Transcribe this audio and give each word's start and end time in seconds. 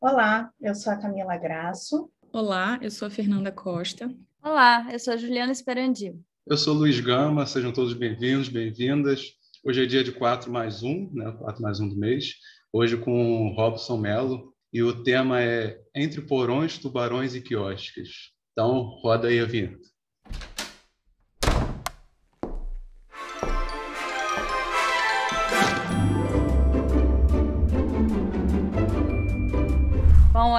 Olá, 0.00 0.52
eu 0.60 0.76
sou 0.76 0.92
a 0.92 0.96
Camila 0.96 1.36
Graço. 1.36 2.08
Olá, 2.32 2.78
eu 2.80 2.88
sou 2.88 3.08
a 3.08 3.10
Fernanda 3.10 3.50
Costa. 3.50 4.08
Olá, 4.40 4.86
eu 4.92 4.98
sou 5.00 5.12
a 5.12 5.16
Juliana 5.16 5.50
Esperandil. 5.50 6.22
Eu 6.46 6.56
sou 6.56 6.72
Luiz 6.72 7.00
Gama, 7.00 7.44
sejam 7.46 7.72
todos 7.72 7.94
bem-vindos, 7.94 8.48
bem-vindas. 8.48 9.32
Hoje 9.64 9.82
é 9.82 9.86
dia 9.86 10.04
de 10.04 10.12
4 10.12 10.52
mais 10.52 10.84
1, 10.84 11.10
né? 11.12 11.32
4 11.40 11.60
mais 11.60 11.80
1 11.80 11.88
do 11.88 11.96
mês. 11.96 12.34
Hoje 12.72 12.96
com 12.96 13.48
o 13.48 13.54
Robson 13.56 13.96
Melo. 13.96 14.54
E 14.72 14.84
o 14.84 15.02
tema 15.02 15.42
é 15.42 15.80
Entre 15.92 16.20
Porões, 16.22 16.78
Tubarões 16.78 17.34
e 17.34 17.40
Quiosques. 17.40 18.30
Então, 18.52 18.82
roda 19.02 19.26
aí 19.26 19.40
a 19.40 19.46
vinheta. 19.46 19.80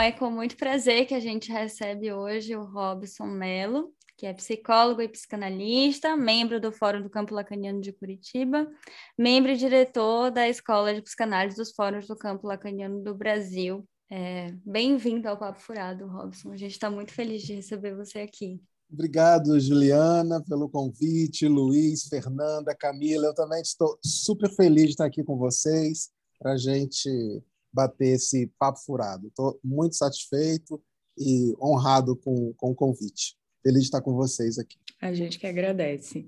É 0.10 0.12
com 0.12 0.32
muito 0.32 0.58
prazer 0.58 1.06
que 1.06 1.14
a 1.14 1.20
gente 1.20 1.52
recebe 1.52 2.12
hoje 2.12 2.56
o 2.56 2.64
Robson 2.64 3.28
Melo, 3.28 3.94
que 4.18 4.26
é 4.26 4.34
psicólogo 4.34 5.04
e 5.04 5.08
psicanalista, 5.08 6.18
membro 6.18 6.60
do 6.60 6.72
Fórum 6.72 7.04
do 7.04 7.12
Campo 7.12 7.36
Lacaniano 7.36 7.80
de 7.80 7.94
Curitiba, 7.94 8.68
membro 9.16 9.52
e 9.52 9.56
diretor 9.56 10.32
da 10.32 10.50
Escola 10.50 10.96
de 10.96 11.04
Psicanálise 11.04 11.56
dos 11.56 11.72
Fóruns 11.74 12.08
do 12.08 12.16
Campo 12.16 12.48
Lacaniano 12.48 13.04
do 13.04 13.14
Brasil. 13.14 13.88
É, 14.10 14.52
Bem-vindo 14.66 15.30
ao 15.30 15.38
Papo 15.38 15.60
Furado, 15.60 16.08
Robson. 16.08 16.54
A 16.54 16.58
gente 16.58 16.72
está 16.72 16.90
muito 16.90 17.14
feliz 17.14 17.44
de 17.44 17.54
receber 17.54 17.96
você 17.96 18.22
aqui. 18.22 18.60
Obrigado, 18.92 19.60
Juliana, 19.60 20.44
pelo 20.44 20.68
convite, 20.68 21.48
Luiz, 21.48 22.08
Fernanda, 22.08 22.76
Camila. 22.76 23.28
Eu 23.28 23.36
também 23.36 23.62
estou 23.62 24.00
super 24.04 24.50
feliz 24.50 24.86
de 24.86 24.92
estar 24.92 25.06
aqui 25.06 25.24
com 25.24 25.38
vocês 25.38 26.10
para 26.40 26.54
a 26.54 26.58
gente 26.58 27.44
bater 27.72 28.16
esse 28.16 28.52
papo 28.58 28.80
furado. 28.80 29.28
Estou 29.28 29.60
muito 29.64 29.96
satisfeito 29.96 30.82
e 31.18 31.54
honrado 31.62 32.16
com, 32.16 32.54
com 32.54 32.72
o 32.72 32.76
convite. 32.76 33.36
Feliz 33.62 33.82
de 33.82 33.88
estar 33.88 34.02
com 34.02 34.14
vocês 34.14 34.58
aqui. 34.58 34.78
A 35.02 35.14
gente 35.14 35.38
que 35.38 35.48
agradece. 35.48 36.28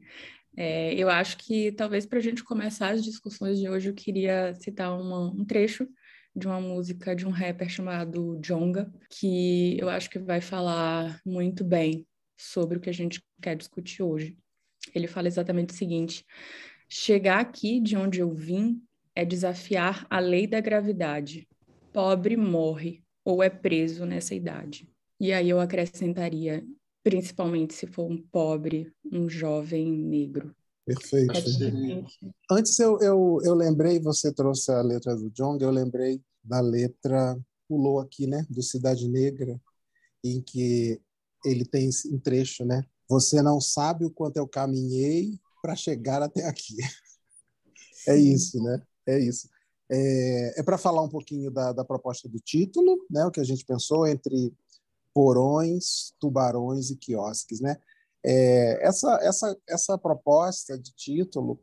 É, 0.55 0.93
eu 0.95 1.09
acho 1.09 1.38
que 1.38 1.71
talvez 1.71 2.05
para 2.05 2.19
a 2.19 2.21
gente 2.21 2.43
começar 2.43 2.89
as 2.89 3.03
discussões 3.03 3.59
de 3.59 3.69
hoje, 3.69 3.89
eu 3.89 3.93
queria 3.93 4.53
citar 4.55 4.99
uma, 4.99 5.31
um 5.31 5.45
trecho 5.45 5.88
de 6.35 6.47
uma 6.47 6.59
música 6.59 7.16
de 7.16 7.25
um 7.25 7.29
rapper 7.29 7.69
chamado 7.69 8.39
Jonga, 8.41 8.91
que 9.09 9.77
eu 9.79 9.89
acho 9.89 10.09
que 10.09 10.19
vai 10.19 10.41
falar 10.41 11.19
muito 11.25 11.63
bem 11.63 12.05
sobre 12.38 12.77
o 12.77 12.81
que 12.81 12.89
a 12.89 12.94
gente 12.94 13.21
quer 13.41 13.55
discutir 13.55 14.03
hoje. 14.03 14.38
Ele 14.94 15.07
fala 15.07 15.27
exatamente 15.27 15.73
o 15.73 15.77
seguinte: 15.77 16.25
chegar 16.89 17.39
aqui 17.39 17.79
de 17.79 17.95
onde 17.95 18.19
eu 18.19 18.33
vim 18.33 18.81
é 19.15 19.25
desafiar 19.25 20.05
a 20.09 20.19
lei 20.19 20.47
da 20.47 20.59
gravidade. 20.59 21.47
Pobre 21.93 22.37
morre 22.37 23.03
ou 23.23 23.43
é 23.43 23.49
preso 23.49 24.05
nessa 24.05 24.33
idade. 24.33 24.89
E 25.19 25.31
aí 25.31 25.49
eu 25.49 25.59
acrescentaria, 25.59 26.65
principalmente 27.03 27.73
se 27.73 27.85
for 27.85 28.09
um 28.09 28.17
pobre, 28.17 28.91
um 29.11 29.29
jovem 29.29 29.91
negro. 29.91 30.55
Perfeito. 30.85 31.31
É 31.31 32.33
Antes 32.49 32.79
eu, 32.79 32.99
eu, 32.99 33.39
eu 33.43 33.53
lembrei, 33.53 33.99
você 33.99 34.33
trouxe 34.33 34.71
a 34.71 34.81
letra 34.81 35.15
do 35.15 35.29
Jong, 35.29 35.63
eu 35.63 35.69
lembrei 35.69 36.21
da 36.43 36.59
letra, 36.59 37.39
pulou 37.67 37.99
aqui, 37.99 38.25
né, 38.25 38.45
do 38.49 38.63
Cidade 38.63 39.07
Negra, 39.07 39.61
em 40.23 40.41
que 40.41 40.99
ele 41.45 41.65
tem 41.65 41.89
um 42.11 42.19
trecho, 42.19 42.65
né? 42.65 42.83
Você 43.07 43.41
não 43.41 43.59
sabe 43.59 44.05
o 44.05 44.11
quanto 44.11 44.37
eu 44.37 44.47
caminhei 44.47 45.39
para 45.61 45.75
chegar 45.75 46.21
até 46.21 46.45
aqui. 46.45 46.75
É 48.07 48.17
isso, 48.17 48.59
né? 48.63 48.81
É 49.07 49.19
isso. 49.19 49.49
É, 49.89 50.59
é 50.59 50.63
para 50.63 50.77
falar 50.77 51.02
um 51.02 51.09
pouquinho 51.09 51.52
da, 51.52 51.73
da 51.73 51.83
proposta 51.83 52.30
do 52.30 52.39
título, 52.39 53.05
né? 53.09 53.25
O 53.25 53.31
que 53.31 53.39
a 53.39 53.44
gente 53.44 53.66
pensou 53.66 54.07
entre 54.07 54.53
porões, 55.13 56.13
tubarões 56.19 56.89
e 56.89 56.95
quiosques, 56.95 57.59
né? 57.59 57.77
É, 58.23 58.88
essa, 58.88 59.19
essa, 59.22 59.57
essa 59.67 59.97
proposta 59.97 60.77
de 60.77 60.91
título, 60.94 61.59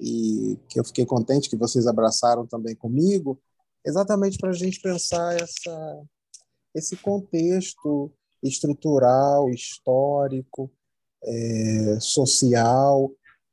e 0.00 0.58
que 0.68 0.80
eu 0.80 0.84
fiquei 0.84 1.06
contente 1.06 1.48
que 1.48 1.56
vocês 1.56 1.86
abraçaram 1.86 2.46
também 2.46 2.74
comigo, 2.74 3.40
exatamente 3.84 4.38
para 4.38 4.50
a 4.50 4.54
gente 4.54 4.80
pensar 4.80 5.34
essa, 5.40 6.02
esse 6.74 6.96
contexto 6.96 8.12
estrutural, 8.42 9.50
histórico, 9.50 10.70
é, 11.22 11.98
social, 12.00 13.10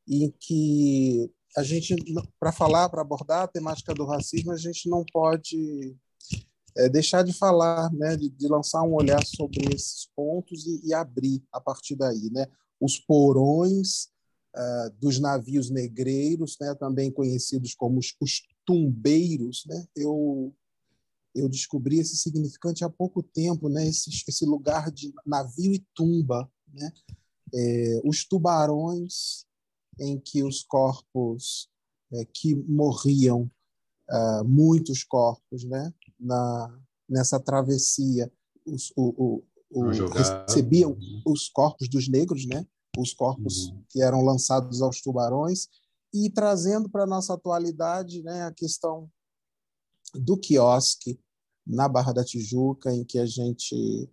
em 0.08 0.34
que 0.40 1.32
a 1.58 1.64
gente, 1.64 1.96
para 2.40 2.52
falar, 2.52 2.88
para 2.88 3.02
abordar 3.02 3.42
a 3.42 3.48
temática 3.48 3.92
do 3.92 4.06
racismo, 4.06 4.52
a 4.52 4.58
gente 4.58 4.88
não 4.88 5.04
pode 5.12 5.98
é, 6.78 6.88
deixar 6.88 7.24
de 7.24 7.34
falar, 7.34 7.92
né, 7.92 8.16
de, 8.16 8.30
de, 8.30 8.48
lançar 8.48 8.84
um 8.84 8.94
olhar 8.94 9.26
sobre 9.26 9.74
esses 9.74 10.08
pontos 10.16 10.68
e, 10.68 10.90
e 10.90 10.94
abrir 10.94 11.44
a 11.52 11.60
partir 11.60 11.96
daí, 11.96 12.30
né, 12.32 12.46
os 12.80 13.00
porões 13.00 14.10
uh, 14.56 14.92
dos 15.02 15.20
navios 15.20 15.72
negreiros, 15.72 16.56
né, 16.62 16.76
também 16.76 17.10
conhecidos 17.10 17.74
como 17.74 17.98
os, 17.98 18.14
os 18.22 18.44
tumbeiros, 18.64 19.66
né, 19.66 19.84
eu 19.96 20.54
eu 21.34 21.48
descobri 21.48 22.00
esse 22.00 22.18
significante 22.18 22.84
há 22.84 22.90
pouco 22.90 23.22
tempo, 23.22 23.70
né, 23.70 23.88
esse, 23.88 24.10
esse 24.28 24.44
lugar 24.46 24.92
de 24.92 25.14
navio 25.26 25.74
e 25.74 25.86
tumba, 25.96 26.50
né, 26.72 26.92
é, 27.54 28.02
os 28.04 28.26
tubarões 28.26 29.47
em 30.00 30.20
que 30.20 30.44
os 30.44 30.64
corpos 30.64 31.70
é, 32.14 32.26
que 32.26 32.56
morriam, 32.56 33.50
uh, 34.10 34.44
muitos 34.46 35.04
corpos, 35.04 35.64
né, 35.64 35.94
na, 36.20 36.80
nessa 37.10 37.40
travessia, 37.40 38.32
os, 38.66 38.92
o, 38.96 39.44
o, 39.72 39.82
o 39.82 39.90
recebiam 39.90 40.98
os 41.26 41.50
corpos 41.50 41.90
dos 41.90 42.08
negros, 42.08 42.46
né, 42.46 42.66
os 42.98 43.14
corpos 43.14 43.68
uhum. 43.68 43.84
que 43.90 44.02
eram 44.02 44.24
lançados 44.24 44.82
aos 44.82 45.02
tubarões, 45.02 45.68
e 46.14 46.30
trazendo 46.30 46.90
para 46.90 47.04
a 47.04 47.08
nossa 47.08 47.34
atualidade 47.34 48.24
né, 48.24 48.44
a 48.44 48.52
questão 48.52 49.10
do 50.16 50.38
quiosque 50.38 51.20
na 51.66 51.88
Barra 51.88 52.14
da 52.14 52.24
Tijuca, 52.24 52.94
em 52.94 53.04
que 53.04 53.20
a 53.20 53.26
gente 53.26 54.10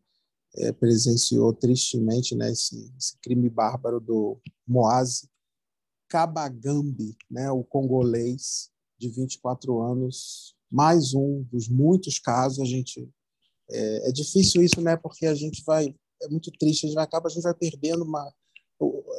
é, 0.57 0.73
presenciou 0.73 1.53
tristemente 1.53 2.35
né, 2.35 2.51
esse, 2.51 2.93
esse 2.99 3.17
crime 3.19 3.49
bárbaro 3.49 4.01
do 4.01 4.41
Moase, 4.67 5.29
Kabagambi, 6.09 7.17
né, 7.31 7.51
o 7.51 7.65
congolês 7.65 8.71
de 8.99 9.09
24 9.09 9.81
anos, 9.81 10.55
mais 10.71 11.15
um 11.15 11.43
dos 11.51 11.69
muitos 11.69 12.19
casos. 12.19 12.61
A 12.61 12.65
gente 12.65 13.09
é, 13.71 14.09
é, 14.09 14.13
difícil 14.13 14.63
isso, 14.63 14.81
né, 14.81 14.97
porque 14.97 15.27
a 15.27 15.35
gente 15.35 15.63
vai 15.65 15.95
é 16.23 16.29
muito 16.29 16.51
triste, 16.53 16.87
a 16.87 16.89
gente 16.89 16.99
acaba 16.99 17.29
a 17.29 17.31
gente 17.31 17.43
vai 17.43 17.55
perdendo 17.55 18.05
uma 18.05 18.33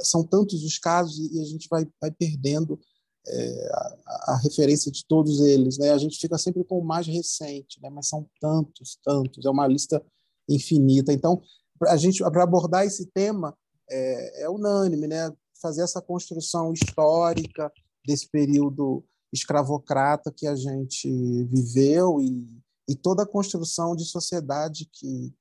são 0.03 0.23
tantos 0.23 0.63
os 0.63 0.78
casos 0.78 1.18
e 1.31 1.40
a 1.40 1.46
gente 1.46 1.68
vai, 1.69 1.88
vai 2.00 2.12
perdendo 2.12 2.79
é, 3.28 3.69
a, 3.72 4.34
a, 4.34 4.40
referência 4.44 4.91
de 4.91 5.06
todos 5.06 5.40
eles, 5.40 5.78
né? 5.78 5.91
A 5.91 5.97
gente 5.97 6.19
fica 6.19 6.38
sempre 6.38 6.63
com 6.63 6.79
o 6.79 6.85
mais 6.85 7.07
recente, 7.07 7.81
né? 7.81 7.90
Mas 7.90 8.07
são 8.07 8.29
tantos, 8.40 9.00
tantos, 9.03 9.46
é 9.46 9.50
uma 9.50 9.67
lista 9.67 10.03
infinita. 10.47 11.12
Então, 11.12 11.41
a 11.88 11.97
gente 11.97 12.23
para 12.23 12.44
abordar 12.44 12.85
esse 12.85 13.07
tema 13.07 13.57
é, 13.90 14.44
é 14.44 14.50
unânime, 14.50 15.07
né? 15.07 15.31
Fazer 15.65 15.81
essa 15.81 15.99
construção 15.99 16.71
histórica 16.71 17.73
desse 18.05 18.29
período 18.29 19.03
escravocrata 19.33 20.31
que 20.31 20.45
a 20.45 20.55
gente 20.55 21.09
viveu 21.45 22.21
e, 22.21 22.47
e 22.87 22.95
toda 22.95 23.23
a 23.23 23.27
construção 23.27 23.95
de 23.95 24.05
sociedade 24.05 24.87
que, 24.93 25.33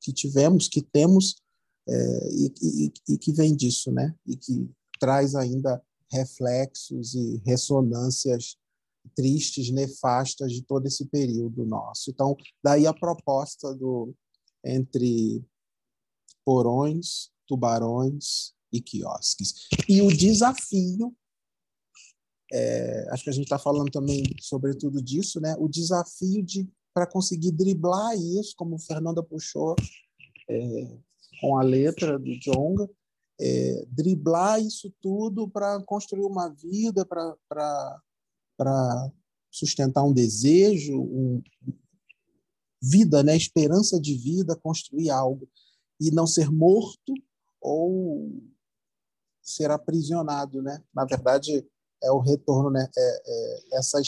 que 0.00 0.12
tivemos, 0.12 0.66
que 0.66 0.82
temos 0.82 1.36
é, 1.88 2.28
e, 2.32 2.52
e, 2.60 2.92
e, 3.10 3.18
que 3.18 3.32
vem 3.32 3.54
disso, 3.54 3.92
né? 3.92 4.12
E 4.26 4.36
que 4.36 4.68
traz 4.98 5.36
ainda 5.36 5.80
reflexos 6.10 7.14
e 7.14 7.40
ressonâncias 7.46 8.56
tristes, 9.14 9.70
nefastas 9.70 10.52
de 10.52 10.62
todo 10.62 10.84
esse 10.86 11.06
período 11.06 11.64
nosso. 11.64 12.10
Então, 12.10 12.36
daí 12.62 12.88
a 12.88 12.92
proposta 12.92 13.72
do 13.72 14.12
entre 14.64 15.44
porões, 16.44 17.30
tubarões 17.46 18.52
e 18.72 18.80
quiosques. 18.80 19.68
E 19.88 20.02
o 20.02 20.08
desafio, 20.08 21.14
é, 22.52 23.08
acho 23.10 23.24
que 23.24 23.30
a 23.30 23.32
gente 23.32 23.44
está 23.44 23.58
falando 23.58 23.90
também 23.90 24.22
sobre 24.40 24.74
tudo 24.74 25.02
disso, 25.02 25.40
né? 25.40 25.54
o 25.58 25.68
desafio 25.68 26.42
de 26.42 26.68
para 26.92 27.06
conseguir 27.06 27.52
driblar 27.52 28.16
isso, 28.16 28.54
como 28.56 28.78
Fernanda 28.78 29.22
puxou 29.22 29.76
é, 30.48 30.98
com 31.40 31.56
a 31.56 31.62
letra 31.62 32.18
do 32.18 32.36
Jonga, 32.40 32.90
é, 33.40 33.86
driblar 33.88 34.60
isso 34.60 34.92
tudo 35.00 35.48
para 35.48 35.80
construir 35.84 36.24
uma 36.24 36.48
vida, 36.48 37.06
para 37.06 38.02
sustentar 39.50 40.04
um 40.04 40.12
desejo, 40.12 41.00
um, 41.00 41.42
vida, 42.82 43.22
né? 43.22 43.36
esperança 43.36 44.00
de 44.00 44.14
vida, 44.14 44.56
construir 44.56 45.10
algo 45.10 45.48
e 46.00 46.10
não 46.10 46.26
ser 46.26 46.50
morto 46.50 47.14
ou 47.60 48.42
ser 49.50 49.70
aprisionado, 49.70 50.62
né? 50.62 50.82
Na 50.94 51.04
verdade, 51.04 51.66
é 52.02 52.10
o 52.10 52.18
retorno, 52.18 52.70
né? 52.70 52.88
É, 52.96 53.22
é, 53.26 53.78
essa 53.78 54.00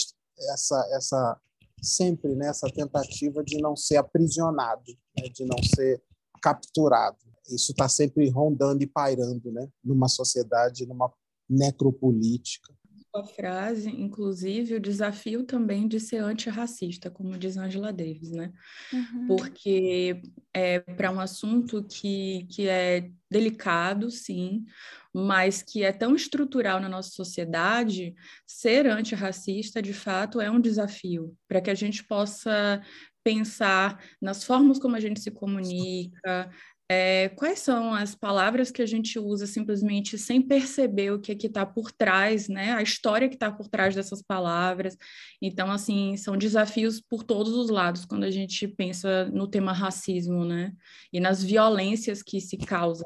essa 0.50 0.88
essa 0.92 1.40
sempre 1.82 2.34
né, 2.34 2.50
tentativa 2.74 3.42
de 3.42 3.60
não 3.60 3.74
ser 3.74 3.96
aprisionado, 3.96 4.96
né, 5.18 5.28
de 5.28 5.44
não 5.44 5.58
ser 5.62 6.00
capturado. 6.40 7.18
Isso 7.50 7.72
está 7.72 7.88
sempre 7.88 8.28
rondando 8.30 8.82
e 8.84 8.86
pairando, 8.86 9.50
né, 9.50 9.68
numa 9.84 10.08
sociedade, 10.08 10.86
numa 10.86 11.12
necropolítica 11.50 12.72
sua 13.14 13.24
frase, 13.24 13.90
inclusive, 13.90 14.74
o 14.74 14.80
desafio 14.80 15.44
também 15.44 15.86
de 15.86 16.00
ser 16.00 16.18
antirracista, 16.18 17.10
como 17.10 17.36
diz 17.36 17.58
Angela 17.58 17.92
Davis, 17.92 18.30
né? 18.30 18.50
Uhum. 18.90 19.26
Porque 19.26 20.22
é 20.54 20.80
para 20.80 21.10
um 21.10 21.20
assunto 21.20 21.84
que, 21.84 22.46
que 22.50 22.66
é 22.66 23.10
delicado, 23.30 24.10
sim, 24.10 24.64
mas 25.12 25.62
que 25.62 25.84
é 25.84 25.92
tão 25.92 26.14
estrutural 26.14 26.80
na 26.80 26.88
nossa 26.88 27.10
sociedade, 27.10 28.14
ser 28.46 28.86
antirracista, 28.86 29.82
de 29.82 29.92
fato, 29.92 30.40
é 30.40 30.50
um 30.50 30.60
desafio 30.60 31.36
para 31.46 31.60
que 31.60 31.70
a 31.70 31.74
gente 31.74 32.02
possa 32.04 32.80
pensar 33.22 34.02
nas 34.20 34.42
formas 34.42 34.78
como 34.78 34.96
a 34.96 35.00
gente 35.00 35.20
se 35.20 35.30
comunica, 35.30 36.50
é, 36.92 37.28
quais 37.30 37.60
são 37.60 37.94
as 37.94 38.14
palavras 38.14 38.70
que 38.70 38.82
a 38.82 38.86
gente 38.86 39.18
usa 39.18 39.46
simplesmente 39.46 40.18
sem 40.18 40.42
perceber 40.42 41.10
o 41.10 41.18
que 41.18 41.32
é 41.32 41.34
está 41.34 41.64
por 41.64 41.90
trás, 41.90 42.48
né? 42.48 42.74
A 42.74 42.82
história 42.82 43.28
que 43.28 43.34
está 43.34 43.50
por 43.50 43.66
trás 43.66 43.94
dessas 43.94 44.20
palavras. 44.20 44.96
Então, 45.40 45.70
assim, 45.70 46.16
são 46.18 46.36
desafios 46.36 47.00
por 47.00 47.22
todos 47.22 47.54
os 47.54 47.70
lados 47.70 48.04
quando 48.04 48.24
a 48.24 48.30
gente 48.30 48.68
pensa 48.68 49.24
no 49.26 49.48
tema 49.48 49.72
racismo, 49.72 50.44
né? 50.44 50.72
E 51.10 51.18
nas 51.18 51.42
violências 51.42 52.22
que 52.22 52.40
se 52.40 52.58
causa, 52.58 53.04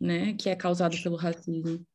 né? 0.00 0.34
Que 0.34 0.50
é 0.50 0.56
causado 0.56 1.00
pelo 1.00 1.16
racismo. 1.16 1.86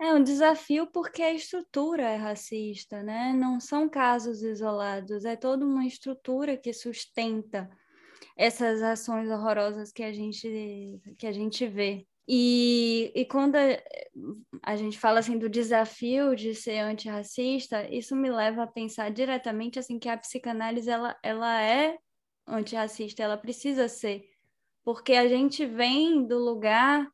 É 0.00 0.14
um 0.14 0.22
desafio 0.22 0.86
porque 0.86 1.20
a 1.20 1.34
estrutura 1.34 2.04
é 2.04 2.16
racista, 2.16 3.02
né? 3.02 3.34
Não 3.34 3.58
são 3.58 3.88
casos 3.88 4.42
isolados, 4.42 5.24
é 5.24 5.34
toda 5.34 5.66
uma 5.66 5.84
estrutura 5.84 6.56
que 6.56 6.72
sustenta 6.72 7.68
essas 8.36 8.82
ações 8.82 9.30
horrorosas 9.30 9.92
que 9.92 10.02
a 10.02 10.12
gente, 10.12 11.00
que 11.18 11.26
a 11.26 11.32
gente 11.32 11.66
vê. 11.66 12.06
E, 12.28 13.10
e 13.14 13.24
quando 13.24 13.56
a, 13.56 13.60
a 14.62 14.76
gente 14.76 14.98
fala 14.98 15.18
assim 15.18 15.36
do 15.36 15.48
desafio 15.48 16.36
de 16.36 16.54
ser 16.54 16.78
antirracista, 16.78 17.88
isso 17.92 18.14
me 18.14 18.30
leva 18.30 18.62
a 18.62 18.68
pensar 18.68 19.10
diretamente 19.10 19.78
assim 19.78 19.98
que 19.98 20.08
a 20.08 20.16
psicanálise 20.16 20.88
ela, 20.88 21.16
ela 21.22 21.60
é 21.60 21.98
antirracista, 22.46 23.22
ela 23.22 23.36
precisa 23.36 23.88
ser, 23.88 24.22
porque 24.84 25.14
a 25.14 25.26
gente 25.28 25.66
vem 25.66 26.24
do 26.26 26.38
lugar 26.38 27.08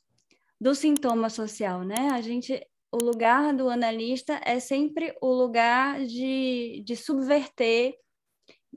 do 0.61 0.75
sintoma 0.75 1.31
social, 1.31 1.83
né? 1.83 2.11
A 2.13 2.21
gente 2.21 2.63
o 2.93 2.99
lugar 3.05 3.53
do 3.55 3.69
analista 3.69 4.41
é 4.45 4.59
sempre 4.59 5.15
o 5.21 5.33
lugar 5.33 6.05
de, 6.05 6.83
de 6.85 6.97
subverter 6.97 7.95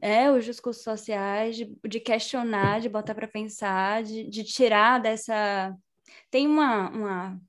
é, 0.02 0.32
os 0.32 0.46
discursos 0.46 0.84
sociais, 0.84 1.56
de, 1.56 1.78
de 1.88 2.00
questionar, 2.00 2.80
de 2.82 2.90
botar 2.90 3.16
para 3.16 3.28
pensar, 3.28 4.04
de, 4.04 4.30
de 4.30 4.44
tirar 4.44 5.00
dessa. 5.00 5.76
Tem 6.32 6.48
uma, 6.48 6.90
uma, 6.90 7.42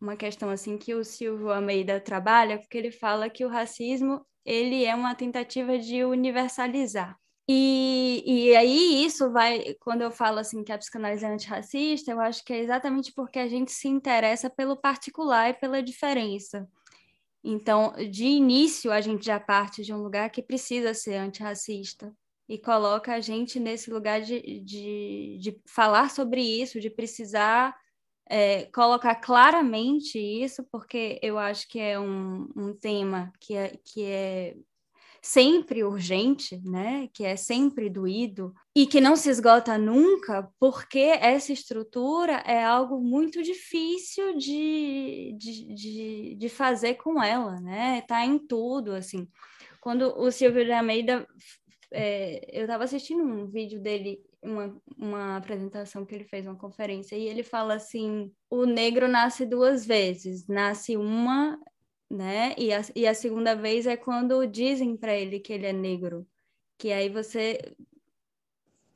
uma 0.00 0.16
questão 0.16 0.50
assim 0.50 0.78
que 0.78 0.94
o 0.94 1.04
Silvio 1.04 1.50
Almeida 1.50 2.00
trabalha, 2.00 2.58
porque 2.58 2.78
ele 2.78 2.90
fala 2.90 3.30
que 3.30 3.44
o 3.44 3.48
racismo 3.48 4.24
ele 4.44 4.84
é 4.84 4.94
uma 4.94 5.14
tentativa 5.14 5.78
de 5.78 6.04
universalizar. 6.04 7.16
E, 7.48 8.22
e 8.24 8.56
aí 8.56 9.04
isso 9.04 9.30
vai, 9.32 9.74
quando 9.80 10.02
eu 10.02 10.10
falo 10.12 10.38
assim 10.38 10.62
que 10.62 10.70
a 10.70 10.78
psicanálise 10.78 11.24
é 11.24 11.28
antirracista, 11.28 12.12
eu 12.12 12.20
acho 12.20 12.44
que 12.44 12.52
é 12.52 12.60
exatamente 12.60 13.12
porque 13.12 13.40
a 13.40 13.48
gente 13.48 13.72
se 13.72 13.88
interessa 13.88 14.48
pelo 14.48 14.76
particular 14.76 15.50
e 15.50 15.54
pela 15.54 15.82
diferença. 15.82 16.68
Então, 17.42 17.92
de 18.10 18.24
início, 18.24 18.92
a 18.92 19.00
gente 19.00 19.24
já 19.24 19.40
parte 19.40 19.82
de 19.82 19.92
um 19.92 20.02
lugar 20.02 20.30
que 20.30 20.42
precisa 20.42 20.92
ser 20.92 21.14
antirracista 21.16 22.14
e 22.48 22.58
coloca 22.58 23.14
a 23.14 23.20
gente 23.20 23.58
nesse 23.58 23.90
lugar 23.90 24.20
de, 24.20 24.60
de, 24.60 25.38
de 25.40 25.60
falar 25.66 26.10
sobre 26.10 26.42
isso, 26.42 26.80
de 26.80 26.90
precisar 26.90 27.74
é, 28.28 28.66
colocar 28.66 29.16
claramente 29.16 30.18
isso, 30.18 30.64
porque 30.70 31.18
eu 31.22 31.38
acho 31.38 31.66
que 31.68 31.80
é 31.80 31.98
um, 31.98 32.48
um 32.56 32.74
tema 32.74 33.32
que 33.40 33.54
é, 33.54 33.72
que 33.84 34.04
é 34.04 34.56
sempre 35.22 35.84
urgente, 35.84 36.60
né? 36.64 37.08
Que 37.12 37.24
é 37.24 37.36
sempre 37.36 37.90
doído 37.90 38.54
e 38.74 38.86
que 38.86 39.00
não 39.00 39.16
se 39.16 39.28
esgota 39.28 39.76
nunca, 39.76 40.48
porque 40.58 40.98
essa 40.98 41.52
estrutura 41.52 42.42
é 42.46 42.64
algo 42.64 43.00
muito 43.00 43.42
difícil 43.42 44.36
de, 44.36 45.36
de, 45.38 45.74
de, 45.74 46.36
de 46.36 46.48
fazer 46.48 46.94
com 46.94 47.22
ela, 47.22 47.60
né? 47.60 48.02
Tá 48.02 48.24
em 48.24 48.38
tudo, 48.38 48.92
assim. 48.92 49.28
Quando 49.80 50.14
o 50.18 50.30
Silvio 50.30 50.64
de 50.64 50.72
Almeida, 50.72 51.26
é, 51.92 52.40
eu 52.52 52.62
estava 52.62 52.84
assistindo 52.84 53.22
um 53.22 53.46
vídeo 53.46 53.80
dele 53.80 54.22
uma, 54.42 54.74
uma 54.96 55.36
apresentação 55.36 56.04
que 56.04 56.14
ele 56.14 56.24
fez, 56.24 56.46
uma 56.46 56.56
conferência, 56.56 57.16
e 57.16 57.26
ele 57.26 57.42
fala 57.42 57.74
assim: 57.74 58.32
o 58.48 58.64
negro 58.64 59.08
nasce 59.08 59.44
duas 59.44 59.86
vezes, 59.86 60.46
nasce 60.46 60.96
uma 60.96 61.58
né? 62.10 62.54
E 62.58 62.72
a, 62.72 62.82
e 62.96 63.06
a 63.06 63.14
segunda 63.14 63.54
vez 63.54 63.86
é 63.86 63.96
quando 63.96 64.46
dizem 64.46 64.96
para 64.96 65.14
ele 65.14 65.38
que 65.38 65.52
ele 65.52 65.66
é 65.66 65.72
negro, 65.72 66.26
que 66.76 66.90
aí 66.90 67.08
você 67.08 67.74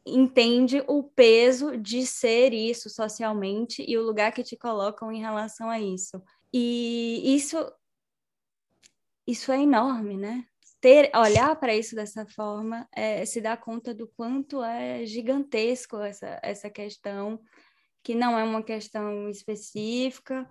entende 0.04 0.82
o 0.86 1.02
peso 1.02 1.78
de 1.78 2.04
ser 2.06 2.52
isso 2.52 2.90
socialmente 2.90 3.84
e 3.88 3.96
o 3.96 4.02
lugar 4.02 4.32
que 4.32 4.42
te 4.42 4.56
colocam 4.56 5.10
em 5.12 5.20
relação 5.20 5.70
a 5.70 5.80
isso. 5.80 6.20
E 6.52 7.34
isso 7.34 7.56
isso 9.26 9.50
é 9.50 9.62
enorme, 9.62 10.16
né? 10.18 10.44
Ter, 10.80 11.10
olhar 11.16 11.56
para 11.56 11.74
isso 11.74 11.94
dessa 11.94 12.26
forma, 12.26 12.86
é, 12.92 13.24
se 13.24 13.40
dar 13.40 13.56
conta 13.56 13.94
do 13.94 14.06
quanto 14.08 14.62
é 14.62 15.06
gigantesco 15.06 15.96
essa, 15.98 16.38
essa 16.42 16.68
questão, 16.68 17.40
que 18.02 18.14
não 18.14 18.38
é 18.38 18.44
uma 18.44 18.62
questão 18.62 19.30
específica, 19.30 20.46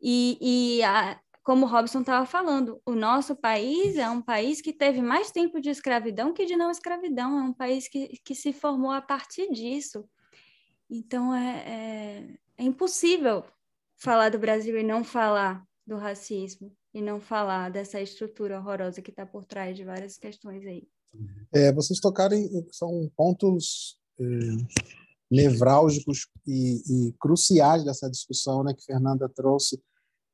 e, 0.00 0.38
e 0.78 0.82
a, 0.84 1.20
como 1.42 1.66
o 1.66 1.68
Robson 1.68 2.00
estava 2.00 2.24
falando, 2.24 2.80
o 2.86 2.94
nosso 2.94 3.34
país 3.34 3.96
é 3.96 4.08
um 4.08 4.22
país 4.22 4.60
que 4.60 4.72
teve 4.72 5.02
mais 5.02 5.30
tempo 5.30 5.60
de 5.60 5.70
escravidão 5.70 6.32
que 6.32 6.46
de 6.46 6.56
não 6.56 6.70
escravidão, 6.70 7.38
é 7.38 7.42
um 7.42 7.52
país 7.52 7.88
que, 7.88 8.08
que 8.24 8.34
se 8.34 8.52
formou 8.52 8.92
a 8.92 9.02
partir 9.02 9.50
disso. 9.50 10.04
Então, 10.88 11.34
é, 11.34 11.64
é, 11.66 12.38
é 12.58 12.64
impossível 12.64 13.44
falar 13.96 14.30
do 14.30 14.38
Brasil 14.38 14.78
e 14.78 14.82
não 14.82 15.02
falar 15.02 15.64
do 15.86 15.96
racismo, 15.96 16.72
e 16.94 17.00
não 17.00 17.20
falar 17.20 17.70
dessa 17.70 18.00
estrutura 18.00 18.58
horrorosa 18.58 19.02
que 19.02 19.10
está 19.10 19.26
por 19.26 19.44
trás 19.44 19.76
de 19.76 19.84
várias 19.84 20.16
questões 20.16 20.64
aí. 20.66 20.86
É, 21.52 21.72
vocês 21.72 21.98
tocaram 21.98 22.36
em, 22.36 22.66
são 22.70 23.10
pontos 23.16 23.98
é, 24.18 24.24
nevrálgicos 25.30 26.28
e, 26.46 27.08
e, 27.08 27.12
cruciais 27.18 27.84
dessa 27.84 28.10
discussão 28.10 28.62
né, 28.62 28.74
que 28.74 28.84
Fernanda 28.84 29.28
trouxe 29.28 29.82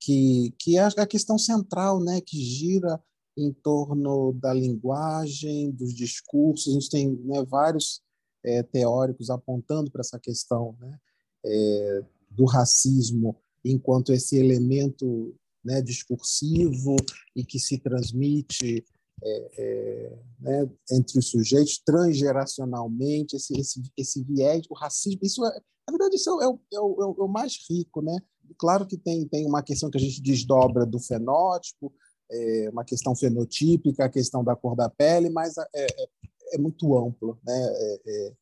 que, 0.01 0.55
que 0.59 0.79
é 0.79 0.83
a 0.83 1.07
questão 1.07 1.39
central, 1.39 2.01
né, 2.01 2.21
que 2.21 2.41
gira 2.41 3.01
em 3.37 3.53
torno 3.53 4.33
da 4.33 4.53
linguagem, 4.53 5.71
dos 5.71 5.95
discursos. 5.95 6.69
A 6.69 6.75
gente 6.75 6.91
tem 6.91 7.09
né, 7.25 7.45
vários 7.45 8.01
é, 8.45 8.63
teóricos 8.63 9.31
apontando 9.31 9.91
para 9.91 10.01
essa 10.01 10.19
questão 10.19 10.77
né, 10.81 10.99
é, 11.45 12.03
do 12.31 12.45
racismo 12.45 13.37
enquanto 13.65 14.13
esse 14.13 14.37
elemento 14.37 15.35
né, 15.65 15.83
discursivo 15.83 16.97
e 17.35 17.45
que 17.45 17.59
se 17.59 17.79
transmite 17.79 18.85
é, 19.23 19.51
é, 19.59 20.19
né, 20.41 20.71
entre 20.93 21.19
os 21.19 21.29
sujeitos 21.29 21.79
transgeracionalmente, 21.85 23.37
esse, 23.37 23.59
esse, 23.59 23.83
esse 23.97 24.23
viés, 24.23 24.65
o 24.71 24.75
racismo, 24.75 25.21
isso 25.23 25.45
é, 25.45 25.61
na 25.89 25.93
verdade, 25.93 26.17
isso 26.17 26.41
é, 26.43 26.47
o, 26.47 26.61
é, 26.73 26.81
o, 26.81 27.25
o 27.25 27.29
mais 27.29 27.59
rico, 27.69 28.03
né? 28.03 28.17
Claro 28.57 28.87
que 28.87 28.97
tem, 28.97 29.27
tem 29.27 29.47
uma 29.47 29.63
questão 29.63 29.91
que 29.91 29.99
a 29.99 30.01
gente 30.01 30.23
desdobra 30.23 30.87
do 30.87 30.99
fenótipo, 30.99 31.93
é, 32.31 32.69
uma 32.71 32.85
questão 32.85 33.15
fenotípica, 33.15 34.05
a 34.05 34.09
questão 34.09 34.45
da 34.45 34.55
cor 34.55 34.77
da 34.77 34.89
pele, 34.89 35.31
mas 35.31 35.57
é, 35.57 35.67
é, 35.75 36.09
é 36.53 36.59
muito 36.59 36.97
amplo. 36.97 37.39
Né? 37.45 37.55
É, 37.55 38.01
é, 38.07 38.33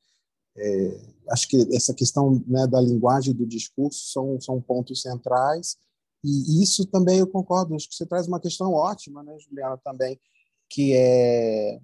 é, 0.58 1.00
acho 1.30 1.48
que 1.48 1.68
essa 1.74 1.94
questão 1.94 2.42
né, 2.46 2.66
da 2.66 2.80
linguagem 2.80 3.32
e 3.32 3.36
do 3.36 3.46
discurso 3.46 4.10
são, 4.10 4.40
são 4.40 4.60
pontos 4.60 5.02
centrais, 5.02 5.76
e 6.24 6.62
isso 6.62 6.86
também 6.86 7.18
eu 7.18 7.26
concordo, 7.26 7.74
acho 7.74 7.88
que 7.88 7.94
você 7.94 8.06
traz 8.06 8.26
uma 8.26 8.40
questão 8.40 8.72
ótima, 8.72 9.22
né, 9.22 9.36
Juliana, 9.38 9.78
também, 9.78 10.18
que 10.68 10.92
é 10.94 11.78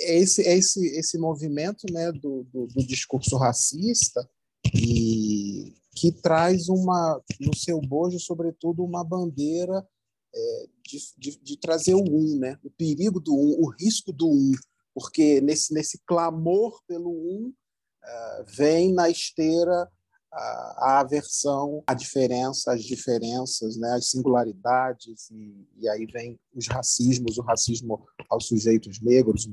esse, 0.00 0.42
esse, 0.42 0.86
esse 0.96 1.18
movimento 1.18 1.86
né, 1.92 2.10
do, 2.12 2.44
do, 2.44 2.66
do 2.66 2.86
discurso 2.86 3.36
racista 3.36 4.28
e 4.74 5.74
que 5.96 6.12
traz 6.12 6.68
uma 6.68 7.22
no 7.40 7.56
seu 7.56 7.80
bojo, 7.80 8.20
sobretudo, 8.20 8.84
uma 8.84 9.02
bandeira 9.02 9.86
é, 10.34 10.66
de, 10.84 10.98
de, 11.16 11.38
de, 11.42 11.58
trazer 11.58 11.94
o 11.94 12.04
um, 12.04 12.38
né? 12.38 12.58
o 12.62 12.70
perigo 12.70 13.18
do 13.18 13.34
um, 13.34 13.64
o 13.64 13.70
risco 13.70 14.12
do 14.12 14.28
um, 14.28 14.52
porque 14.94 15.40
nesse, 15.40 15.72
nesse 15.72 15.98
clamor 16.06 16.80
pelo 16.86 17.10
um 17.10 17.48
uh, 17.48 18.44
vem 18.46 18.92
na 18.92 19.08
esteira 19.08 19.90
a, 20.30 21.00
aversão 21.00 21.82
à 21.86 21.94
diferença, 21.94 22.72
às 22.72 22.84
diferenças, 22.84 23.76
né, 23.76 23.92
às 23.92 24.10
singularidades, 24.10 25.30
e, 25.30 25.66
e 25.78 25.88
aí 25.88 26.04
vem 26.06 26.38
os 26.54 26.66
racismos, 26.66 27.38
o 27.38 27.42
racismo 27.42 28.06
aos 28.28 28.46
sujeitos 28.46 29.00
negros, 29.00 29.48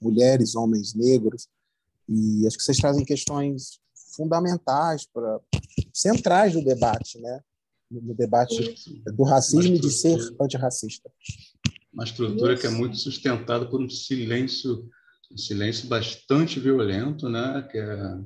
mulheres, 0.00 0.54
homens 0.54 0.94
negros, 0.94 1.48
e 2.08 2.46
acho 2.46 2.56
que 2.56 2.64
vocês 2.64 2.78
trazem 2.78 3.04
questões 3.04 3.80
fundamentais 4.14 5.06
para 5.06 5.40
centrais 5.92 6.52
do 6.52 6.64
debate, 6.64 7.18
né? 7.20 7.40
No 7.90 8.14
debate 8.14 8.74
do 9.14 9.24
racismo 9.24 9.74
e 9.74 9.78
de 9.78 9.90
ser 9.90 10.18
antirracista. 10.40 11.10
Uma 11.92 12.04
estrutura 12.04 12.54
Isso. 12.54 12.62
que 12.62 12.66
é 12.66 12.70
muito 12.70 12.96
sustentada 12.96 13.66
por 13.66 13.80
um 13.80 13.88
silêncio, 13.88 14.88
um 15.30 15.36
silêncio 15.36 15.88
bastante 15.88 16.58
violento, 16.58 17.28
né? 17.28 17.66
Que 17.70 17.78
é, 17.78 18.18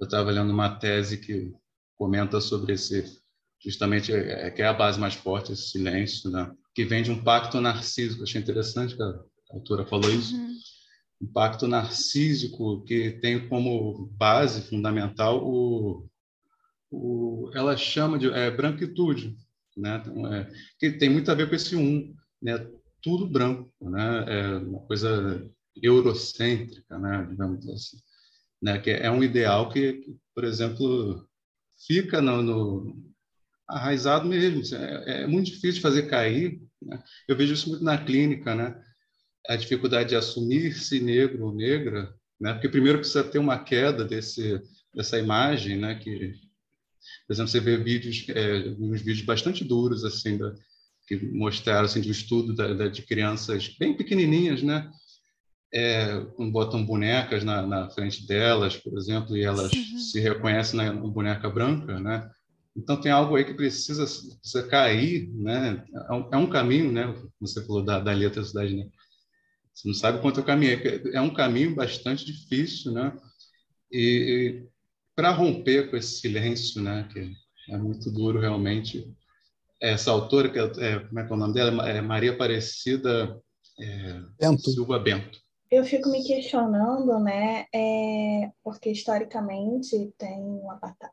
eu 0.00 0.04
estava 0.04 0.30
lendo 0.30 0.52
uma 0.52 0.78
tese 0.78 1.16
que 1.16 1.52
comenta 1.96 2.40
sobre 2.40 2.74
esse, 2.74 3.04
justamente 3.64 4.12
é, 4.12 4.50
que 4.50 4.60
é 4.60 4.66
a 4.66 4.74
base 4.74 4.98
mais 4.98 5.14
forte 5.14 5.52
esse 5.52 5.70
silêncio, 5.70 6.30
né? 6.30 6.52
Que 6.74 6.84
vem 6.84 7.02
de 7.02 7.10
um 7.10 7.22
pacto 7.22 7.60
narcísico. 7.60 8.24
Achei 8.24 8.40
interessante 8.40 8.96
que 8.96 9.02
a 9.02 9.20
autora 9.50 9.86
falou 9.86 10.10
isso. 10.10 10.34
Uhum 10.34 10.52
um 11.22 11.26
pacto 11.26 11.68
narcísico 11.68 12.82
que 12.84 13.12
tem 13.12 13.48
como 13.48 14.06
base 14.18 14.62
fundamental 14.62 15.46
o, 15.46 16.08
o 16.90 17.50
ela 17.54 17.76
chama 17.76 18.18
de 18.18 18.28
é, 18.30 18.50
branquitude, 18.50 19.36
né? 19.76 20.02
Então, 20.04 20.34
é, 20.34 20.50
que 20.78 20.90
tem 20.92 21.08
muito 21.08 21.30
a 21.30 21.34
ver 21.34 21.48
com 21.48 21.54
esse 21.54 21.76
um, 21.76 22.12
né? 22.42 22.66
Tudo 23.00 23.26
branco, 23.26 23.72
né? 23.80 24.24
É 24.28 24.56
uma 24.58 24.80
coisa 24.80 25.48
eurocêntrica, 25.80 26.98
né? 26.98 27.26
Digamos 27.30 27.68
assim, 27.68 27.98
né? 28.60 28.78
Que 28.78 28.90
é 28.90 29.10
um 29.10 29.22
ideal 29.22 29.70
que, 29.70 29.94
que 29.94 30.16
por 30.34 30.44
exemplo, 30.44 31.26
fica 31.86 32.20
no, 32.20 32.42
no 32.42 33.12
arraizado 33.68 34.26
mesmo. 34.26 34.62
É, 34.76 35.22
é, 35.22 35.26
muito 35.26 35.46
difícil 35.46 35.74
de 35.74 35.80
fazer 35.80 36.02
cair. 36.08 36.60
Né? 36.80 37.02
Eu 37.28 37.36
vejo 37.36 37.54
isso 37.54 37.68
muito 37.68 37.84
na 37.84 37.96
clínica, 38.02 38.54
né? 38.54 38.80
A 39.48 39.56
dificuldade 39.56 40.10
de 40.10 40.16
assumir-se 40.16 41.00
negro 41.00 41.46
ou 41.46 41.54
negra, 41.54 42.14
né? 42.40 42.52
Porque 42.52 42.68
primeiro 42.68 42.98
precisa 42.98 43.24
ter 43.24 43.38
uma 43.38 43.58
queda 43.58 44.04
desse 44.04 44.60
dessa 44.94 45.18
imagem, 45.18 45.78
né? 45.78 45.94
Que, 45.94 46.34
por 47.26 47.32
exemplo, 47.32 47.50
você 47.50 47.60
vê 47.60 47.76
vídeos, 47.76 48.26
é, 48.28 48.74
uns 48.78 49.00
vídeos 49.00 49.22
bastante 49.22 49.64
duros 49.64 50.04
assim 50.04 50.36
da, 50.36 50.54
que 51.06 51.16
mostraram 51.16 51.84
assim 51.84 52.00
de 52.00 52.08
um 52.08 52.12
estudo 52.12 52.54
da, 52.54 52.72
da, 52.74 52.88
de 52.88 53.02
crianças 53.02 53.74
bem 53.78 53.96
pequenininhas, 53.96 54.62
né? 54.62 54.90
É, 55.74 56.20
botam 56.50 56.84
bonecas 56.84 57.42
na, 57.42 57.66
na, 57.66 57.88
frente 57.88 58.26
delas, 58.26 58.76
por 58.76 58.96
exemplo, 58.98 59.34
e 59.34 59.42
elas 59.42 59.72
uhum. 59.72 59.98
se 59.98 60.20
reconhecem 60.20 60.76
na, 60.76 60.92
na 60.92 61.00
boneca 61.00 61.48
branca, 61.48 61.98
né? 61.98 62.30
Então 62.76 63.00
tem 63.00 63.10
algo 63.10 63.36
aí 63.36 63.44
que 63.44 63.54
precisa, 63.54 64.04
precisa 64.38 64.66
cair, 64.68 65.30
né? 65.34 65.82
É 66.10 66.12
um, 66.12 66.28
é 66.32 66.36
um 66.36 66.48
caminho, 66.48 66.92
né? 66.92 67.14
Você 67.40 67.64
falou 67.64 67.82
da, 67.82 68.00
da 68.00 68.12
letra 68.12 68.42
da 68.42 68.46
cidade, 68.46 68.76
né? 68.76 68.86
Você 69.74 69.88
não 69.88 69.94
sabe 69.94 70.20
quanto 70.20 70.40
eu 70.40 70.44
caminhei. 70.44 70.80
É 71.12 71.20
um 71.20 71.32
caminho 71.32 71.74
bastante 71.74 72.24
difícil, 72.24 72.92
né? 72.92 73.16
E, 73.90 73.98
e 73.98 74.68
para 75.14 75.30
romper 75.30 75.90
com 75.90 75.96
esse 75.96 76.20
silêncio, 76.20 76.82
né? 76.82 77.08
Que 77.12 77.32
é 77.70 77.76
muito 77.76 78.10
duro 78.10 78.40
realmente. 78.40 79.10
Essa 79.80 80.12
autora, 80.12 80.48
que 80.48 80.58
é, 80.58 81.00
como 81.00 81.18
é 81.18 81.26
que 81.26 81.32
é 81.32 81.34
o 81.34 81.38
nome 81.38 81.54
dela? 81.54 81.88
É 81.88 82.00
Maria 82.00 82.32
Aparecida 82.32 83.40
é, 83.78 84.20
Bento. 84.38 84.70
Silva 84.70 84.98
Bento. 84.98 85.40
Eu 85.70 85.84
fico 85.84 86.10
me 86.10 86.22
questionando, 86.22 87.18
né? 87.18 87.64
É, 87.74 88.50
porque 88.62 88.90
historicamente 88.90 90.12
tem 90.18 90.60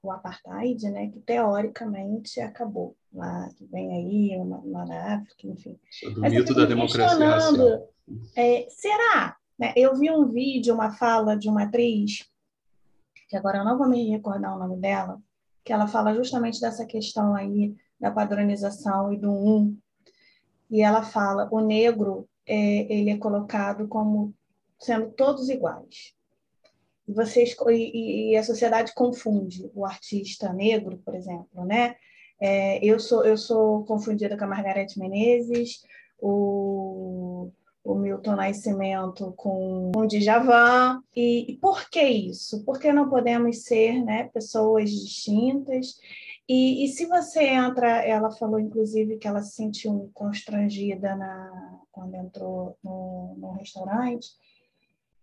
o 0.03 0.11
apartheid, 0.11 0.89
né? 0.89 1.07
Que 1.07 1.21
teoricamente 1.21 2.41
acabou 2.41 2.93
lá, 3.13 3.49
que 3.55 3.65
vem 3.67 3.91
aí, 3.93 4.37
lá 4.65 4.85
na 4.85 5.15
África, 5.15 5.47
enfim. 5.47 5.79
Sobre 5.89 6.19
o 6.19 6.29
mito 6.29 6.53
da 6.53 6.65
democracia 6.65 7.25
racial 7.25 7.89
é, 8.35 8.67
será? 8.69 9.35
Né? 9.57 9.73
Eu 9.75 9.95
vi 9.95 10.09
um 10.09 10.27
vídeo, 10.27 10.73
uma 10.73 10.91
fala 10.91 11.35
de 11.35 11.49
uma 11.49 11.63
atriz, 11.63 12.29
que 13.27 13.37
agora 13.37 13.59
eu 13.59 13.65
não 13.65 13.77
vou 13.77 13.87
me 13.87 14.09
recordar 14.09 14.55
o 14.55 14.59
nome 14.59 14.77
dela, 14.77 15.21
que 15.63 15.73
ela 15.73 15.87
fala 15.87 16.15
justamente 16.15 16.59
dessa 16.59 16.85
questão 16.85 17.35
aí 17.35 17.75
da 17.99 18.09
padronização 18.09 19.13
e 19.13 19.17
do 19.17 19.31
um. 19.31 19.77
E 20.69 20.81
ela 20.81 21.03
fala, 21.03 21.49
o 21.51 21.59
negro, 21.59 22.27
é, 22.47 22.91
ele 22.93 23.09
é 23.09 23.17
colocado 23.17 23.87
como 23.87 24.33
sendo 24.79 25.11
todos 25.11 25.49
iguais. 25.49 26.13
E, 27.07 27.13
vocês, 27.13 27.55
e, 27.69 28.31
e 28.31 28.37
a 28.37 28.43
sociedade 28.43 28.93
confunde 28.93 29.69
o 29.73 29.85
artista 29.85 30.53
negro, 30.53 31.01
por 31.03 31.15
exemplo, 31.15 31.65
né? 31.65 31.95
É, 32.41 32.83
eu 32.85 32.99
sou 32.99 33.25
eu 33.25 33.35
sou 33.35 33.83
confundida 33.83 34.37
com 34.37 34.45
a 34.45 34.47
Margarete 34.47 34.97
Menezes, 34.97 35.81
o 36.21 37.28
o 37.83 37.95
Milton 37.95 38.35
Nascimento 38.35 39.33
com 39.35 39.91
o 39.95 40.05
Djavan. 40.05 41.01
E, 41.15 41.51
e 41.51 41.57
por 41.57 41.89
que 41.89 42.01
isso? 42.01 42.63
Por 42.63 42.79
que 42.79 42.91
não 42.91 43.09
podemos 43.09 43.63
ser 43.63 44.03
né, 44.03 44.29
pessoas 44.33 44.89
distintas? 44.91 45.99
E, 46.47 46.83
e, 46.83 46.87
se 46.87 47.05
você 47.05 47.43
entra, 47.43 48.03
ela 48.03 48.31
falou 48.31 48.59
inclusive 48.59 49.17
que 49.17 49.27
ela 49.27 49.41
se 49.41 49.55
sentiu 49.55 50.09
constrangida 50.13 51.15
na, 51.15 51.79
quando 51.91 52.15
entrou 52.15 52.77
no, 52.83 53.35
no 53.37 53.51
restaurante, 53.53 54.29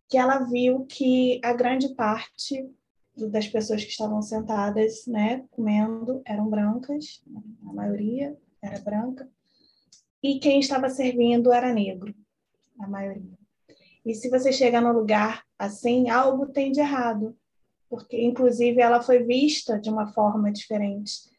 que 0.09 0.17
ela 0.17 0.39
viu 0.45 0.87
que 0.87 1.41
a 1.43 1.53
grande 1.53 1.89
parte 1.95 2.71
das 3.17 3.49
pessoas 3.49 3.83
que 3.83 3.91
estavam 3.91 4.23
sentadas, 4.23 5.07
né, 5.07 5.45
comendo, 5.51 6.23
eram 6.25 6.49
brancas, 6.49 7.25
a 7.67 7.73
maioria 7.73 8.37
era 8.63 8.79
branca, 8.79 9.29
e 10.23 10.39
quem 10.39 10.61
estava 10.61 10.89
servindo 10.91 11.53
era 11.53 11.73
negro 11.73 12.15
a 12.79 12.87
maioria. 12.87 13.39
E 14.05 14.15
se 14.15 14.31
você 14.31 14.53
chega 14.53 14.81
num 14.81 14.93
lugar 14.93 15.45
assim, 15.59 16.11
algo 16.11 16.47
tem 16.47 16.71
de 16.71 16.81
errado, 16.81 17.37
porque 17.89 18.23
inclusive 18.23 18.81
ela 18.81 19.03
foi 19.03 19.23
vista 19.23 19.79
de 19.79 19.91
uma 19.91 20.07
forma 20.13 20.53
diferente 20.53 21.31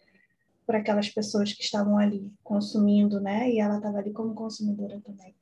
por 0.66 0.76
aquelas 0.76 1.10
pessoas 1.10 1.54
que 1.54 1.64
estavam 1.64 1.98
ali 1.98 2.30
consumindo, 2.44 3.22
né? 3.22 3.50
E 3.50 3.60
ela 3.60 3.78
estava 3.78 4.00
ali 4.00 4.12
como 4.12 4.34
consumidora 4.34 5.00
também. 5.00 5.34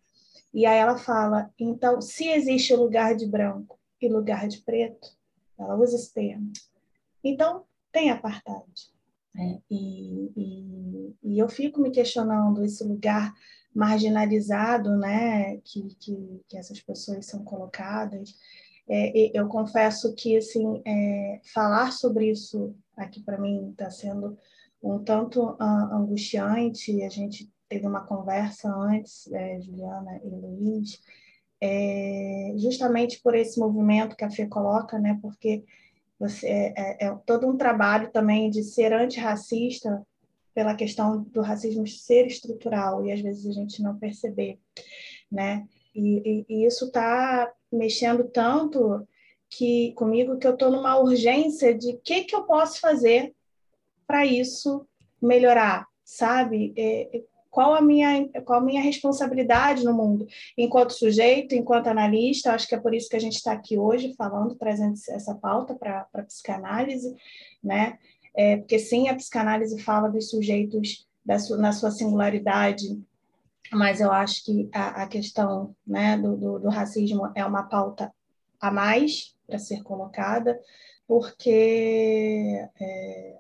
E 0.54 0.66
aí 0.66 0.78
ela 0.78 0.98
fala, 0.98 1.52
então, 1.60 2.00
se 2.00 2.28
existe 2.28 2.76
lugar 2.76 3.16
de 3.16 3.28
branco 3.28 3.80
e 4.00 4.08
lugar 4.08 4.48
de 4.48 4.60
preto, 4.62 5.10
ela 5.58 5.76
usa 5.76 5.96
esse 5.96 6.14
termo, 6.14 6.52
então 7.24 7.64
tem 7.92 8.12
apartheid. 8.12 8.90
Né? 9.34 9.60
E, 9.70 10.32
e, 10.38 11.16
e 11.24 11.40
eu 11.40 11.50
fico 11.50 11.82
me 11.82 11.92
questionando 11.92 12.64
esse 12.64 12.84
lugar 12.84 13.34
marginalizado, 13.76 14.98
né, 14.98 15.58
que, 15.58 15.84
que, 16.00 16.42
que 16.48 16.58
essas 16.58 16.80
pessoas 16.82 17.26
são 17.26 17.44
colocadas. 17.44 18.34
É, 18.88 19.38
eu 19.38 19.48
confesso 19.48 20.14
que 20.16 20.38
assim 20.38 20.82
é, 20.86 21.42
falar 21.54 21.92
sobre 21.92 22.30
isso 22.30 22.76
aqui 22.96 23.22
para 23.22 23.38
mim 23.38 23.72
está 23.72 23.90
sendo 23.90 24.38
um 24.82 25.00
tanto 25.04 25.58
angustiante. 25.60 27.04
A 27.04 27.10
gente 27.10 27.52
teve 27.68 27.86
uma 27.86 28.06
conversa 28.06 28.70
antes, 28.70 29.28
é, 29.32 29.60
Juliana 29.60 30.22
e 30.24 30.30
Luiz, 30.30 31.02
é, 31.62 32.54
justamente 32.58 33.22
por 33.22 33.36
esse 33.36 33.60
movimento 33.60 34.16
que 34.16 34.24
a 34.24 34.30
Fê 34.30 34.46
coloca, 34.46 35.00
né? 35.00 35.18
Porque 35.22 35.64
você 36.20 36.48
é, 36.48 36.74
é, 36.78 37.08
é 37.08 37.16
todo 37.26 37.48
um 37.48 37.58
trabalho 37.58 38.12
também 38.12 38.50
de 38.50 38.64
ser 38.64 38.94
antirracista 38.94 40.06
pela 40.56 40.74
questão 40.74 41.22
do 41.22 41.42
racismo 41.42 41.86
ser 41.86 42.26
estrutural 42.26 43.06
e 43.06 43.12
às 43.12 43.20
vezes 43.20 43.46
a 43.46 43.52
gente 43.52 43.84
não 43.84 44.00
perceber, 44.00 44.58
né? 45.30 45.68
E, 45.94 46.46
e, 46.50 46.62
e 46.62 46.66
isso 46.66 46.86
está 46.86 47.52
mexendo 47.72 48.24
tanto 48.24 49.06
que 49.50 49.92
comigo 49.94 50.38
que 50.38 50.48
eu 50.48 50.54
estou 50.54 50.72
numa 50.72 50.98
urgência 50.98 51.78
de 51.78 51.92
o 51.92 52.00
que, 52.00 52.24
que 52.24 52.36
eu 52.36 52.44
posso 52.44 52.80
fazer 52.80 53.36
para 54.08 54.26
isso 54.26 54.88
melhorar, 55.22 55.86
sabe? 56.06 56.74
É, 56.78 57.22
qual 57.52 57.74
a 57.74 57.82
minha 57.82 58.28
qual 58.44 58.60
a 58.60 58.64
minha 58.64 58.82
responsabilidade 58.82 59.86
no 59.86 59.94
mundo 59.94 60.28
enquanto 60.58 60.92
sujeito, 60.92 61.56
enquanto 61.56 61.88
analista? 61.88 62.52
Acho 62.52 62.68
que 62.68 62.76
é 62.76 62.80
por 62.80 62.94
isso 62.94 63.10
que 63.10 63.16
a 63.16 63.20
gente 63.20 63.36
está 63.36 63.54
aqui 63.54 63.78
hoje 63.78 64.14
falando, 64.18 64.56
trazendo 64.56 64.96
essa 65.10 65.34
pauta 65.36 65.74
para 65.74 66.06
a 66.14 66.24
psicanálise, 66.24 67.16
né? 67.64 67.98
É, 68.36 68.58
porque 68.58 68.78
sim, 68.78 69.08
a 69.08 69.16
psicanálise 69.16 69.82
fala 69.82 70.10
dos 70.10 70.30
sujeitos 70.30 71.08
su 71.40 71.58
na 71.58 71.72
sua 71.72 71.90
singularidade, 71.90 73.02
mas 73.72 74.00
eu 74.00 74.12
acho 74.12 74.44
que 74.46 74.70
a, 74.74 75.04
a 75.04 75.08
questão 75.08 75.76
né, 75.86 76.18
do, 76.18 76.38
do, 76.38 76.60
do, 76.60 76.70
racismo 76.70 77.32
é 77.34 77.44
uma 77.44 77.64
pauta 77.64 78.14
a 78.60 78.70
mais 78.70 79.36
para 79.48 79.58
ser 79.58 79.82
colocada, 79.84 80.60
porque 81.08 82.68
é, 82.80 83.38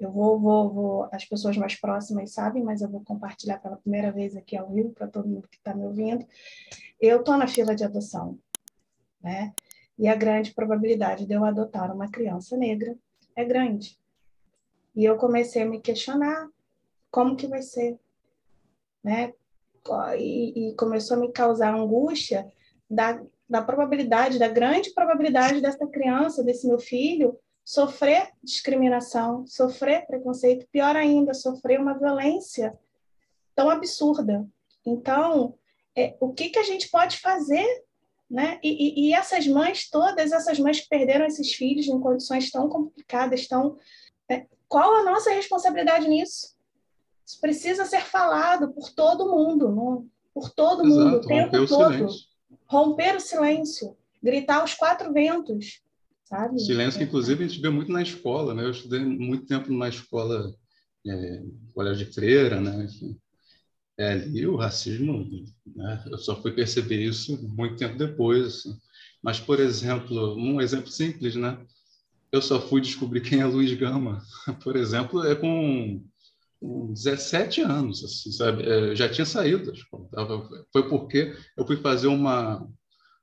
eu 0.00 0.10
vou, 0.10 0.40
vou, 0.40 0.72
vou, 0.72 1.08
as 1.12 1.24
pessoas 1.24 1.56
mais 1.56 1.76
próximas 1.76 2.32
sabem, 2.32 2.64
mas 2.64 2.82
eu 2.82 2.88
vou 2.88 3.02
compartilhar 3.02 3.58
pela 3.58 3.76
primeira 3.76 4.10
vez 4.10 4.36
aqui 4.36 4.56
ao 4.56 4.70
vivo 4.70 4.90
para 4.90 5.06
todo 5.06 5.28
mundo 5.28 5.48
que 5.48 5.56
está 5.56 5.74
me 5.74 5.84
ouvindo. 5.84 6.26
Eu 7.00 7.20
estou 7.20 7.36
na 7.36 7.46
fila 7.46 7.74
de 7.74 7.84
adoção, 7.84 8.38
né? 9.22 9.52
E 9.96 10.08
a 10.08 10.16
grande 10.16 10.52
probabilidade 10.52 11.26
de 11.26 11.34
eu 11.34 11.44
adotar 11.44 11.94
uma 11.94 12.10
criança 12.10 12.56
negra 12.56 12.96
é 13.36 13.44
grande. 13.44 13.96
E 14.94 15.04
eu 15.04 15.16
comecei 15.16 15.62
a 15.62 15.66
me 15.66 15.80
questionar 15.80 16.48
como 17.10 17.36
que 17.36 17.46
vai 17.46 17.62
ser, 17.62 17.98
né? 19.02 19.32
E, 20.18 20.70
e 20.70 20.74
começou 20.76 21.16
a 21.16 21.20
me 21.20 21.30
causar 21.30 21.74
angústia 21.74 22.50
da, 22.88 23.22
da 23.48 23.62
probabilidade, 23.62 24.38
da 24.38 24.48
grande 24.48 24.94
probabilidade 24.94 25.60
dessa 25.60 25.86
criança, 25.86 26.42
desse 26.42 26.66
meu 26.66 26.78
filho, 26.78 27.38
sofrer 27.64 28.30
discriminação, 28.42 29.46
sofrer 29.46 30.06
preconceito, 30.06 30.66
pior 30.70 30.96
ainda, 30.96 31.32
sofrer 31.32 31.80
uma 31.80 31.98
violência 31.98 32.78
tão 33.54 33.70
absurda. 33.70 34.46
Então, 34.84 35.54
é, 35.96 36.16
o 36.20 36.32
que, 36.32 36.50
que 36.50 36.58
a 36.58 36.62
gente 36.62 36.90
pode 36.90 37.18
fazer? 37.18 37.84
Né? 38.28 38.58
E, 38.62 38.68
e, 38.68 39.08
e, 39.08 39.14
essas 39.14 39.46
mães, 39.46 39.88
todas 39.88 40.32
essas 40.32 40.58
mães 40.58 40.80
que 40.80 40.88
perderam 40.88 41.24
esses 41.24 41.52
filhos 41.54 41.86
em 41.86 42.00
condições 42.00 42.50
tão 42.50 42.68
complicadas, 42.68 43.46
tão, 43.46 43.78
é, 44.28 44.46
qual 44.74 44.96
a 44.96 45.04
nossa 45.04 45.30
responsabilidade 45.30 46.08
nisso? 46.08 46.52
Isso 47.24 47.40
precisa 47.40 47.84
ser 47.84 48.00
falado 48.00 48.72
por 48.72 48.90
todo 48.90 49.30
mundo, 49.30 49.68
não? 49.68 50.10
por 50.34 50.50
todo 50.50 50.84
Exato, 50.84 51.00
mundo, 51.00 51.16
o 51.18 51.20
tempo 51.20 51.66
todo. 51.68 52.06
O 52.06 52.56
romper 52.66 53.14
o 53.14 53.20
silêncio, 53.20 53.96
gritar 54.20 54.62
aos 54.62 54.74
quatro 54.74 55.12
ventos, 55.12 55.80
sabe? 56.24 56.58
Silêncio 56.58 56.98
que, 56.98 57.04
inclusive, 57.04 57.44
a 57.44 57.46
gente 57.46 57.62
vê 57.62 57.68
muito 57.68 57.92
na 57.92 58.02
escola, 58.02 58.52
né? 58.52 58.64
Eu 58.64 58.72
estudei 58.72 58.98
muito 58.98 59.46
tempo 59.46 59.70
numa 59.70 59.88
escola, 59.88 60.52
é, 61.06 61.42
colégio 61.72 62.04
de 62.04 62.12
freira, 62.12 62.60
né? 62.60 62.84
Enfim, 62.84 63.16
é, 63.96 64.10
ali 64.10 64.44
o 64.44 64.56
racismo, 64.56 65.46
né? 65.64 66.04
eu 66.10 66.18
só 66.18 66.34
fui 66.42 66.50
perceber 66.50 67.00
isso 67.00 67.40
muito 67.46 67.76
tempo 67.76 67.96
depois. 67.96 68.46
Assim. 68.46 68.76
Mas, 69.22 69.38
por 69.38 69.60
exemplo, 69.60 70.34
um 70.34 70.60
exemplo 70.60 70.90
simples, 70.90 71.36
né? 71.36 71.64
Eu 72.34 72.42
só 72.42 72.60
fui 72.60 72.80
descobrir 72.80 73.20
quem 73.20 73.40
é 73.40 73.46
Luiz 73.46 73.72
Gama, 73.74 74.20
por 74.64 74.74
exemplo, 74.74 75.24
é 75.24 75.36
com 75.36 76.02
17 76.60 77.60
anos, 77.60 78.02
assim, 78.02 78.32
sabe? 78.32 78.64
É, 78.68 78.96
já 78.96 79.08
tinha 79.08 79.24
saído 79.24 79.72
escola. 79.72 80.08
Foi 80.72 80.88
porque 80.88 81.32
eu 81.56 81.64
fui 81.64 81.76
fazer 81.76 82.08
uma, 82.08 82.68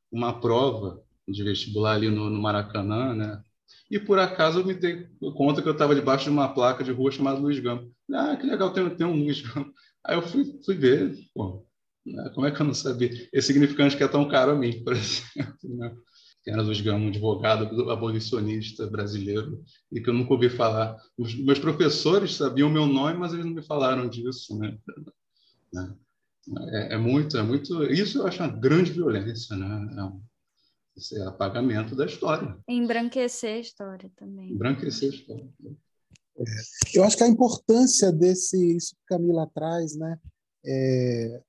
uma 0.09 0.39
prova 0.39 1.03
de 1.27 1.43
vestibular 1.43 1.95
ali 1.95 2.09
no, 2.09 2.29
no 2.29 2.41
Maracanã, 2.41 3.13
né? 3.13 3.41
E 3.89 3.99
por 3.99 4.17
acaso 4.17 4.61
eu 4.61 4.65
me 4.65 4.73
dei 4.73 5.05
conta 5.35 5.61
que 5.61 5.67
eu 5.67 5.73
estava 5.73 5.93
debaixo 5.93 6.23
de 6.23 6.29
uma 6.29 6.47
placa 6.47 6.81
de 6.81 6.93
rua 6.93 7.11
chamada 7.11 7.37
Luiz 7.37 7.59
Gama. 7.59 7.85
Ah, 8.13 8.37
que 8.37 8.47
legal, 8.47 8.71
tem, 8.71 8.89
tem 8.95 9.05
um 9.05 9.25
Luiz 9.25 9.41
Gama. 9.41 9.73
Aí 10.05 10.15
eu 10.15 10.21
fui, 10.21 10.57
fui 10.63 10.75
ver, 10.75 11.17
pô, 11.35 11.65
né? 12.05 12.31
como 12.33 12.47
é 12.47 12.51
que 12.51 12.61
eu 12.61 12.65
não 12.65 12.73
sabia? 12.73 13.09
Esse 13.33 13.47
significante 13.47 13.97
que 13.97 14.03
é 14.05 14.07
tão 14.07 14.29
caro 14.29 14.51
a 14.51 14.55
mim, 14.55 14.81
por 14.85 14.93
exemplo, 14.95 15.57
né? 15.63 15.93
Que 16.43 16.49
era 16.49 16.63
Gama, 16.63 17.05
um 17.05 17.09
advogado 17.09 17.91
abolicionista 17.91 18.87
brasileiro, 18.87 19.63
e 19.91 20.01
que 20.01 20.09
eu 20.09 20.13
nunca 20.13 20.33
ouvi 20.33 20.49
falar. 20.49 20.97
Os 21.17 21.35
meus 21.35 21.59
professores 21.59 22.35
sabiam 22.35 22.69
o 22.69 22.71
meu 22.71 22.87
nome, 22.87 23.17
mas 23.17 23.33
eles 23.33 23.45
não 23.45 23.53
me 23.53 23.61
falaram 23.61 24.09
disso, 24.09 24.57
né? 24.57 24.77
né? 25.71 25.95
É, 26.69 26.95
é, 26.95 26.97
muito, 26.97 27.37
é 27.37 27.43
muito. 27.43 27.83
Isso 27.83 28.17
eu 28.17 28.27
acho 28.27 28.41
uma 28.41 28.51
grande 28.51 28.91
violência, 28.91 29.55
né? 29.55 29.95
É 29.97 30.03
um, 30.03 30.21
esse 30.97 31.17
é 31.17 31.25
apagamento 31.25 31.95
da 31.95 32.05
história. 32.05 32.57
Embranquecer 32.67 33.57
a 33.57 33.59
história 33.59 34.11
também. 34.15 34.51
Embranquecer 34.51 35.11
a 35.11 35.15
história. 35.15 35.49
É, 36.37 36.43
eu 36.95 37.03
acho 37.03 37.17
que 37.17 37.23
a 37.23 37.27
importância 37.27 38.11
desse, 38.11 38.75
isso 38.75 38.95
que 38.95 39.01
Camila 39.07 39.47
traz, 39.53 39.95
né? 39.95 40.19
É, 40.65 41.41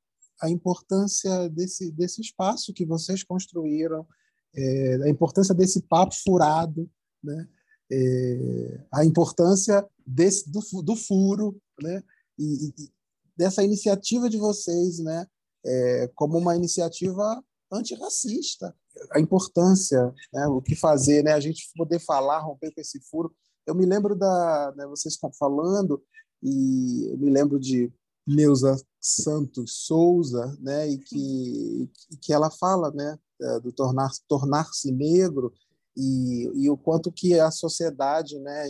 a 0.43 0.51
importância 0.51 1.49
desse, 1.49 1.91
desse 1.93 2.21
espaço 2.21 2.73
que 2.75 2.85
vocês 2.85 3.23
construíram, 3.23 4.07
é, 4.54 4.97
a 5.04 5.09
importância 5.09 5.54
desse 5.54 5.82
papo 5.82 6.14
furado, 6.14 6.88
né? 7.23 7.49
É, 7.90 8.87
a 8.92 9.04
importância 9.04 9.87
desse, 10.06 10.50
do, 10.50 10.61
do 10.82 10.97
furo, 10.97 11.61
né? 11.80 12.02
E, 12.38 12.68
e, 12.68 12.90
dessa 13.37 13.62
iniciativa 13.62 14.28
de 14.28 14.38
vocês, 14.38 14.99
né? 14.99 15.26
É, 15.64 16.11
como 16.14 16.38
uma 16.38 16.56
iniciativa 16.56 17.42
antirracista. 17.71 18.75
A 19.11 19.21
importância, 19.21 20.12
né? 20.32 20.47
o 20.49 20.61
que 20.61 20.76
fazer, 20.76 21.25
né? 21.25 21.32
a 21.32 21.40
gente 21.40 21.71
poder 21.75 21.99
falar, 21.99 22.40
romper 22.40 22.73
com 22.73 22.80
esse 22.80 23.00
furo. 23.00 23.35
Eu 23.66 23.75
me 23.75 23.87
lembro 23.87 24.14
da. 24.14 24.73
Né, 24.76 24.86
vocês 24.86 25.17
falando, 25.38 26.02
e 26.43 27.08
eu 27.10 27.17
me 27.17 27.30
lembro 27.30 27.58
de 27.58 27.93
Neuza 28.26 28.76
Santos 29.00 29.84
Souza, 29.86 30.56
né, 30.60 30.88
e 30.88 30.99
que, 30.99 31.91
que 32.21 32.32
ela 32.32 32.50
fala 32.50 32.91
né, 32.93 33.19
do 33.63 33.73
tornar, 33.73 34.11
tornar-se 34.28 34.91
negro 34.93 35.52
e, 35.97 36.50
e 36.55 36.71
o 36.71 36.76
quanto 36.76 37.13
que 37.13 37.39
a 37.39 37.50
sociedade, 37.50 38.39
né, 38.39 38.69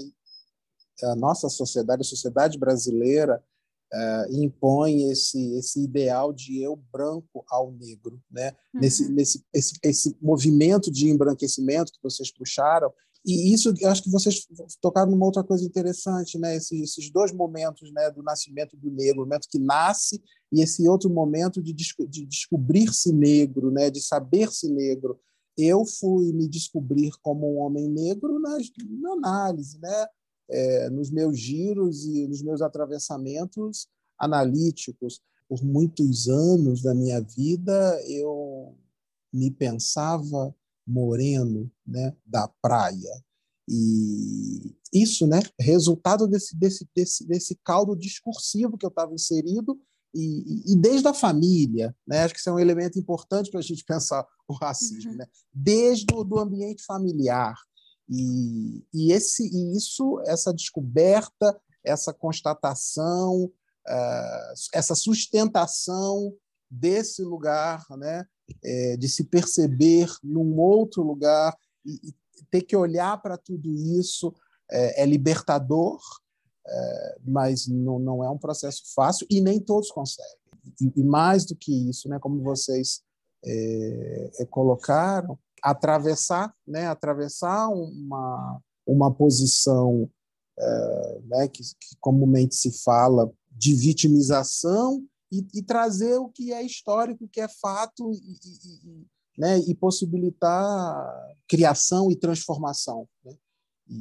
a 1.05 1.17
nossa 1.17 1.49
sociedade, 1.49 2.03
a 2.03 2.05
sociedade 2.05 2.59
brasileira, 2.59 3.43
uh, 3.93 4.35
impõe 4.35 5.11
esse, 5.11 5.55
esse 5.57 5.83
ideal 5.83 6.33
de 6.33 6.61
eu 6.61 6.77
branco 6.93 7.45
ao 7.49 7.71
negro. 7.73 8.21
Né? 8.31 8.53
Uhum. 8.75 8.81
Nesse, 8.81 9.09
nesse 9.11 9.45
esse, 9.53 9.79
esse 9.83 10.17
movimento 10.21 10.91
de 10.91 11.09
embranquecimento 11.09 11.93
que 11.93 12.03
vocês 12.03 12.33
puxaram, 12.33 12.93
e 13.25 13.55
isso, 13.55 13.73
eu 13.81 13.89
acho 13.89 14.03
que 14.03 14.11
vocês 14.11 14.47
tocaram 14.81 15.13
numa 15.13 15.27
outra 15.27 15.45
coisa 15.45 15.65
interessante, 15.65 16.37
né? 16.39 16.57
Esses, 16.57 17.11
dois 17.11 17.33
momentos, 17.33 17.93
né, 17.93 18.11
do 18.11 18.23
nascimento 18.23 18.77
do 18.77 18.91
negro, 18.91 19.23
o 19.23 19.25
momento 19.25 19.49
que 19.49 19.61
nasce 19.61 20.21
e 20.51 20.61
esse 20.61 20.89
outro 20.89 21.09
momento 21.09 21.63
de, 21.63 21.73
de 21.73 22.27
descobrir-se 22.27 23.13
negro, 23.13 23.71
né, 23.71 23.91
de 23.91 24.03
saber-se 24.03 24.69
negro. 24.69 25.21
Eu 25.57 25.85
fui 25.85 26.33
me 26.33 26.49
descobrir 26.49 27.13
como 27.23 27.55
um 27.55 27.59
homem 27.59 27.89
negro 27.89 28.41
na, 28.41 28.59
na 29.01 29.13
análise, 29.13 29.79
né? 29.79 30.07
É, 30.51 30.91
nos 30.91 31.11
meus 31.11 31.39
giros 31.39 32.05
e 32.05 32.27
nos 32.27 32.43
meus 32.43 32.61
atravessamentos 32.61 33.87
analíticos. 34.19 35.21
Por 35.49 35.63
muitos 35.65 36.29
anos 36.29 36.83
da 36.83 36.95
minha 36.95 37.21
vida, 37.21 38.03
eu 38.09 38.75
me 39.33 39.51
pensava 39.51 40.55
moreno, 40.87 41.71
né, 41.87 42.15
da 42.25 42.49
praia. 42.61 43.25
E 43.69 44.75
isso, 44.93 45.27
né, 45.27 45.41
resultado 45.59 46.27
desse, 46.27 46.57
desse, 46.57 46.89
desse, 46.95 47.27
desse 47.27 47.59
caldo 47.65 47.97
discursivo 47.97 48.77
que 48.77 48.85
eu 48.85 48.91
estava 48.91 49.15
inserido 49.15 49.81
e, 50.15 50.73
e, 50.73 50.77
desde 50.77 51.09
a 51.09 51.15
família, 51.15 51.97
né, 52.07 52.25
acho 52.25 52.35
que 52.35 52.41
isso 52.41 52.51
é 52.51 52.53
um 52.53 52.59
elemento 52.59 52.99
importante 52.99 53.51
para 53.51 53.61
a 53.61 53.63
gente 53.63 53.83
pensar 53.85 54.27
o 54.47 54.53
racismo, 54.53 55.13
uhum. 55.13 55.17
né, 55.17 55.27
desde 55.53 56.13
o 56.15 56.23
do 56.23 56.39
ambiente 56.39 56.85
familiar. 56.85 57.55
E, 58.09 58.85
e, 58.93 59.13
esse, 59.13 59.49
e 59.49 59.77
isso, 59.77 60.21
essa 60.27 60.53
descoberta, 60.53 61.59
essa 61.83 62.13
constatação, 62.13 63.45
uh, 63.45 64.55
essa 64.75 64.95
sustentação 64.95 66.35
desse 66.73 67.23
lugar, 67.23 67.85
né, 67.91 68.25
é, 68.65 68.97
de 68.97 69.09
se 69.09 69.25
perceber 69.25 70.09
num 70.23 70.59
outro 70.59 71.03
lugar 71.03 71.55
e, 71.85 72.09
e 72.09 72.15
ter 72.51 72.63
que 72.63 72.75
olhar 72.75 73.21
para 73.21 73.37
tudo 73.37 73.71
isso 73.71 74.35
é, 74.71 75.03
é 75.03 75.07
libertador, 75.07 76.01
é, 76.67 77.19
mas 77.25 77.67
não, 77.67 77.99
não 77.99 78.25
é 78.25 78.31
um 78.31 78.39
processo 78.39 78.83
fácil 78.95 79.27
e 79.31 79.41
nem 79.41 79.61
todos 79.61 79.91
conseguem. 79.91 80.39
E, 80.81 81.01
e 81.01 81.05
mais 81.05 81.45
do 81.45 81.55
que 81.55 81.91
isso, 81.91 82.09
né, 82.09 82.19
como 82.19 82.43
vocês 82.43 83.03
é, 83.45 84.31
é, 84.39 84.45
colocaram, 84.47 85.39
atravessar, 85.63 86.55
né, 86.67 86.87
atravessar 86.87 87.69
uma, 87.69 88.61
uma 88.87 89.13
posição 89.13 90.09
é, 90.59 91.21
né, 91.25 91.49
que, 91.49 91.63
que 91.63 91.97
comumente 92.01 92.55
se 92.55 92.83
fala 92.83 93.31
de 93.51 93.75
vitimização 93.75 95.05
e, 95.33 95.47
e, 95.55 95.63
trazer 95.63 96.19
o 96.19 96.29
que 96.29 96.53
é 96.53 96.63
histórico, 96.63 97.25
o 97.25 97.29
que 97.29 97.41
é 97.41 97.49
fato, 97.49 98.13
e, 98.13 98.17
e, 98.17 99.07
né, 99.39 99.59
e 99.61 99.75
possibilitar 99.75 101.35
criação 101.49 102.11
e 102.11 102.17
transformação, 102.17 103.09
né, 103.25 103.35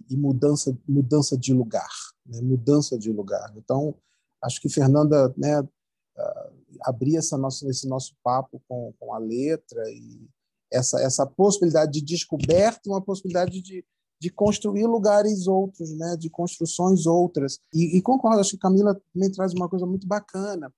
e, 0.09 0.17
mudança, 0.17 0.77
mudança 0.85 1.37
de 1.37 1.53
lugar, 1.53 1.89
né, 2.25 2.41
mudança 2.41 2.99
de 2.99 3.11
lugar. 3.13 3.53
Então, 3.55 3.95
acho 4.43 4.59
que 4.59 4.67
Fernanda 4.67 5.33
né, 5.37 5.61
uh, 5.61 6.51
abrir 6.81 7.15
essa 7.15 7.37
nossa, 7.37 7.65
esse 7.69 7.87
nosso 7.87 8.13
papo 8.21 8.61
com, 8.67 8.93
com 8.99 9.13
a 9.13 9.17
letra 9.17 9.89
e 9.89 10.27
essa, 10.69 11.01
essa 11.01 11.25
possibilidade 11.25 11.93
de 11.93 12.01
descoberta, 12.01 12.89
uma 12.89 13.01
possibilidade 13.01 13.61
de, 13.61 13.85
de 14.19 14.29
construir 14.29 14.85
lugares 14.85 15.47
outros, 15.47 15.97
né, 15.97 16.17
de 16.17 16.29
construções 16.29 17.05
outras. 17.05 17.59
E, 17.73 17.97
e 17.97 18.01
concordo, 18.01 18.39
acho 18.39 18.51
que 18.51 18.57
Camila 18.57 18.99
também 19.13 19.31
traz 19.31 19.53
uma 19.53 19.69
coisa 19.69 19.85
muito 19.85 20.05
bacana, 20.05 20.73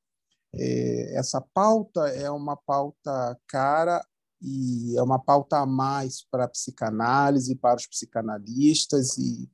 essa 0.55 1.41
pauta 1.41 2.07
é 2.09 2.29
uma 2.29 2.55
pauta 2.55 3.39
cara 3.47 4.05
e 4.41 4.97
é 4.97 5.01
uma 5.01 5.17
pauta 5.17 5.59
a 5.59 5.65
mais 5.65 6.21
para 6.29 6.43
a 6.43 6.49
psicanálise, 6.49 7.55
para 7.55 7.77
os 7.77 7.87
psicanalistas, 7.87 9.17
e, 9.17 9.49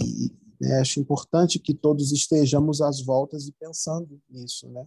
e 0.00 0.32
né, 0.60 0.80
acho 0.80 0.98
importante 0.98 1.58
que 1.58 1.72
todos 1.72 2.10
estejamos 2.10 2.80
às 2.80 3.00
voltas 3.00 3.46
e 3.46 3.52
pensando 3.52 4.20
nisso. 4.28 4.68
Né? 4.68 4.86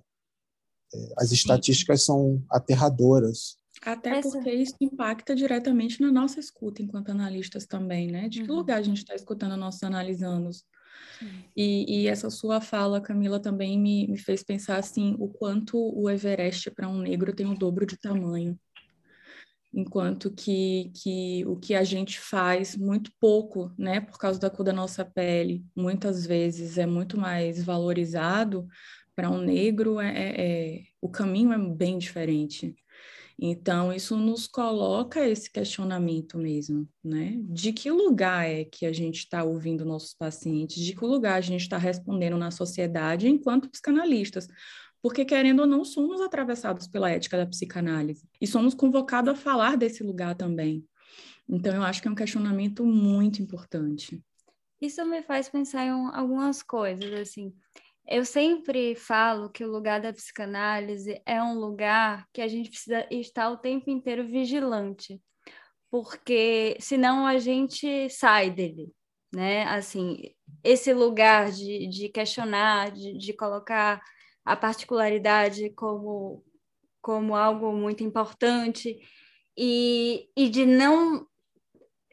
É, 0.93 1.13
as 1.17 1.31
estatísticas 1.31 2.01
Sim. 2.01 2.05
são 2.07 2.45
aterradoras. 2.49 3.57
Até 3.81 4.17
Essa... 4.17 4.29
porque 4.31 4.51
isso 4.51 4.75
impacta 4.81 5.35
diretamente 5.35 6.01
na 6.01 6.11
nossa 6.11 6.39
escuta 6.39 6.81
enquanto 6.81 7.09
analistas 7.09 7.65
também, 7.65 8.11
né? 8.11 8.27
De 8.27 8.43
que 8.43 8.51
uhum. 8.51 8.57
lugar 8.57 8.79
a 8.79 8.81
gente 8.81 8.97
está 8.97 9.15
escutando 9.15 9.55
nossos 9.55 9.83
analisandos? 9.83 10.65
E, 11.55 12.03
e, 12.03 12.07
essa 12.07 12.29
sua 12.29 12.61
fala, 12.61 13.01
Camila, 13.01 13.39
também 13.39 13.79
me, 13.79 14.07
me 14.07 14.17
fez 14.17 14.43
pensar 14.43 14.77
assim, 14.77 15.15
o 15.19 15.27
quanto 15.27 15.77
o 15.77 16.09
Everest 16.09 16.69
para 16.71 16.87
um 16.87 16.99
negro 16.99 17.33
tem 17.33 17.47
o 17.47 17.57
dobro 17.57 17.85
de 17.85 17.97
tamanho. 17.97 18.57
Enquanto 19.73 20.31
que, 20.31 20.91
que 20.95 21.43
o 21.45 21.55
que 21.55 21.75
a 21.75 21.83
gente 21.83 22.19
faz 22.19 22.75
muito 22.75 23.11
pouco, 23.19 23.71
né, 23.77 23.99
por 23.99 24.17
causa 24.17 24.39
da 24.39 24.49
cor 24.49 24.63
da 24.63 24.73
nossa 24.73 25.03
pele, 25.03 25.65
muitas 25.75 26.25
vezes 26.25 26.77
é 26.77 26.85
muito 26.85 27.19
mais 27.19 27.63
valorizado, 27.63 28.67
para 29.15 29.31
um 29.31 29.41
negro 29.41 29.99
é, 29.99 30.09
é, 30.09 30.41
é 30.77 30.83
o 31.01 31.09
caminho 31.09 31.51
é 31.51 31.57
bem 31.57 31.97
diferente. 31.97 32.75
Então, 33.39 33.93
isso 33.93 34.17
nos 34.17 34.47
coloca 34.47 35.27
esse 35.27 35.51
questionamento 35.51 36.39
mesmo, 36.39 36.89
né? 37.03 37.35
De 37.43 37.71
que 37.71 37.91
lugar 37.91 38.49
é 38.49 38.65
que 38.65 38.83
a 38.83 38.91
gente 38.91 39.19
está 39.19 39.43
ouvindo 39.43 39.85
nossos 39.85 40.15
pacientes? 40.15 40.83
De 40.83 40.95
que 40.95 41.05
lugar 41.05 41.35
a 41.35 41.41
gente 41.41 41.61
está 41.61 41.77
respondendo 41.77 42.35
na 42.35 42.49
sociedade 42.49 43.27
enquanto 43.27 43.69
psicanalistas? 43.69 44.47
Porque, 45.03 45.23
querendo 45.23 45.59
ou 45.59 45.67
não, 45.67 45.85
somos 45.85 46.19
atravessados 46.19 46.87
pela 46.87 47.11
ética 47.11 47.37
da 47.37 47.45
psicanálise 47.45 48.27
e 48.41 48.47
somos 48.47 48.73
convocados 48.73 49.31
a 49.31 49.35
falar 49.35 49.77
desse 49.77 50.01
lugar 50.01 50.33
também. 50.33 50.83
Então, 51.47 51.75
eu 51.75 51.83
acho 51.83 52.01
que 52.01 52.07
é 52.07 52.11
um 52.11 52.15
questionamento 52.15 52.83
muito 52.83 53.39
importante. 53.39 54.19
Isso 54.81 55.05
me 55.05 55.21
faz 55.21 55.47
pensar 55.47 55.85
em 55.85 55.91
algumas 56.13 56.63
coisas, 56.63 57.13
assim. 57.13 57.53
Eu 58.07 58.23
sempre 58.23 58.95
falo 58.95 59.49
que 59.49 59.65
o 59.65 59.71
lugar 59.71 59.99
da 59.99 60.13
psicanálise 60.13 61.21
é 61.25 61.43
um 61.43 61.59
lugar 61.59 62.25
que 62.31 62.41
a 62.41 62.47
gente 62.47 62.69
precisa 62.69 63.05
estar 63.11 63.49
o 63.49 63.57
tempo 63.57 63.89
inteiro 63.89 64.25
vigilante, 64.25 65.21
porque 65.91 66.77
senão 66.79 67.27
a 67.27 67.37
gente 67.37 68.09
sai 68.09 68.49
dele, 68.49 68.93
né? 69.33 69.63
Assim, 69.65 70.33
esse 70.63 70.93
lugar 70.93 71.51
de, 71.51 71.87
de 71.87 72.07
questionar, 72.07 72.91
de, 72.91 73.17
de 73.17 73.33
colocar 73.33 74.01
a 74.45 74.55
particularidade 74.55 75.69
como, 75.71 76.45
como 77.01 77.35
algo 77.35 77.73
muito 77.73 78.05
importante 78.05 78.97
e, 79.57 80.29
e 80.35 80.49
de 80.49 80.65
não 80.65 81.27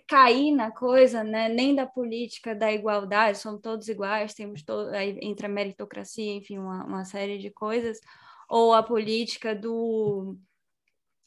cair 0.06 0.52
na 0.52 0.70
coisa, 0.70 1.24
né? 1.24 1.48
nem 1.48 1.74
da 1.74 1.86
política 1.86 2.54
da 2.54 2.72
igualdade, 2.72 3.38
somos 3.38 3.60
todos 3.60 3.88
iguais, 3.88 4.34
temos 4.34 4.62
todo, 4.62 4.90
aí 4.90 5.18
entra 5.22 5.46
a 5.46 5.50
meritocracia, 5.50 6.34
enfim, 6.34 6.58
uma, 6.58 6.84
uma 6.84 7.04
série 7.04 7.38
de 7.38 7.50
coisas, 7.50 7.98
ou 8.48 8.74
a 8.74 8.82
política 8.82 9.54
do 9.54 10.36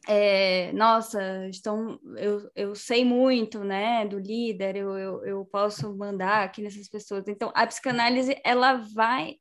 é, 0.08 0.72
nossa, 0.72 1.48
estão, 1.50 2.00
eu, 2.16 2.50
eu 2.56 2.76
sei 2.76 3.04
muito, 3.04 3.64
né, 3.64 4.06
do 4.06 4.18
líder, 4.18 4.78
eu, 4.78 4.98
eu, 4.98 5.26
eu 5.26 5.46
posso 5.46 5.94
mandar 5.98 6.44
aqui 6.44 6.62
nessas 6.62 6.88
pessoas. 6.88 7.28
Então, 7.28 7.52
a 7.54 7.68
psicanálise, 7.68 8.40
ela 8.44 8.76
vai 8.96 9.38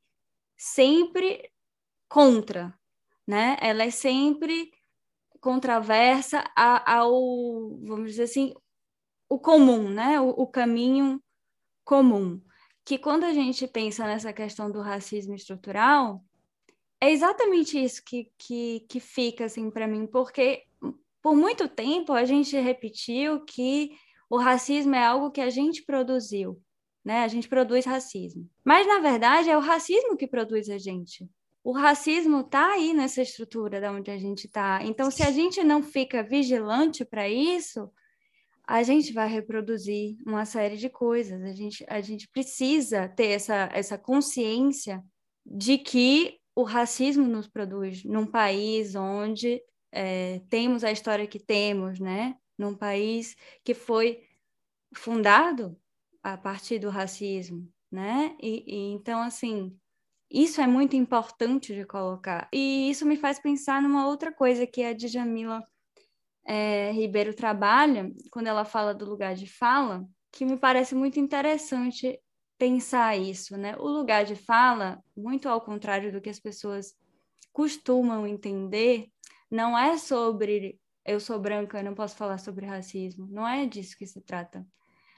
sempre 0.57 1.49
contra, 2.09 2.75
né? 3.27 3.57
Ela 3.61 3.85
é 3.85 3.91
sempre 3.91 4.71
contraversa 5.41 6.43
ao, 6.57 7.79
vamos 7.85 8.11
dizer 8.11 8.25
assim, 8.25 8.53
o 9.29 9.39
comum, 9.39 9.89
né? 9.89 10.21
O, 10.21 10.29
o, 10.31 10.47
caminho 10.47 11.23
comum. 11.85 12.41
Que 12.85 12.99
quando 12.99 13.25
a 13.25 13.33
gente 13.33 13.67
pensa 13.67 14.07
nessa 14.07 14.33
questão 14.33 14.71
do 14.71 14.81
racismo 14.81 15.35
estrutural, 15.35 16.25
é 17.01 17.11
exatamente 17.11 17.83
isso 17.83 18.03
que, 18.05 18.31
que, 18.39 18.87
que 18.89 19.01
fica 19.01 19.45
assim 19.45 19.71
para 19.71 19.87
mim, 19.87 20.07
porque 20.07 20.65
por 21.23 21.35
muito 21.35 21.69
tempo 21.69 22.13
a 22.13 22.25
gente 22.25 22.57
repetiu 22.57 23.45
que 23.45 23.91
o 24.31 24.39
racismo 24.39 24.95
é 24.95 25.05
algo 25.05 25.31
que 25.31 25.41
a 25.41 25.51
gente 25.51 25.83
produziu, 25.85 26.61
né? 27.05 27.25
A 27.25 27.29
gente 27.29 27.49
produz 27.49 27.85
racismo. 27.85 28.49
Mas 28.65 28.87
na 28.87 29.01
verdade 29.01 29.51
é 29.51 29.57
o 29.57 29.61
racismo 29.61 30.17
que 30.17 30.27
produz 30.27 30.69
a 30.69 30.79
gente. 30.79 31.29
O 31.67 31.73
racismo 31.73 32.43
está 32.43 32.75
aí 32.75 32.95
nessa 32.95 33.23
estrutura 33.23 33.81
da 33.81 33.91
onde 33.91 34.09
a 34.09 34.17
gente 34.17 34.47
está. 34.47 34.85
Então, 34.85 35.11
se 35.11 35.25
a 35.25 35.33
gente 35.33 35.65
não 35.65 35.83
fica 35.83 36.23
vigilante 36.23 37.05
para 37.05 37.29
isso, 37.29 37.91
a 38.67 38.83
gente 38.83 39.13
vai 39.13 39.29
reproduzir 39.29 40.17
uma 40.27 40.45
série 40.45 40.77
de 40.77 40.91
coisas. 40.91 41.41
A 41.43 41.53
gente, 41.53 41.85
a 41.89 42.01
gente 42.01 42.29
precisa 42.29 43.09
ter 43.09 43.29
essa, 43.29 43.71
essa 43.73 43.97
consciência 43.97 45.03
de 45.45 45.79
que 45.79 46.41
o 46.55 46.65
racismo 46.65 47.27
nos 47.29 47.47
produz 47.47 48.03
num 48.03 48.27
país 48.27 48.97
onde 48.97 49.63
é, 49.93 50.41
temos 50.51 50.83
a 50.83 50.91
história 50.91 51.27
que 51.27 51.39
temos, 51.39 52.01
né? 52.01 52.35
Num 52.59 52.75
país 52.75 53.37
que 53.63 53.73
foi 53.73 54.23
fundado 54.95 55.79
a 56.23 56.37
partir 56.37 56.81
do 56.81 56.91
racismo, 56.91 57.69
né? 57.93 58.37
E, 58.43 58.65
e 58.67 58.93
então, 58.93 59.21
assim, 59.21 59.79
isso 60.29 60.61
é 60.61 60.67
muito 60.67 60.97
importante 60.97 61.73
de 61.73 61.85
colocar. 61.85 62.49
E 62.53 62.91
isso 62.91 63.07
me 63.07 63.17
faz 63.17 63.39
pensar 63.39 63.81
numa 63.81 64.09
outra 64.09 64.33
coisa 64.33 64.67
que 64.67 64.83
a 64.83 64.93
Djamila 64.93 65.63
é, 66.47 66.93
Ribeiro 66.93 67.35
trabalha, 67.35 68.13
quando 68.31 68.47
ela 68.47 68.65
fala 68.65 68.95
do 68.95 69.05
lugar 69.05 69.35
de 69.35 69.47
fala, 69.47 70.05
que 70.33 70.45
me 70.45 70.57
parece 70.57 70.95
muito 70.95 71.19
interessante 71.19 72.21
pensar 72.59 73.17
isso, 73.17 73.57
né? 73.57 73.77
O 73.79 73.89
lugar 73.89 74.25
de 74.25 74.37
fala, 74.37 75.03
muito 75.17 75.49
ao 75.49 75.61
contrário 75.61 76.13
do 76.13 76.21
que 76.21 76.31
as 76.31 76.41
pessoas 76.41 76.95
costumam 77.53 78.27
entender, 78.27 79.09
não 79.51 79.79
é 79.79 79.97
sobre 79.99 80.79
eu 81.07 81.21
sou 81.21 81.39
branca, 81.39 81.79
eu 81.79 81.85
não 81.85 81.95
posso 81.95 82.17
falar 82.17 82.39
sobre 82.39 82.67
racismo. 82.67 83.29
Não 83.31 83.47
é 83.47 83.65
disso 83.65 83.97
que 83.97 84.07
se 84.07 84.21
trata. 84.21 84.67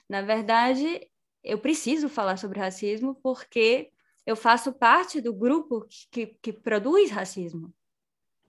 Na 0.08 0.20
verdade, 0.20 1.08
eu 1.42 1.58
preciso 1.58 2.08
falar 2.08 2.36
sobre 2.36 2.60
racismo 2.60 3.14
porque 3.22 3.90
eu 4.26 4.36
faço 4.36 4.72
parte 4.72 5.20
do 5.20 5.32
grupo 5.32 5.86
que, 5.88 6.26
que, 6.26 6.26
que 6.26 6.52
produz 6.52 7.10
racismo, 7.10 7.72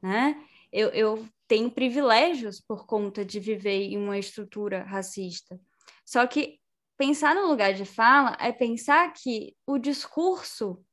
né? 0.01 0.43
Eu, 0.71 0.89
eu 0.89 1.27
tenho 1.47 1.71
privilégios 1.71 2.61
por 2.61 2.85
conta 2.85 3.25
de 3.25 3.39
viver 3.39 3.83
em 3.83 3.97
uma 3.97 4.17
estrutura 4.17 4.83
racista. 4.83 5.59
Só 6.05 6.25
que 6.27 6.59
pensar 6.97 7.33
no 7.33 7.47
lugar 7.47 7.73
de 7.73 7.85
fala 7.85 8.37
é 8.39 8.51
pensar 8.51 9.11
que 9.13 9.55
o 9.65 9.77
discurso 9.77 10.83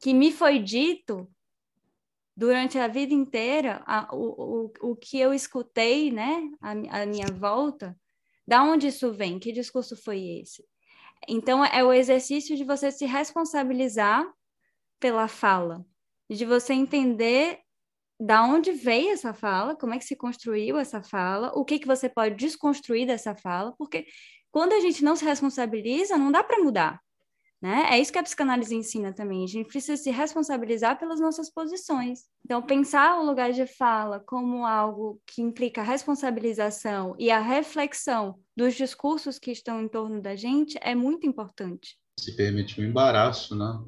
que 0.00 0.14
me 0.14 0.32
foi 0.32 0.58
dito 0.58 1.30
durante 2.36 2.78
a 2.78 2.86
vida 2.86 3.12
inteira, 3.12 3.82
a, 3.84 4.14
o, 4.14 4.70
o, 4.82 4.90
o 4.92 4.96
que 4.96 5.18
eu 5.18 5.34
escutei, 5.34 6.12
né, 6.12 6.48
a, 6.60 7.02
a 7.02 7.06
minha 7.06 7.26
volta, 7.32 7.98
da 8.46 8.62
onde 8.62 8.86
isso 8.86 9.12
vem? 9.12 9.38
Que 9.38 9.50
discurso 9.50 9.96
foi 9.96 10.40
esse? 10.40 10.64
Então, 11.28 11.64
é 11.64 11.82
o 11.82 11.92
exercício 11.92 12.56
de 12.56 12.64
você 12.64 12.92
se 12.92 13.04
responsabilizar 13.06 14.24
pela 15.00 15.26
fala, 15.26 15.84
de 16.30 16.44
você 16.44 16.72
entender 16.72 17.60
da 18.20 18.44
onde 18.44 18.72
veio 18.72 19.10
essa 19.10 19.32
fala, 19.32 19.76
como 19.76 19.94
é 19.94 19.98
que 19.98 20.04
se 20.04 20.16
construiu 20.16 20.76
essa 20.76 21.02
fala, 21.02 21.52
o 21.54 21.64
que 21.64 21.78
que 21.78 21.86
você 21.86 22.08
pode 22.08 22.34
desconstruir 22.34 23.06
dessa 23.06 23.34
fala, 23.34 23.72
porque 23.78 24.06
quando 24.50 24.72
a 24.72 24.80
gente 24.80 25.04
não 25.04 25.14
se 25.14 25.24
responsabiliza, 25.24 26.16
não 26.16 26.32
dá 26.32 26.42
para 26.42 26.62
mudar, 26.62 27.00
né? 27.60 27.88
É 27.90 27.98
isso 27.98 28.12
que 28.12 28.18
a 28.18 28.22
psicanálise 28.22 28.74
ensina 28.74 29.12
também. 29.12 29.42
A 29.42 29.48
gente 29.48 29.68
precisa 29.68 30.00
se 30.00 30.10
responsabilizar 30.10 30.98
pelas 30.98 31.20
nossas 31.20 31.50
posições. 31.50 32.20
Então, 32.44 32.62
pensar 32.62 33.20
o 33.20 33.26
lugar 33.26 33.52
de 33.52 33.66
fala 33.66 34.20
como 34.20 34.64
algo 34.64 35.20
que 35.26 35.42
implica 35.42 35.80
a 35.80 35.84
responsabilização 35.84 37.16
e 37.18 37.30
a 37.30 37.40
reflexão 37.40 38.38
dos 38.56 38.74
discursos 38.74 39.38
que 39.38 39.50
estão 39.50 39.82
em 39.82 39.88
torno 39.88 40.22
da 40.22 40.36
gente 40.36 40.78
é 40.80 40.94
muito 40.94 41.26
importante. 41.26 41.98
Se 42.18 42.34
permitir 42.36 42.80
um 42.80 42.84
embaraço, 42.84 43.56
né? 43.56 43.80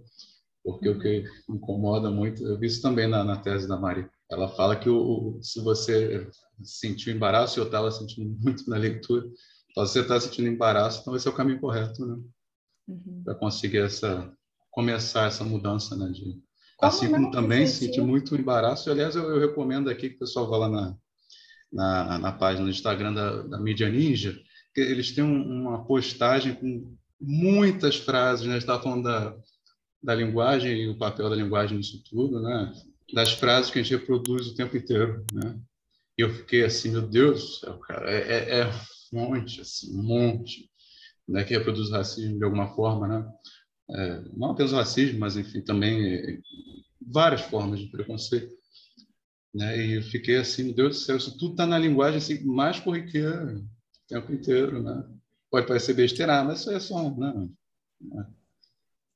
Porque 0.65 0.89
o 0.89 0.99
que 0.99 1.25
incomoda 1.49 2.11
muito, 2.11 2.45
eu 2.45 2.59
vi 2.59 2.67
isso 2.67 2.83
também 2.83 3.09
na, 3.09 3.25
na 3.25 3.37
tese 3.37 3.67
da 3.67 3.79
Maria, 3.79 4.11
ela 4.31 4.49
fala 4.49 4.77
que 4.77 4.89
o, 4.89 5.39
se 5.43 5.61
você 5.61 6.29
sentiu 6.63 7.13
embaraço, 7.13 7.59
eu 7.59 7.65
estava 7.65 7.91
sentindo 7.91 8.31
muito 8.41 8.69
na 8.69 8.77
leitura, 8.77 9.27
então, 9.71 9.87
se 9.87 9.93
você 9.93 10.01
está 10.01 10.21
sentindo 10.21 10.49
embaraço, 10.49 11.01
então 11.01 11.15
esse 11.15 11.27
é 11.29 11.31
o 11.31 11.35
caminho 11.35 11.61
correto, 11.61 12.05
né? 12.05 12.19
Uhum. 12.89 13.23
Para 13.25 13.35
conseguir 13.37 13.79
essa 13.79 14.33
começar 14.71 15.27
essa 15.27 15.45
mudança, 15.45 15.97
né? 15.97 16.09
De, 16.09 16.23
como 16.77 16.93
assim 16.93 17.11
como 17.11 17.31
também 17.31 17.67
sentir 17.67 18.01
muito 18.01 18.35
embaraço. 18.35 18.91
Aliás, 18.91 19.15
eu, 19.15 19.23
eu, 19.25 19.39
recomendo 19.39 19.91
aqui 19.91 20.11
que 20.11 20.17
o 20.17 20.21
pessoal 20.21 20.49
vá 20.49 20.57
lá 20.57 20.69
na, 20.69 20.97
na, 21.73 22.19
na 22.19 22.33
página 22.33 22.65
do 22.65 22.71
Instagram 22.71 23.13
da, 23.13 23.43
da 23.43 23.61
Mídia 23.61 23.89
Ninja, 23.89 24.39
que 24.75 24.81
eles 24.81 25.13
têm 25.13 25.23
um, 25.23 25.63
uma 25.63 25.85
postagem 25.85 26.55
com 26.55 26.97
muitas 27.21 27.97
frases, 27.97 28.47
né? 28.47 28.59
Estava 28.59 28.83
falando 28.83 29.05
da, 29.05 29.37
da 30.03 30.15
linguagem 30.15 30.83
e 30.83 30.89
o 30.89 30.99
papel 30.99 31.29
da 31.29 31.37
linguagem 31.37 31.77
nisso 31.77 32.03
tudo, 32.09 32.41
né? 32.41 32.73
Das 33.15 33.33
frases 33.33 33.71
que 33.71 33.79
a 33.79 33.83
gente 33.83 33.97
reproduz 33.97 34.49
o 34.49 34.55
tempo 34.55 34.77
inteiro, 34.77 35.25
né? 35.33 35.59
E 36.19 36.23
eu 36.23 36.31
fiquei 36.31 36.65
assim, 36.65 36.91
meu 36.91 37.09
Deus 37.09 37.41
do 37.41 37.49
céu, 37.49 37.79
cara, 37.79 38.11
é, 38.11 38.19
é, 38.19 38.61
é 38.61 38.67
um 39.13 39.21
monte, 39.21 39.61
assim, 39.61 39.99
um 39.99 40.03
monte, 40.03 40.71
né, 41.27 41.45
que 41.45 41.55
reproduz 41.55 41.91
racismo 41.91 42.39
de 42.39 42.45
alguma 42.45 42.75
forma, 42.75 43.09
né? 43.09 43.33
É, 43.91 44.23
não 44.37 44.51
apenas 44.51 44.73
racismo, 44.73 45.19
mas 45.19 45.37
enfim, 45.37 45.63
também 45.63 46.41
várias 47.01 47.41
formas 47.41 47.81
de 47.81 47.87
preconceito. 47.87 48.53
Né? 49.53 49.85
E 49.85 49.93
eu 49.95 50.03
fiquei 50.03 50.37
assim, 50.37 50.65
meu 50.65 50.75
Deus 50.75 50.99
do 50.99 51.03
céu, 51.03 51.17
isso 51.17 51.37
tudo 51.37 51.53
está 51.53 51.67
na 51.67 51.79
linguagem 51.79 52.19
assim, 52.19 52.45
mais 52.45 52.79
corriqueira 52.79 53.57
o 53.57 53.65
tempo 54.07 54.33
inteiro, 54.33 54.83
né? 54.83 55.05
Pode 55.51 55.67
parecer 55.67 55.95
besteira, 55.95 56.45
mas 56.45 56.61
isso 56.61 56.71
é 56.71 56.79
só, 56.79 57.11
né? 57.17 57.49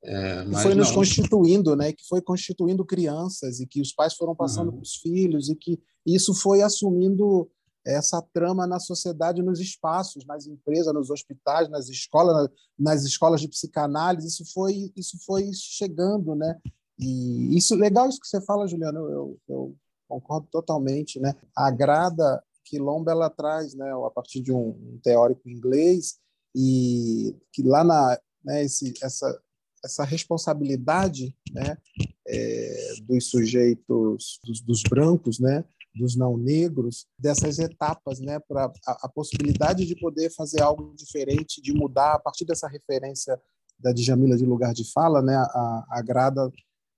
É, 0.07 0.45
que 0.45 0.63
foi 0.63 0.75
nos 0.75 0.91
constituindo, 0.91 1.75
né? 1.75 1.93
Que 1.93 2.07
foi 2.07 2.21
constituindo 2.21 2.85
crianças 2.85 3.59
e 3.61 3.67
que 3.67 3.81
os 3.81 3.93
pais 3.93 4.15
foram 4.15 4.35
passando 4.35 4.69
uhum. 4.69 4.75
para 4.75 4.83
os 4.83 4.97
filhos 4.97 5.49
e 5.49 5.57
que 5.57 5.81
isso 6.05 6.35
foi 6.35 6.61
assumindo 6.61 7.51
essa 7.87 8.23
trama 8.33 8.67
na 8.67 8.79
sociedade, 8.79 9.43
nos 9.43 9.61
espaços, 9.61 10.25
nas 10.27 10.47
empresas, 10.47 10.93
nos 10.93 11.11
hospitais, 11.11 11.69
nas 11.71 11.89
escolas, 11.89 12.49
nas 12.79 13.03
escolas 13.05 13.41
de 13.41 13.49
psicanálise. 13.49 14.29
Isso 14.29 14.45
foi 14.53 14.93
isso 14.95 15.19
foi 15.25 15.51
chegando, 15.53 16.35
né? 16.35 16.59
E 16.99 17.57
isso 17.57 17.75
legal 17.75 18.09
isso 18.09 18.21
que 18.21 18.29
você 18.29 18.41
fala, 18.43 18.67
Juliana. 18.67 18.99
Eu, 18.99 19.39
eu 19.49 19.75
concordo 20.07 20.47
totalmente, 20.51 21.19
né? 21.19 21.35
A 21.57 21.71
grada 21.71 22.43
quilomba 22.65 23.11
ela 23.11 23.31
traz, 23.31 23.75
né? 23.75 23.91
A 24.07 24.11
partir 24.11 24.43
de 24.43 24.53
um 24.53 24.99
teórico 25.03 25.49
inglês 25.49 26.19
e 26.55 27.35
que 27.53 27.63
lá 27.63 27.83
na 27.83 28.19
né, 28.45 28.63
esse, 28.63 28.93
essa 29.03 29.41
essa 29.85 30.03
responsabilidade 30.05 31.37
né, 31.53 31.77
é, 32.27 32.95
dos 33.03 33.29
sujeitos, 33.29 34.41
dos, 34.45 34.61
dos, 34.63 34.83
brancos, 34.83 35.39
né, 35.39 35.65
dos 35.95 36.17
não 36.17 36.37
negros, 36.37 37.07
dessas 37.19 37.59
etapas, 37.59 38.19
né, 38.19 38.41
para 38.41 38.73
a, 38.87 39.07
a, 39.07 39.09
possibilidade 39.09 39.85
de 39.85 39.95
poder 39.97 40.31
fazer 40.31 40.63
algo 40.63 40.95
diferente, 40.97 41.61
de 41.61 41.73
mudar 41.73 42.15
a 42.15 42.19
partir 42.19 42.45
dessa 42.45 42.67
referência 42.67 43.41
da 43.79 43.93
Djamila 43.93 44.37
de 44.37 44.47
lugar 44.47 44.73
de 44.73 44.91
fala, 44.91 45.21
né, 45.21 45.37
a, 45.37 45.85
a 45.91 46.03
Grada 46.03 46.51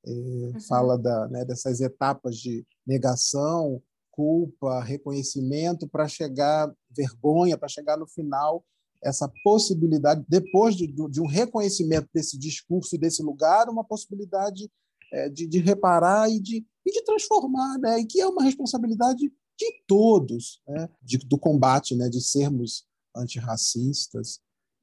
é, 0.07 0.11
uhum. 0.11 0.61
fala 0.69 0.97
da, 0.97 1.29
né, 1.29 1.45
dessas 1.45 1.81
etapas 1.81 2.37
de 2.37 2.65
negação, 2.87 3.83
culpa, 4.13 4.83
reconhecimento, 4.83 5.87
para 5.89 6.09
chegar 6.09 6.73
vergonha, 6.91 7.59
para 7.59 7.69
chegar 7.69 7.99
no 7.99 8.07
final 8.07 8.65
essa 9.07 9.31
possibilidade, 9.45 10.25
depois 10.29 10.75
de, 10.75 10.87
de, 10.87 11.21
um 11.21 11.27
reconhecimento 11.27 12.09
desse 12.13 12.37
discurso 12.37 12.95
e 12.95 12.99
desse 12.99 13.23
lugar, 13.23 13.69
uma 13.69 13.85
possibilidade 13.85 14.69
é, 15.13 15.29
de, 15.29 15.47
de, 15.47 15.59
reparar 15.61 16.29
e 16.29 16.41
de, 16.41 16.67
e 16.85 16.91
de 16.91 17.05
transformar, 17.05 17.79
né? 17.79 18.01
e 18.01 18.07
que 18.07 18.21
é 18.21 18.27
uma 18.27 18.43
responsabilidade 18.43 19.33
de 19.59 19.83
todos, 19.87 20.61
né? 20.67 20.89
de, 21.01 21.19
do 21.19 21.39
combate, 21.39 21.95
né? 21.95 22.09
de 22.09 22.21
sermos 22.21 22.85
antirracistas. 23.15 24.41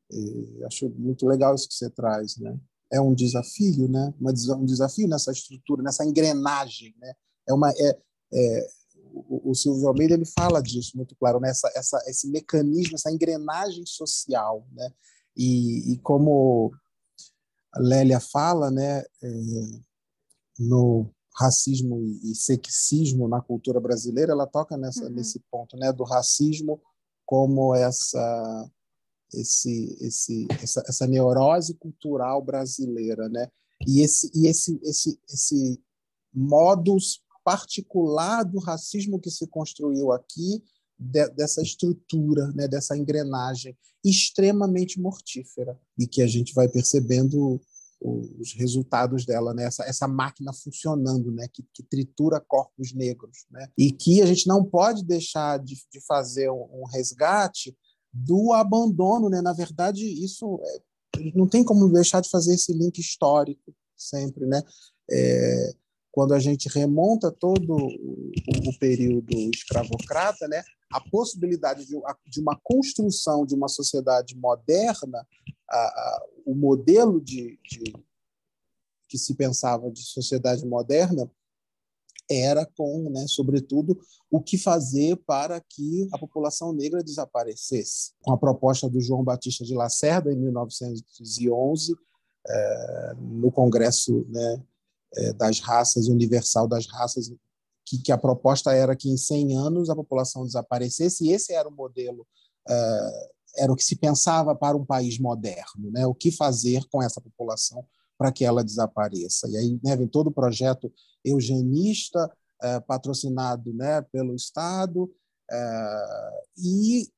E 0.09 0.63
acho 0.65 0.89
muito 0.91 1.27
legal 1.27 1.53
isso 1.53 1.67
que 1.67 1.75
você 1.75 1.89
traz. 1.89 2.37
Né? 2.37 2.57
É 2.91 3.01
um 3.01 3.13
desafio, 3.13 3.89
né? 3.89 4.13
um 4.21 4.65
desafio 4.65 5.07
nessa 5.07 5.31
estrutura, 5.31 5.83
nessa 5.83 6.05
engrenagem. 6.05 6.95
Né? 6.97 7.13
É 7.47 7.53
uma, 7.53 7.69
é, 7.71 7.99
é, 8.33 8.67
o, 9.27 9.51
o 9.51 9.55
Silvio 9.55 9.87
Almeida 9.87 10.13
ele 10.13 10.25
fala 10.25 10.61
disso 10.61 10.95
muito 10.95 11.15
claro, 11.15 11.39
né? 11.39 11.49
essa, 11.49 11.71
essa, 11.75 12.03
esse 12.07 12.29
mecanismo, 12.29 12.95
essa 12.95 13.11
engrenagem 13.11 13.85
social. 13.85 14.67
Né? 14.71 14.89
E, 15.35 15.93
e 15.93 15.97
como 15.99 16.71
a 17.73 17.79
Lélia 17.79 18.19
fala, 18.19 18.69
né, 18.69 18.99
é, 18.99 19.39
no 20.59 21.09
racismo 21.35 21.99
e 22.23 22.35
sexismo 22.35 23.27
na 23.27 23.41
cultura 23.41 23.79
brasileira, 23.79 24.33
ela 24.33 24.45
toca 24.45 24.77
nessa, 24.77 25.05
uhum. 25.05 25.11
nesse 25.11 25.39
ponto 25.51 25.75
né, 25.77 25.91
do 25.91 26.03
racismo 26.03 26.79
como 27.25 27.73
essa 27.73 28.69
esse, 29.33 29.97
esse, 29.99 30.47
essa, 30.61 30.83
essa 30.87 31.07
neurose 31.07 31.73
cultural 31.75 32.39
brasileira, 32.39 33.27
né? 33.29 33.47
E 33.87 34.01
esse, 34.01 34.31
e 34.33 34.47
esse, 34.47 34.79
esse, 34.83 35.19
esse 35.27 35.81
modus 36.31 37.22
particular 37.43 38.43
do 38.43 38.59
racismo 38.59 39.19
que 39.19 39.31
se 39.31 39.47
construiu 39.47 40.11
aqui, 40.11 40.63
de, 40.97 41.27
dessa 41.29 41.61
estrutura, 41.61 42.47
né, 42.53 42.67
dessa 42.67 42.97
engrenagem 42.97 43.77
extremamente 44.03 44.99
mortífera 44.99 45.79
e 45.97 46.05
que 46.05 46.21
a 46.21 46.27
gente 46.27 46.53
vai 46.53 46.67
percebendo 46.67 47.61
os 48.03 48.53
resultados 48.53 49.25
dela, 49.25 49.53
né? 49.53 49.63
essa, 49.63 49.83
essa 49.85 50.07
máquina 50.07 50.51
funcionando, 50.51 51.31
né? 51.31 51.47
que, 51.51 51.63
que 51.73 51.81
tritura 51.83 52.39
corpos 52.41 52.93
negros. 52.93 53.45
Né? 53.49 53.67
E 53.77 53.91
que 53.91 54.21
a 54.21 54.25
gente 54.25 54.45
não 54.45 54.63
pode 54.63 55.05
deixar 55.05 55.57
de, 55.57 55.75
de 55.89 56.01
fazer 56.05 56.49
um, 56.49 56.67
um, 56.73 56.85
resgate 56.85 57.75
do 58.11 58.51
abandono. 58.51 59.29
Né? 59.29 59.41
Na 59.41 59.53
verdade, 59.53 60.05
isso 60.05 60.59
é, 60.65 61.31
não 61.33 61.47
tem 61.47 61.63
como 61.63 61.87
deixar 61.89 62.19
de 62.19 62.29
fazer 62.29 62.55
esse 62.55 62.73
link 62.73 62.99
histórico 62.99 63.73
sempre. 63.95 64.45
Né? 64.45 64.61
É, 65.09 65.73
quando 66.13 66.35
a 66.35 66.39
gente 66.39 66.69
remonta 66.69 67.31
todo 67.31 67.75
o, 67.75 68.79
período 68.79 69.35
escravocrata, 69.51 70.47
né, 70.47 70.63
a 70.91 71.01
possibilidade 71.01 71.87
de, 71.87 72.39
uma 72.39 72.55
construção 72.61 73.47
de 73.47 73.55
uma 73.55 73.67
sociedade 73.67 74.37
moderna, 74.37 75.27
a, 75.67 75.75
a, 75.75 76.25
o 76.45 76.53
modelo 76.53 77.19
de, 77.19 77.59
de, 77.67 77.91
que 79.09 79.17
se 79.17 79.33
pensava 79.33 79.89
de 79.89 80.03
sociedade 80.03 80.63
moderna 80.67 81.27
era 82.29 82.63
com, 82.63 83.09
né, 83.09 83.25
sobretudo, 83.27 83.99
o 84.29 84.39
que 84.39 84.55
fazer 84.55 85.17
para 85.25 85.59
que 85.59 86.07
a 86.13 86.19
população 86.19 86.71
negra 86.73 87.03
desaparecesse. 87.03 88.11
Com 88.21 88.33
a 88.33 88.37
proposta 88.37 88.87
do 88.87 89.01
João 89.01 89.23
Batista 89.23 89.65
de 89.65 89.73
Lacerda, 89.73 90.31
em 90.31 90.37
1911, 90.37 91.95
é, 92.47 93.13
no 93.17 93.51
Congresso 93.51 94.27
né, 94.29 94.63
é, 95.15 95.33
das 95.33 95.59
raças, 95.59 96.07
universal 96.07 96.67
das 96.67 96.87
raças, 96.87 97.31
que, 97.85 97.97
que, 98.01 98.11
a 98.11 98.17
proposta 98.17 98.73
era 98.73 98.95
que 98.95 99.09
em 99.09 99.17
100 99.17 99.57
anos 99.57 99.89
a 99.89 99.95
população 99.95 100.43
desaparecesse, 100.43 101.25
e 101.25 101.31
esse 101.31 101.53
era 101.53 101.67
o 101.67 101.71
modelo, 101.71 102.25
é, 102.67 103.29
era 103.57 103.71
o 103.71 103.75
que 103.75 103.83
se 103.83 103.95
pensava 103.95 104.55
para 104.55 104.77
um 104.77 104.85
país 104.85 105.19
moderno, 105.19 105.91
né? 105.91 106.05
o 106.05 106.13
que 106.13 106.31
fazer 106.31 106.83
com 106.91 107.03
essa 107.03 107.21
população 107.21 107.85
para 108.17 108.31
que 108.31 108.45
ela 108.45 108.63
desapareça. 108.63 109.47
E 109.49 109.57
aí 109.57 109.79
né, 109.83 109.95
vem 109.95 110.07
todo 110.07 110.27
o 110.27 110.33
projeto 110.33 110.91
eugenista, 111.23 112.31
é, 112.61 112.79
patrocinado 112.79 113.73
né, 113.73 114.01
pelo 114.03 114.35
Estado, 114.35 115.11
é, 115.51 116.43
e 116.57 117.11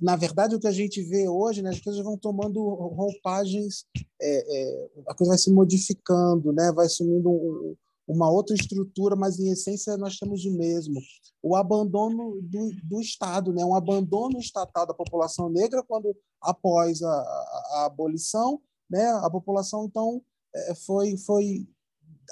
na 0.00 0.16
verdade, 0.16 0.54
o 0.54 0.60
que 0.60 0.66
a 0.66 0.72
gente 0.72 1.02
vê 1.02 1.28
hoje, 1.28 1.62
né, 1.62 1.70
as 1.70 1.80
coisas 1.80 2.02
vão 2.02 2.16
tomando 2.16 2.62
roupagens, 2.62 3.84
é, 4.20 4.60
é, 4.60 4.88
a 5.08 5.14
coisa 5.14 5.32
vai 5.32 5.38
se 5.38 5.52
modificando, 5.52 6.52
né, 6.52 6.72
vai 6.72 6.86
assumindo 6.86 7.30
um, 7.30 7.76
uma 8.06 8.30
outra 8.30 8.54
estrutura, 8.54 9.14
mas 9.14 9.38
em 9.38 9.50
essência 9.50 9.96
nós 9.96 10.18
temos 10.18 10.44
o 10.44 10.52
mesmo. 10.52 11.00
O 11.42 11.54
abandono 11.54 12.40
do, 12.42 12.70
do 12.84 13.00
Estado, 13.00 13.52
né, 13.52 13.64
um 13.64 13.74
abandono 13.74 14.38
estatal 14.38 14.86
da 14.86 14.94
população 14.94 15.48
negra 15.48 15.82
quando, 15.82 16.16
após 16.40 17.02
a, 17.02 17.10
a, 17.10 17.70
a 17.72 17.86
abolição, 17.86 18.60
né, 18.90 19.06
a 19.10 19.30
população 19.30 19.84
então 19.84 20.22
é, 20.54 20.74
foi, 20.74 21.16
foi 21.18 21.68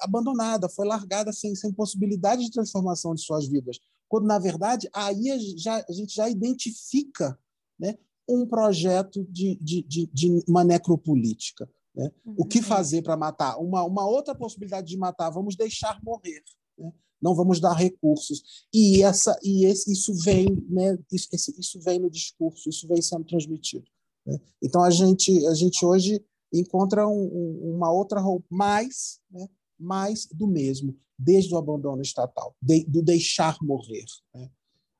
abandonada, 0.01 0.69
foi 0.69 0.87
largada 0.87 1.33
sem, 1.33 1.55
sem 1.55 1.73
possibilidade 1.73 2.45
de 2.45 2.51
transformação 2.51 3.15
de 3.15 3.23
suas 3.23 3.47
vidas. 3.47 3.79
Quando, 4.09 4.27
na 4.27 4.39
verdade, 4.39 4.89
aí 4.93 5.57
já, 5.57 5.85
a 5.89 5.93
gente 5.93 6.15
já 6.15 6.29
identifica 6.29 7.39
né, 7.79 7.97
um 8.29 8.47
projeto 8.47 9.25
de, 9.25 9.57
de, 9.57 9.83
de, 9.83 10.07
de 10.13 10.45
uma 10.49 10.65
necropolítica. 10.65 11.69
Né? 11.95 12.11
Uhum. 12.25 12.35
O 12.39 12.45
que 12.45 12.61
fazer 12.61 13.03
para 13.03 13.17
matar? 13.17 13.59
Uma, 13.59 13.83
uma 13.85 14.07
outra 14.07 14.35
possibilidade 14.35 14.89
de 14.89 14.97
matar, 14.97 15.31
vamos 15.31 15.57
deixar 15.57 16.01
morrer. 16.03 16.43
Né? 16.79 16.93
Não 17.21 17.35
vamos 17.35 17.61
dar 17.61 17.73
recursos. 17.73 18.67
E, 18.73 19.03
essa, 19.03 19.39
e 19.43 19.65
esse, 19.65 19.91
isso, 19.93 20.13
vem, 20.15 20.47
né, 20.69 20.99
isso, 21.11 21.29
isso 21.59 21.81
vem 21.81 21.99
no 21.99 22.11
discurso, 22.11 22.69
isso 22.69 22.87
vem 22.87 23.01
sendo 23.01 23.25
transmitido. 23.25 23.87
Né? 24.27 24.39
Então, 24.63 24.83
a 24.83 24.91
gente, 24.91 25.47
a 25.47 25.55
gente 25.55 25.85
hoje 25.85 26.23
encontra 26.53 27.09
um, 27.09 27.25
um, 27.25 27.75
uma 27.77 27.91
outra 27.91 28.21
roupa, 28.21 28.47
mais, 28.51 29.21
né, 29.31 29.49
mais 29.79 30.27
do 30.27 30.47
mesmo, 30.47 30.97
desde 31.19 31.55
o 31.55 31.59
abandono 31.59 32.03
estatal, 32.03 32.55
de, 32.61 32.85
do 32.85 33.03
deixar 33.03 33.57
morrer, 33.63 34.05
né? 34.35 34.51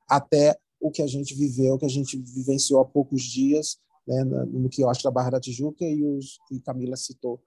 até 0.09 0.57
o 0.79 0.91
que 0.91 1.01
a 1.01 1.07
gente 1.07 1.33
viveu, 1.35 1.75
o 1.75 1.79
que 1.79 1.85
a 1.85 1.89
gente 1.89 2.17
vivenciou 2.17 2.79
há 2.79 2.85
poucos 2.85 3.23
dias, 3.23 3.77
né, 4.07 4.23
no 4.23 4.69
que 4.69 4.81
eu 4.81 4.89
acho 4.89 5.03
da 5.03 5.11
Barra 5.11 5.31
da 5.31 5.39
Tijuca, 5.39 5.85
e, 5.85 6.03
os, 6.03 6.37
e 6.51 6.59
Camila 6.61 6.95
citou 6.95 7.41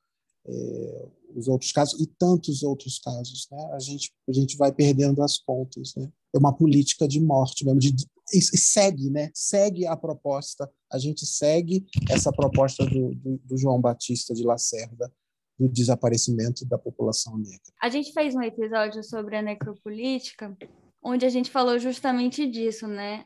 é, 0.46 1.08
os 1.34 1.48
outros 1.48 1.72
casos, 1.72 2.00
e 2.00 2.06
tantos 2.06 2.62
outros 2.62 2.98
casos. 2.98 3.48
Né? 3.50 3.70
A, 3.72 3.78
gente, 3.78 4.12
a 4.28 4.32
gente 4.32 4.56
vai 4.56 4.72
perdendo 4.72 5.22
as 5.22 5.38
contas. 5.38 5.94
Né? 5.96 6.10
É 6.34 6.38
uma 6.38 6.54
política 6.54 7.06
de 7.08 7.20
morte 7.20 7.64
mesmo, 7.64 7.80
de, 7.80 7.94
e, 8.32 8.38
e 8.38 8.58
segue, 8.58 9.10
né? 9.10 9.30
segue 9.34 9.86
a 9.86 9.96
proposta, 9.96 10.70
a 10.92 10.98
gente 10.98 11.24
segue 11.26 11.86
essa 12.10 12.32
proposta 12.32 12.84
do, 12.84 13.14
do, 13.14 13.38
do 13.38 13.56
João 13.56 13.80
Batista 13.80 14.34
de 14.34 14.42
Lacerda, 14.42 15.12
do 15.58 15.68
desaparecimento 15.68 16.64
da 16.64 16.78
população 16.78 17.36
negra. 17.36 17.60
A 17.82 17.90
gente 17.90 18.12
fez 18.12 18.34
um 18.34 18.42
episódio 18.42 19.04
sobre 19.04 19.36
a 19.36 19.42
necropolítica 19.42 20.56
onde 21.02 21.24
a 21.24 21.28
gente 21.28 21.50
falou 21.50 21.78
justamente 21.78 22.46
disso, 22.46 22.86
né? 22.86 23.24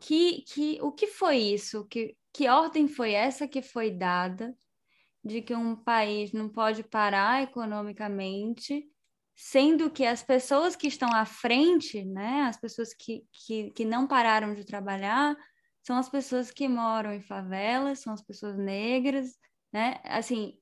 Que, 0.00 0.42
que, 0.42 0.78
o 0.80 0.92
que 0.92 1.06
foi 1.08 1.38
isso? 1.38 1.84
Que, 1.86 2.16
que 2.32 2.48
ordem 2.48 2.86
foi 2.86 3.12
essa 3.12 3.48
que 3.48 3.62
foi 3.62 3.90
dada 3.90 4.56
de 5.24 5.42
que 5.42 5.54
um 5.54 5.74
país 5.74 6.32
não 6.32 6.48
pode 6.48 6.84
parar 6.84 7.42
economicamente 7.42 8.88
sendo 9.40 9.88
que 9.88 10.04
as 10.04 10.20
pessoas 10.20 10.74
que 10.74 10.88
estão 10.88 11.14
à 11.14 11.24
frente, 11.24 12.04
né, 12.04 12.42
as 12.48 12.56
pessoas 12.56 12.92
que, 12.92 13.24
que, 13.32 13.70
que 13.70 13.84
não 13.84 14.04
pararam 14.04 14.52
de 14.52 14.64
trabalhar, 14.64 15.36
são 15.80 15.96
as 15.96 16.08
pessoas 16.08 16.50
que 16.50 16.66
moram 16.68 17.14
em 17.14 17.22
favelas, 17.22 18.00
são 18.00 18.12
as 18.12 18.20
pessoas 18.20 18.58
negras, 18.58 19.38
né? 19.72 20.00
Assim, 20.04 20.58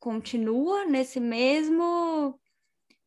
continua 0.00 0.86
nesse 0.86 1.20
mesmo 1.20 2.40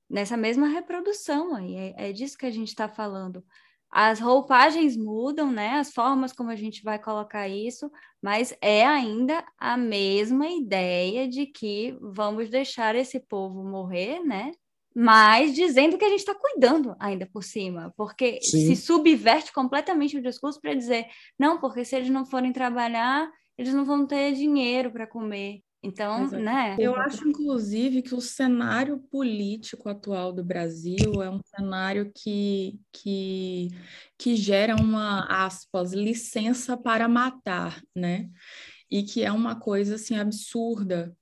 nessa 0.09 0.35
mesma 0.35 0.67
reprodução 0.67 1.55
aí, 1.55 1.75
é, 1.75 2.09
é 2.09 2.11
disso 2.11 2.37
que 2.37 2.45
a 2.45 2.51
gente 2.51 2.69
está 2.69 2.87
falando. 2.87 3.43
As 3.91 4.19
roupagens 4.19 4.95
mudam, 4.95 5.51
né? 5.51 5.79
As 5.79 5.91
formas 5.91 6.31
como 6.31 6.51
a 6.51 6.55
gente 6.55 6.83
vai 6.83 6.99
colocar 6.99 7.47
isso, 7.47 7.91
mas 8.21 8.55
é 8.61 8.85
ainda 8.85 9.43
a 9.57 9.75
mesma 9.75 10.47
ideia 10.47 11.27
de 11.27 11.47
que 11.47 11.97
vamos 11.99 12.49
deixar 12.49 12.95
esse 12.95 13.19
povo 13.19 13.63
morrer, 13.63 14.19
né? 14.19 14.51
mas 14.95 15.53
dizendo 15.53 15.97
que 15.97 16.03
a 16.03 16.09
gente 16.09 16.19
está 16.19 16.35
cuidando 16.35 16.95
ainda 16.99 17.25
por 17.25 17.43
cima, 17.43 17.93
porque 17.95 18.39
Sim. 18.41 18.67
se 18.67 18.75
subverte 18.75 19.53
completamente 19.53 20.17
o 20.17 20.21
discurso 20.21 20.59
para 20.59 20.73
dizer, 20.73 21.05
não, 21.37 21.59
porque 21.59 21.85
se 21.85 21.95
eles 21.95 22.09
não 22.09 22.25
forem 22.25 22.51
trabalhar, 22.51 23.31
eles 23.57 23.73
não 23.73 23.85
vão 23.85 24.05
ter 24.05 24.33
dinheiro 24.33 24.91
para 24.91 25.07
comer. 25.07 25.61
Então, 25.81 26.23
Exato. 26.23 26.43
né? 26.43 26.75
Eu 26.77 26.95
acho, 26.95 27.27
inclusive, 27.27 28.01
que 28.01 28.13
o 28.13 28.19
cenário 28.19 28.99
político 29.09 29.87
atual 29.87 30.33
do 30.33 30.43
Brasil 30.43 31.21
é 31.23 31.29
um 31.29 31.39
cenário 31.43 32.11
que, 32.13 32.79
que, 32.91 33.69
que 34.17 34.35
gera 34.35 34.75
uma, 34.75 35.25
aspas, 35.45 35.93
licença 35.93 36.75
para 36.75 37.07
matar, 37.07 37.81
né? 37.95 38.29
E 38.91 39.03
que 39.03 39.23
é 39.23 39.31
uma 39.31 39.57
coisa, 39.57 39.95
assim, 39.95 40.17
absurda, 40.17 41.15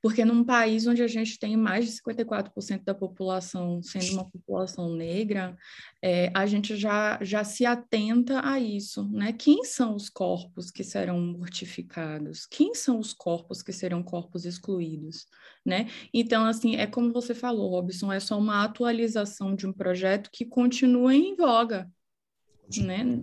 porque 0.00 0.24
num 0.24 0.44
país 0.44 0.86
onde 0.86 1.02
a 1.02 1.06
gente 1.06 1.38
tem 1.38 1.56
mais 1.56 1.86
de 1.86 1.92
54% 2.00 2.84
da 2.84 2.94
população 2.94 3.82
sendo 3.82 4.12
uma 4.12 4.28
população 4.28 4.94
negra, 4.94 5.56
é, 6.02 6.30
a 6.34 6.46
gente 6.46 6.76
já, 6.76 7.18
já 7.22 7.44
se 7.44 7.64
atenta 7.66 8.40
a 8.46 8.58
isso, 8.58 9.08
né? 9.10 9.32
Quem 9.32 9.64
são 9.64 9.94
os 9.94 10.08
corpos 10.08 10.70
que 10.70 10.84
serão 10.84 11.20
mortificados? 11.20 12.46
Quem 12.46 12.74
são 12.74 12.98
os 12.98 13.12
corpos 13.12 13.62
que 13.62 13.72
serão 13.72 14.02
corpos 14.02 14.44
excluídos, 14.44 15.26
né? 15.64 15.88
Então, 16.12 16.44
assim, 16.44 16.76
é 16.76 16.86
como 16.86 17.12
você 17.12 17.34
falou, 17.34 17.70
Robson, 17.70 18.12
é 18.12 18.20
só 18.20 18.38
uma 18.38 18.64
atualização 18.64 19.54
de 19.54 19.66
um 19.66 19.72
projeto 19.72 20.30
que 20.32 20.44
continua 20.44 21.14
em 21.14 21.34
voga, 21.34 21.90
né? 22.78 23.22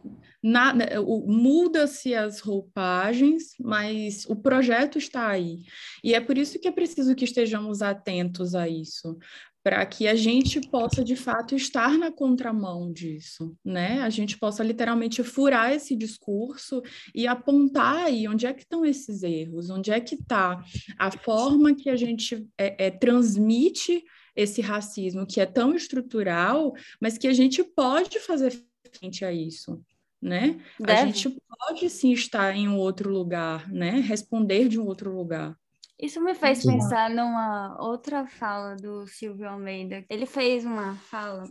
Muda-se 1.25 2.13
as 2.13 2.39
roupagens, 2.39 3.55
mas 3.59 4.25
o 4.25 4.35
projeto 4.35 4.97
está 4.97 5.27
aí. 5.29 5.59
E 6.03 6.13
é 6.13 6.19
por 6.19 6.37
isso 6.37 6.59
que 6.59 6.67
é 6.67 6.71
preciso 6.71 7.15
que 7.15 7.25
estejamos 7.25 7.81
atentos 7.81 8.55
a 8.55 8.67
isso, 8.67 9.17
para 9.63 9.85
que 9.85 10.07
a 10.07 10.15
gente 10.15 10.59
possa, 10.59 11.03
de 11.03 11.15
fato, 11.15 11.55
estar 11.55 11.97
na 11.97 12.11
contramão 12.11 12.91
disso, 12.91 13.55
né? 13.63 14.01
A 14.01 14.09
gente 14.09 14.37
possa 14.37 14.63
literalmente 14.63 15.21
furar 15.23 15.71
esse 15.71 15.95
discurso 15.95 16.81
e 17.13 17.27
apontar 17.27 18.05
aí 18.05 18.27
onde 18.27 18.47
é 18.47 18.53
que 18.53 18.63
estão 18.63 18.83
esses 18.83 19.21
erros, 19.21 19.69
onde 19.69 19.91
é 19.91 19.99
que 19.99 20.15
está 20.15 20.63
a 20.97 21.11
forma 21.11 21.75
que 21.75 21.89
a 21.89 21.95
gente 21.95 22.47
é, 22.57 22.87
é, 22.87 22.89
transmite 22.89 24.03
esse 24.35 24.61
racismo 24.61 25.27
que 25.27 25.39
é 25.39 25.45
tão 25.45 25.75
estrutural, 25.75 26.73
mas 26.99 27.17
que 27.17 27.27
a 27.27 27.33
gente 27.33 27.63
pode 27.63 28.19
fazer 28.19 28.51
frente 28.91 29.25
a 29.25 29.31
isso, 29.31 29.81
né? 30.21 30.59
Deve. 30.79 30.91
A 30.91 31.05
gente 31.05 31.29
pode 31.29 31.89
sim 31.89 32.11
estar 32.11 32.55
em 32.55 32.67
um 32.67 32.77
outro 32.77 33.11
lugar, 33.11 33.71
né? 33.71 33.99
Responder 33.99 34.67
de 34.67 34.79
um 34.79 34.85
outro 34.85 35.15
lugar. 35.15 35.55
Isso 35.99 36.19
me 36.19 36.33
fez 36.33 36.59
sim. 36.59 36.71
pensar 36.71 37.09
numa 37.09 37.77
outra 37.79 38.25
fala 38.25 38.75
do 38.75 39.05
Silvio 39.05 39.47
Almeida. 39.47 40.03
Ele 40.09 40.25
fez 40.25 40.65
uma 40.65 40.95
fala 40.95 41.43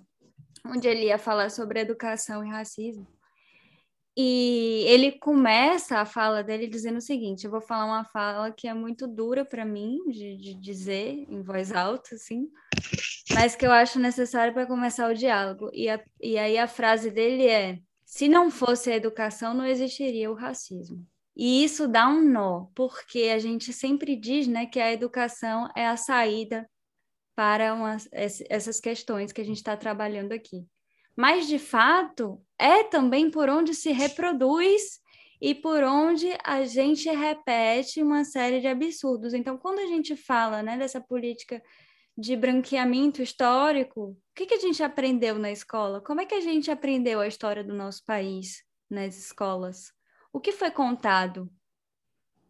onde 0.66 0.88
ele 0.88 1.06
ia 1.06 1.18
falar 1.18 1.50
sobre 1.50 1.80
educação 1.80 2.44
e 2.44 2.50
racismo. 2.50 3.06
E 4.16 4.84
ele 4.88 5.12
começa 5.12 5.98
a 5.98 6.04
fala 6.04 6.42
dele 6.42 6.66
dizendo 6.66 6.98
o 6.98 7.02
seguinte: 7.02 7.44
eu 7.44 7.50
vou 7.50 7.60
falar 7.60 7.86
uma 7.86 8.04
fala 8.04 8.50
que 8.50 8.66
é 8.66 8.74
muito 8.74 9.06
dura 9.06 9.44
para 9.44 9.64
mim 9.64 9.98
de, 10.08 10.36
de, 10.36 10.54
dizer 10.54 11.26
em 11.28 11.42
voz 11.42 11.72
alta, 11.72 12.16
assim, 12.16 12.48
mas 13.32 13.54
que 13.54 13.64
eu 13.64 13.70
acho 13.70 14.00
necessário 14.00 14.52
para 14.52 14.66
começar 14.66 15.08
o 15.08 15.14
diálogo. 15.14 15.70
E, 15.72 15.88
a, 15.88 16.02
e 16.20 16.36
aí 16.36 16.58
a 16.58 16.66
frase 16.66 17.10
dele 17.10 17.46
é: 17.46 17.78
se 18.04 18.28
não 18.28 18.50
fosse 18.50 18.90
a 18.90 18.96
educação, 18.96 19.54
não 19.54 19.64
existiria 19.64 20.30
o 20.30 20.34
racismo. 20.34 21.06
E 21.36 21.64
isso 21.64 21.86
dá 21.86 22.08
um 22.08 22.20
nó, 22.20 22.66
porque 22.74 23.30
a 23.34 23.38
gente 23.38 23.72
sempre 23.72 24.16
diz 24.16 24.46
né, 24.48 24.66
que 24.66 24.80
a 24.80 24.92
educação 24.92 25.70
é 25.76 25.86
a 25.86 25.96
saída 25.96 26.68
para 27.34 27.74
essas 28.48 28.80
questões 28.80 29.32
que 29.32 29.40
a 29.40 29.44
gente 29.44 29.56
está 29.56 29.76
trabalhando 29.76 30.32
aqui 30.32 30.66
mas 31.20 31.46
de 31.46 31.58
fato 31.58 32.40
é 32.60 32.84
também 32.84 33.30
por 33.30 33.48
onde 33.48 33.74
se 33.74 33.90
reproduz 33.90 35.00
e 35.40 35.54
por 35.54 35.82
onde 35.82 36.28
a 36.44 36.64
gente 36.64 37.08
repete 37.08 38.02
uma 38.02 38.24
série 38.24 38.60
de 38.60 38.66
absurdos. 38.66 39.32
Então, 39.32 39.56
quando 39.56 39.78
a 39.78 39.86
gente 39.86 40.14
fala 40.14 40.62
né, 40.62 40.76
dessa 40.76 41.00
política 41.00 41.62
de 42.16 42.36
branqueamento 42.36 43.22
histórico, 43.22 44.10
o 44.10 44.16
que, 44.34 44.44
que 44.44 44.54
a 44.54 44.60
gente 44.60 44.82
aprendeu 44.82 45.38
na 45.38 45.50
escola? 45.50 46.02
Como 46.02 46.20
é 46.20 46.26
que 46.26 46.34
a 46.34 46.40
gente 46.40 46.70
aprendeu 46.70 47.20
a 47.20 47.26
história 47.26 47.64
do 47.64 47.74
nosso 47.74 48.04
país 48.04 48.62
nas 48.90 49.16
escolas? 49.16 49.92
O 50.30 50.38
que 50.38 50.52
foi 50.52 50.70
contado? 50.70 51.50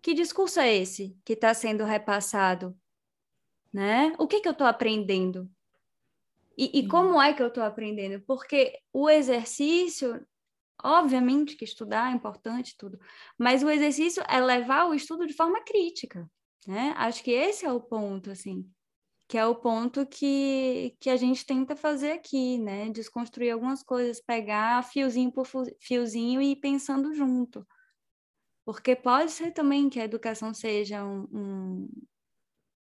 Que 0.03 0.13
discurso 0.13 0.59
é 0.59 0.75
esse 0.75 1.17
que 1.25 1.35
está 1.35 1.55
sendo 1.55 1.85
repassado? 1.85 2.77
Né? 3.73 4.13
O 4.19 4.27
que, 4.27 4.41
que 4.41 4.49
eu 4.49 4.53
estou 4.53 4.67
aprendendo? 4.67 5.49
E, 6.57 6.81
e 6.81 6.89
como 6.89 7.21
é 7.21 7.33
que 7.33 7.43
eu 7.43 7.49
estou 7.49 7.63
aprendendo? 7.63 8.23
Porque 8.27 8.79
o 8.93 9.09
exercício, 9.09 10.25
obviamente 10.83 11.57
que 11.57 11.65
estudar 11.65 12.11
é 12.11 12.15
importante 12.15 12.77
tudo, 12.77 12.99
mas 13.39 13.63
o 13.63 13.71
exercício 13.71 14.23
é 14.29 14.41
levar 14.41 14.87
o 14.87 14.95
estudo 14.95 15.27
de 15.27 15.33
forma 15.33 15.63
crítica, 15.65 16.31
né? 16.67 16.95
Acho 16.97 17.23
que 17.23 17.31
esse 17.31 17.65
é 17.65 17.73
o 17.73 17.81
ponto, 17.81 18.31
assim, 18.31 18.71
que 19.29 19.39
é 19.39 19.47
o 19.47 19.55
ponto 19.55 20.05
que, 20.07 20.97
que 21.01 21.09
a 21.09 21.17
gente 21.17 21.47
tenta 21.47 21.77
fazer 21.77 22.13
aqui, 22.13 22.59
né? 22.59 22.91
Desconstruir 22.91 23.53
algumas 23.53 23.83
coisas, 23.83 24.21
pegar 24.21 24.83
fiozinho 24.83 25.33
por 25.33 25.47
fiozinho 25.81 26.43
e 26.43 26.53
ir 26.53 26.57
pensando 26.57 27.15
junto. 27.15 27.67
Porque 28.65 28.95
pode 28.95 29.31
ser 29.31 29.53
também 29.53 29.89
que 29.89 29.99
a 30.01 30.05
educação 30.05 30.53
seja 30.53 31.05
um, 31.05 31.29
um, 31.33 31.89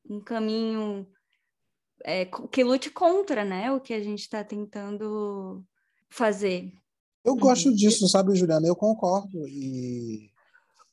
um 0.09 0.21
caminho 0.21 1.07
é, 2.03 2.25
que 2.25 2.63
lute 2.63 2.89
contra, 2.89 3.43
né, 3.43 3.71
o 3.71 3.79
que 3.79 3.93
a 3.93 4.01
gente 4.01 4.21
está 4.21 4.43
tentando 4.43 5.63
fazer. 6.09 6.71
Eu 7.23 7.35
gosto 7.35 7.69
uhum. 7.69 7.75
disso, 7.75 8.07
sabe, 8.07 8.35
Juliana? 8.35 8.67
Eu 8.67 8.75
concordo. 8.75 9.47
E 9.47 10.31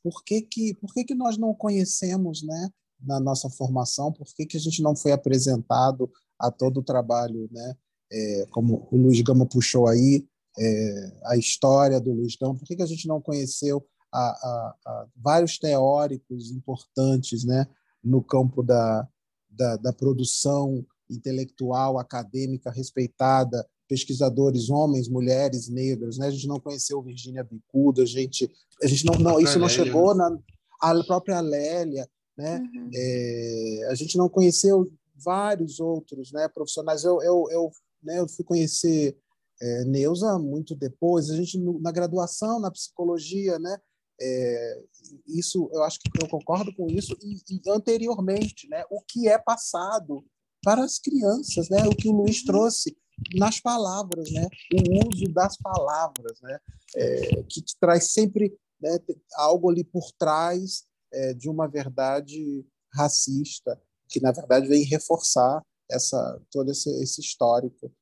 por 0.03 0.23
que 0.23 0.41
que, 0.41 0.73
por 0.75 0.93
que, 0.93 1.03
que 1.03 1.15
nós 1.15 1.37
não 1.37 1.53
conhecemos, 1.53 2.43
né, 2.43 2.69
na 2.99 3.19
nossa 3.19 3.49
formação? 3.49 4.11
Por 4.11 4.27
que, 4.35 4.45
que 4.45 4.57
a 4.57 4.59
gente 4.59 4.81
não 4.81 4.95
foi 4.95 5.11
apresentado 5.11 6.11
a 6.37 6.51
todo 6.51 6.79
o 6.79 6.83
trabalho, 6.83 7.47
né? 7.51 7.75
É, 8.11 8.45
como 8.51 8.87
o 8.91 8.97
Luiz 8.97 9.21
Gama 9.21 9.45
puxou 9.45 9.87
aí, 9.87 10.27
é, 10.57 11.11
a 11.25 11.37
história 11.37 11.99
do 11.99 12.11
Luiz 12.13 12.35
Gama. 12.35 12.55
Por 12.55 12.65
que, 12.65 12.75
que 12.75 12.83
a 12.83 12.87
gente 12.87 13.07
não 13.07 13.21
conheceu 13.21 13.85
a, 14.11 14.19
a, 14.19 14.75
a 14.85 15.07
vários 15.15 15.57
teóricos 15.57 16.51
importantes, 16.51 17.43
né, 17.43 17.67
no 18.03 18.23
campo 18.23 18.61
da, 18.61 19.07
da, 19.49 19.77
da 19.77 19.93
produção 19.93 20.85
intelectual, 21.09 21.97
acadêmica, 21.97 22.71
respeitada, 22.71 23.65
pesquisadores, 23.87 24.69
homens, 24.69 25.07
mulheres, 25.07 25.69
negros, 25.69 26.17
né? 26.17 26.27
A 26.27 26.31
gente 26.31 26.47
não 26.47 26.59
conheceu 26.59 27.01
Virginia 27.01 27.43
Bicudo, 27.43 28.01
a 28.01 28.05
gente, 28.05 28.51
a 28.81 28.87
gente 28.87 29.05
não, 29.05 29.15
não 29.15 29.39
isso 29.39 29.59
não 29.59 29.69
chegou 29.69 30.15
na 30.15 30.37
a 30.79 31.03
própria 31.03 31.39
Lélia, 31.39 32.07
né? 32.37 32.59
Uhum. 32.59 32.89
É, 32.93 33.87
a 33.89 33.95
gente 33.95 34.17
não 34.17 34.27
conheceu 34.27 34.91
vários 35.15 35.79
outros, 35.79 36.31
né? 36.31 36.47
Profissionais. 36.47 37.03
Eu, 37.03 37.21
eu, 37.21 37.47
eu, 37.51 37.71
né? 38.03 38.19
eu 38.19 38.27
fui 38.27 38.43
conhecer 38.43 39.17
é, 39.61 39.85
Neuza 39.85 40.37
muito 40.37 40.75
depois. 40.75 41.29
A 41.29 41.35
gente 41.35 41.57
na 41.79 41.91
graduação 41.91 42.59
na 42.59 42.71
psicologia, 42.71 43.57
né? 43.59 43.77
É, 44.19 44.81
isso 45.27 45.69
eu 45.73 45.83
acho 45.83 45.99
que 45.99 46.09
eu 46.21 46.29
concordo 46.29 46.73
com 46.73 46.87
isso 46.87 47.17
e, 47.21 47.35
e 47.49 47.61
anteriormente, 47.69 48.67
né? 48.69 48.83
O 48.89 49.01
que 49.01 49.27
é 49.27 49.37
passado 49.37 50.25
para 50.65 50.83
as 50.83 50.97
crianças, 50.97 51.69
né? 51.69 51.85
O 51.85 51.95
que 51.95 52.09
o 52.09 52.11
Luiz 52.11 52.43
trouxe 52.43 52.97
nas 53.35 53.59
palavras, 53.59 54.31
né? 54.31 54.49
O 54.73 55.07
uso 55.07 55.31
das 55.31 55.55
palavras, 55.57 56.41
né? 56.41 56.59
É, 56.95 57.43
que 57.43 57.63
traz 57.79 58.11
sempre 58.11 58.51
né, 58.81 58.97
algo 59.35 59.69
ali 59.69 59.83
por 59.83 60.11
trás 60.17 60.83
é, 61.13 61.35
de 61.35 61.47
uma 61.47 61.67
verdade 61.67 62.65
racista, 62.91 63.79
que 64.09 64.19
na 64.19 64.31
verdade 64.31 64.67
vem 64.67 64.83
reforçar 64.83 65.63
essa 65.89 66.41
todo 66.49 66.71
esse, 66.71 66.89
esse 67.01 67.21
histórico 67.21 67.93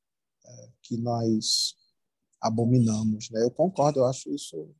é, 0.46 0.68
que 0.82 0.96
nós 0.96 1.74
abominamos, 2.40 3.28
né? 3.30 3.42
Eu 3.42 3.50
concordo, 3.50 4.00
eu 4.00 4.06
acho 4.06 4.34
isso 4.34 4.74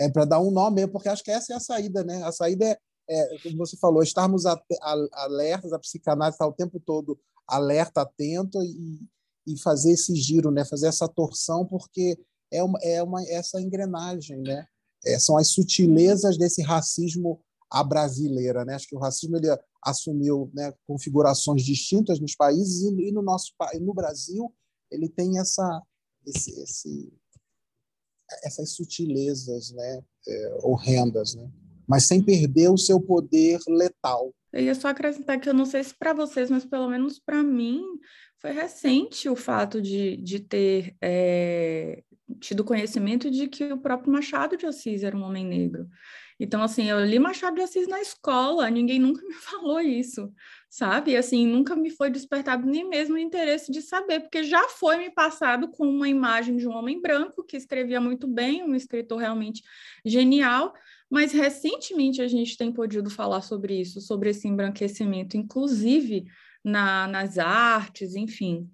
é 0.00 0.08
para 0.08 0.24
dar 0.24 0.40
um 0.40 0.50
nome 0.50 0.76
mesmo, 0.76 0.92
porque 0.92 1.08
acho 1.08 1.24
que 1.24 1.30
essa 1.30 1.52
é 1.52 1.56
a 1.56 1.60
saída, 1.60 2.04
né? 2.04 2.22
A 2.22 2.32
saída 2.32 2.66
é 2.66 2.78
é, 3.08 3.38
como 3.42 3.56
você 3.56 3.76
falou, 3.76 4.02
estarmos 4.02 4.44
alertas, 5.12 5.72
a 5.72 5.78
psicanálise 5.78 6.34
está 6.34 6.46
o 6.46 6.52
tempo 6.52 6.80
todo 6.80 7.18
alerta, 7.46 8.02
atento 8.02 8.62
e, 8.62 9.00
e 9.46 9.58
fazer 9.60 9.92
esse 9.92 10.14
giro, 10.16 10.50
né? 10.50 10.64
fazer 10.64 10.88
essa 10.88 11.08
torção, 11.08 11.64
porque 11.64 12.18
é 12.50 12.62
uma, 12.62 12.78
é 12.82 13.02
uma 13.02 13.22
essa 13.28 13.60
engrenagem, 13.60 14.40
né? 14.40 14.66
É, 15.04 15.18
são 15.18 15.36
as 15.36 15.48
sutilezas 15.48 16.36
desse 16.36 16.62
racismo 16.62 17.40
à 17.70 17.82
brasileira, 17.84 18.64
né? 18.64 18.74
Acho 18.74 18.88
que 18.88 18.96
o 18.96 19.00
racismo 19.00 19.36
ele 19.36 19.48
assumiu 19.82 20.50
né, 20.54 20.72
configurações 20.86 21.62
distintas 21.62 22.18
nos 22.18 22.34
países 22.34 22.82
e, 22.82 23.08
e 23.08 23.12
no 23.12 23.22
nosso 23.22 23.52
no 23.80 23.94
Brasil 23.94 24.52
ele 24.90 25.08
tem 25.08 25.38
essa 25.38 25.82
esse, 26.26 26.50
esse 26.60 27.12
essas 28.42 28.72
sutilezas, 28.72 29.70
né, 29.70 30.02
é, 30.26 30.58
horrendas, 30.62 31.34
né? 31.34 31.48
Mas 31.88 32.06
sem 32.06 32.22
perder 32.22 32.68
o 32.70 32.78
seu 32.78 33.00
poder 33.00 33.58
letal. 33.68 34.34
Eu 34.52 34.62
ia 34.62 34.74
só 34.74 34.88
acrescentar 34.88 35.38
que 35.38 35.48
eu 35.48 35.54
não 35.54 35.66
sei 35.66 35.84
se 35.84 35.94
para 35.94 36.12
vocês, 36.12 36.50
mas 36.50 36.64
pelo 36.64 36.88
menos 36.88 37.18
para 37.18 37.42
mim 37.42 37.82
foi 38.40 38.52
recente 38.52 39.28
o 39.28 39.36
fato 39.36 39.80
de, 39.80 40.16
de 40.16 40.40
ter 40.40 40.96
é, 41.00 42.02
tido 42.40 42.64
conhecimento 42.64 43.30
de 43.30 43.48
que 43.48 43.72
o 43.72 43.78
próprio 43.78 44.12
Machado 44.12 44.56
de 44.56 44.66
Assis 44.66 45.02
era 45.02 45.16
um 45.16 45.22
homem 45.22 45.44
negro. 45.44 45.88
Então, 46.38 46.62
assim, 46.62 46.84
eu 46.84 47.02
li 47.02 47.18
Machado 47.18 47.56
de 47.56 47.62
Assis 47.62 47.88
na 47.88 48.00
escola, 48.00 48.70
ninguém 48.70 48.98
nunca 48.98 49.22
me 49.26 49.32
falou 49.40 49.80
isso, 49.80 50.30
sabe? 50.68 51.12
E, 51.12 51.16
assim, 51.16 51.46
nunca 51.46 51.74
me 51.74 51.90
foi 51.90 52.10
despertado 52.10 52.66
nem 52.66 52.86
mesmo 52.86 53.14
o 53.14 53.18
interesse 53.18 53.72
de 53.72 53.80
saber, 53.80 54.20
porque 54.20 54.44
já 54.44 54.68
foi 54.68 54.98
me 54.98 55.10
passado 55.10 55.68
com 55.68 55.88
uma 55.88 56.08
imagem 56.08 56.56
de 56.56 56.68
um 56.68 56.72
homem 56.72 57.00
branco 57.00 57.44
que 57.44 57.56
escrevia 57.56 58.00
muito 58.00 58.26
bem, 58.26 58.62
um 58.62 58.74
escritor 58.74 59.18
realmente 59.18 59.62
genial, 60.04 60.74
mas 61.10 61.32
recentemente 61.32 62.20
a 62.20 62.28
gente 62.28 62.56
tem 62.56 62.72
podido 62.72 63.10
falar 63.10 63.42
sobre 63.42 63.80
isso, 63.80 64.00
sobre 64.00 64.30
esse 64.30 64.48
embranquecimento, 64.48 65.36
inclusive 65.36 66.24
na, 66.64 67.06
nas 67.06 67.38
artes, 67.38 68.14
enfim. 68.14 68.68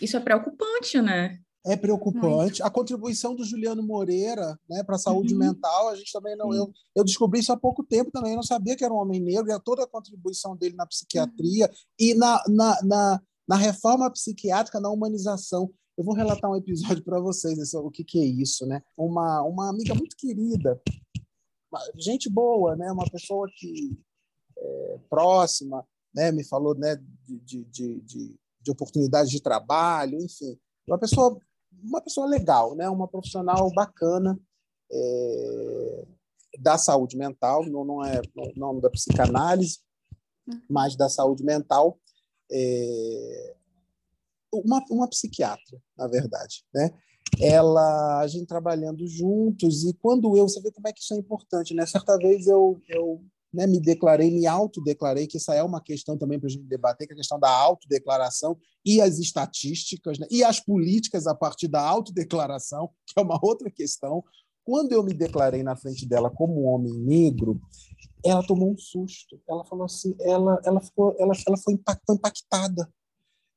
Isso 0.00 0.16
é 0.16 0.20
preocupante, 0.20 1.00
né? 1.00 1.38
é 1.64 1.76
preocupante. 1.76 2.60
Muito. 2.60 2.64
A 2.64 2.70
contribuição 2.70 3.34
do 3.34 3.42
Juliano 3.42 3.82
Moreira 3.82 4.58
né, 4.68 4.82
para 4.84 4.96
a 4.96 4.98
saúde 4.98 5.32
uhum. 5.32 5.40
mental, 5.40 5.88
a 5.88 5.96
gente 5.96 6.12
também 6.12 6.36
não. 6.36 6.52
Eu, 6.52 6.70
eu 6.94 7.02
descobri 7.02 7.40
isso 7.40 7.52
há 7.52 7.56
pouco 7.56 7.82
tempo 7.82 8.10
também, 8.10 8.32
eu 8.32 8.36
não 8.36 8.42
sabia 8.42 8.76
que 8.76 8.84
era 8.84 8.92
um 8.92 8.98
homem 8.98 9.20
negro, 9.20 9.50
e 9.50 9.60
toda 9.60 9.84
a 9.84 9.88
contribuição 9.88 10.54
dele 10.56 10.76
na 10.76 10.86
psiquiatria 10.86 11.66
uhum. 11.66 11.72
e 11.98 12.14
na, 12.14 12.42
na, 12.48 12.82
na, 12.82 13.22
na, 13.48 13.56
reforma 13.56 14.10
psiquiátrica, 14.10 14.78
na 14.78 14.90
humanização. 14.90 15.70
Eu 15.96 16.04
vou 16.04 16.14
relatar 16.14 16.50
um 16.50 16.56
episódio 16.56 17.02
para 17.02 17.20
vocês, 17.20 17.72
o 17.72 17.90
que, 17.90 18.04
que 18.04 18.18
é 18.18 18.24
isso. 18.24 18.66
Né? 18.66 18.82
Uma, 18.96 19.42
uma 19.42 19.70
amiga 19.70 19.94
muito 19.94 20.16
querida, 20.16 20.78
gente 21.96 22.28
boa, 22.28 22.76
né? 22.76 22.90
uma 22.90 23.08
pessoa 23.10 23.48
que 23.54 23.98
é, 24.56 24.98
próxima, 25.08 25.86
né? 26.14 26.32
me 26.32 26.44
falou 26.44 26.74
né, 26.74 26.96
de, 27.26 27.64
de, 27.64 28.00
de, 28.00 28.36
de 28.60 28.70
oportunidades 28.70 29.30
de 29.30 29.40
trabalho, 29.40 30.18
enfim. 30.22 30.58
Uma 30.86 30.98
pessoa 30.98 31.38
uma 31.82 32.00
pessoa 32.00 32.26
legal, 32.26 32.74
né? 32.74 32.88
uma 32.88 33.08
profissional 33.08 33.70
bacana 33.74 34.38
é, 34.90 36.06
da 36.60 36.78
saúde 36.78 37.16
mental, 37.16 37.64
não, 37.66 37.84
não 37.84 38.04
é 38.04 38.20
não, 38.34 38.52
não 38.56 38.80
da 38.80 38.90
psicanálise, 38.90 39.80
mas 40.68 40.96
da 40.96 41.08
saúde 41.08 41.42
mental, 41.42 41.98
é, 42.50 43.56
uma, 44.52 44.84
uma 44.90 45.08
psiquiatra, 45.08 45.80
na 45.96 46.06
verdade, 46.06 46.64
né? 46.72 46.90
Ela, 47.40 48.20
a 48.20 48.26
gente 48.26 48.46
trabalhando 48.46 49.06
juntos 49.06 49.84
e 49.84 49.92
quando 49.94 50.36
eu, 50.36 50.48
você 50.48 50.60
vê 50.60 50.70
como 50.70 50.88
é 50.88 50.92
que 50.92 51.00
isso 51.00 51.14
é 51.14 51.16
importante, 51.16 51.74
né? 51.74 51.84
Certa 51.86 52.16
vez 52.16 52.46
eu, 52.46 52.80
eu 52.88 53.20
né, 53.52 53.66
me 53.66 53.80
declarei, 53.80 54.30
me 54.30 54.46
autodeclarei, 54.46 55.26
que 55.26 55.36
essa 55.36 55.54
é 55.54 55.62
uma 55.62 55.80
questão 55.80 56.18
também 56.18 56.38
para 56.38 56.48
a 56.48 56.50
gente 56.50 56.64
debater, 56.64 57.06
que 57.06 57.12
é 57.12 57.14
a 57.14 57.18
questão 57.18 57.38
da 57.38 57.48
autodeclaração 57.48 58.58
e 58.84 59.00
as 59.00 59.18
estatísticas, 59.18 60.18
né, 60.18 60.26
e 60.30 60.42
as 60.42 60.58
políticas 60.58 61.26
a 61.26 61.34
partir 61.34 61.68
da 61.68 61.80
autodeclaração, 61.80 62.90
que 63.06 63.18
é 63.18 63.22
uma 63.22 63.38
outra 63.42 63.70
questão. 63.70 64.24
Quando 64.64 64.92
eu 64.92 65.02
me 65.02 65.12
declarei 65.12 65.62
na 65.62 65.76
frente 65.76 66.06
dela 66.08 66.30
como 66.30 66.62
homem 66.62 66.94
negro, 66.94 67.60
ela 68.24 68.44
tomou 68.46 68.72
um 68.72 68.78
susto. 68.78 69.40
Ela 69.46 69.64
falou 69.64 69.84
assim, 69.84 70.16
ela, 70.20 70.58
ela, 70.64 70.80
ficou, 70.80 71.14
ela, 71.18 71.32
ela 71.46 71.56
foi 71.58 71.74
impactada. 72.08 72.88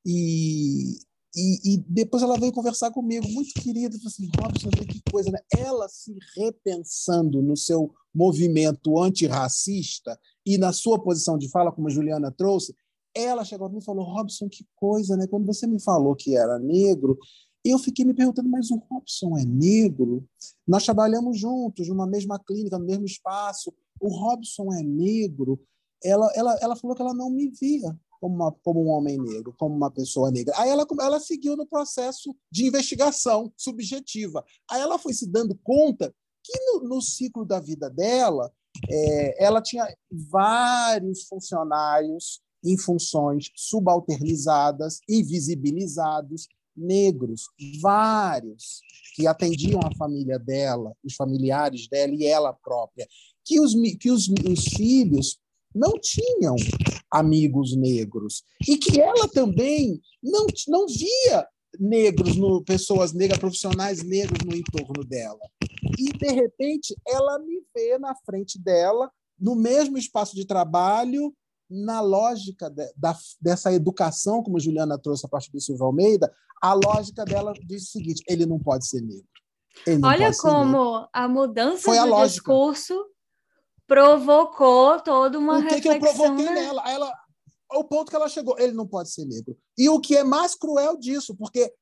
E, 0.06 0.98
e, 1.36 1.74
e, 1.74 1.78
depois 1.88 2.24
ela 2.24 2.38
veio 2.38 2.52
conversar 2.52 2.92
comigo, 2.92 3.28
muito 3.30 3.54
querida, 3.62 3.98
falou 3.98 4.08
assim, 4.08 4.30
Robson, 4.40 4.70
que 4.70 5.02
coisa, 5.12 5.30
né? 5.30 5.40
Ela 5.56 5.88
se 5.88 6.18
repensando 6.36 7.42
no 7.42 7.56
seu 7.56 7.94
movimento 8.14 8.98
antirracista 8.98 10.20
e 10.46 10.58
na 10.58 10.72
sua 10.74 11.02
posição 11.02 11.38
de 11.38 11.50
fala, 11.50 11.72
como 11.72 11.88
a 11.88 11.92
Juliana 11.92 12.32
trouxe, 12.32 12.74
ela 13.14 13.44
chegou 13.44 13.68
a 13.68 13.70
mim 13.70 13.80
e 13.80 13.84
falou, 13.84 14.06
Robson, 14.06 14.48
que 14.48 14.66
coisa, 14.76 15.18
né? 15.18 15.28
Quando 15.28 15.46
você 15.46 15.68
me 15.68 15.82
falou 15.82 16.16
que 16.16 16.36
era 16.36 16.58
negro, 16.58 17.18
eu 17.64 17.78
fiquei 17.78 18.06
me 18.06 18.14
perguntando, 18.14 18.48
mas 18.50 18.72
o 18.72 18.78
Robson 18.90 19.38
é 19.38 19.44
negro? 19.44 20.26
Nós 20.68 20.86
trabalhamos 20.86 21.40
juntos, 21.40 21.88
numa 21.90 22.08
mesma 22.08 22.40
clínica, 22.40 22.80
no 22.80 22.86
mesmo 22.86 23.06
espaço. 23.06 23.74
O 24.00 24.08
Robson 24.08 24.74
é 24.74 24.82
negro? 24.82 25.60
Ela, 26.04 26.32
ela, 26.36 26.58
ela 26.62 26.76
falou 26.76 26.96
que 26.96 27.02
ela 27.02 27.14
não 27.14 27.30
me 27.30 27.50
via 27.50 27.98
como, 28.20 28.36
uma, 28.36 28.52
como 28.64 28.84
um 28.84 28.90
homem 28.90 29.18
negro, 29.18 29.54
como 29.58 29.76
uma 29.76 29.92
pessoa 29.92 30.32
negra. 30.32 30.54
Aí 30.58 30.70
ela, 30.70 30.86
ela 31.02 31.20
seguiu 31.20 31.56
no 31.56 31.66
processo 31.66 32.36
de 32.52 32.68
investigação 32.68 33.52
subjetiva. 33.58 34.44
Aí 34.70 34.82
ela 34.82 34.98
foi 34.98 35.14
se 35.14 35.28
dando 35.28 35.56
conta 35.64 36.14
que 36.44 36.54
no, 36.66 36.88
no 36.88 37.02
ciclo 37.02 37.46
da 37.46 37.60
vida 37.60 37.90
dela, 37.90 38.52
é, 38.90 39.44
ela 39.44 39.62
tinha 39.62 39.86
vários 40.30 41.24
funcionários 41.24 42.42
em 42.64 42.78
funções 42.78 43.52
subalternizadas, 43.56 45.00
invisibilizados, 45.10 46.48
negros, 46.76 47.48
vários, 47.82 48.82
que 49.16 49.26
atendiam 49.26 49.80
a 49.84 49.96
família 49.96 50.38
dela, 50.38 50.94
os 51.04 51.16
familiares 51.16 51.88
dela 51.88 52.14
e 52.14 52.26
ela 52.26 52.54
própria, 52.54 53.08
que 53.44 53.60
os, 53.60 53.74
que 54.00 54.12
os, 54.12 54.28
os 54.30 54.64
filhos 54.66 55.40
não 55.78 55.94
tinham 56.02 56.56
amigos 57.12 57.76
negros 57.76 58.44
e 58.68 58.78
que 58.78 59.00
ela 59.00 59.28
também 59.28 60.02
não, 60.22 60.48
não 60.68 60.88
via 60.88 61.48
negros, 61.80 62.36
no, 62.36 62.64
pessoas 62.64 63.14
negras, 63.14 63.40
profissionais 63.40 64.04
negros 64.04 64.40
no 64.46 64.56
entorno 64.56 65.04
dela. 65.04 65.40
E, 65.98 66.12
de 66.12 66.32
repente, 66.32 66.96
ela 67.08 67.40
me 67.40 67.64
vê 67.74 67.98
na 67.98 68.16
frente 68.26 68.60
dela, 68.60 69.12
no 69.40 69.56
mesmo 69.56 69.98
espaço 69.98 70.36
de 70.36 70.46
trabalho, 70.46 71.34
na 71.70 72.02
lógica 72.02 72.70
de, 72.70 72.92
da, 72.96 73.16
dessa 73.42 73.72
educação, 73.72 74.42
como 74.42 74.60
Juliana 74.60 74.98
trouxe 74.98 75.26
a 75.26 75.30
partir 75.30 75.52
do 75.52 75.62
Silvio 75.62 75.86
Almeida, 75.86 76.32
a 76.62 76.74
lógica 76.74 77.24
dela 77.26 77.54
diz 77.66 77.84
o 77.84 77.92
seguinte: 77.92 78.24
ele 78.28 78.46
não 78.46 78.60
pode 78.60 78.88
ser 78.88 79.02
negro. 79.02 79.28
Olha 80.04 80.32
como 80.36 81.08
a 81.14 81.28
mudança 81.28 81.84
Foi 81.84 81.98
do 82.00 82.16
a 82.16 82.26
discurso 82.26 83.06
provocou 83.88 85.00
toda 85.00 85.40
uma 85.40 85.60
o 85.60 85.68
que 85.68 85.76
reflexão. 85.76 85.96
O 85.96 86.00
que 86.00 86.06
eu 86.06 86.16
provoquei 86.16 86.46
né? 86.46 86.62
nela? 86.62 86.92
Ela, 86.92 87.14
o 87.74 87.84
ponto 87.86 88.10
que 88.10 88.16
ela 88.16 88.30
chegou, 88.30 88.60
ele 88.60 88.74
não 88.74 88.86
pode 88.86 89.10
ser 89.10 89.26
negro. 89.26 89.58
E 89.78 89.90
o 89.90 90.00
que 90.00 90.16
é 90.16 90.24
mais 90.24 90.54
cruel 90.54 90.98
disso, 90.98 91.36
porque 91.36 91.74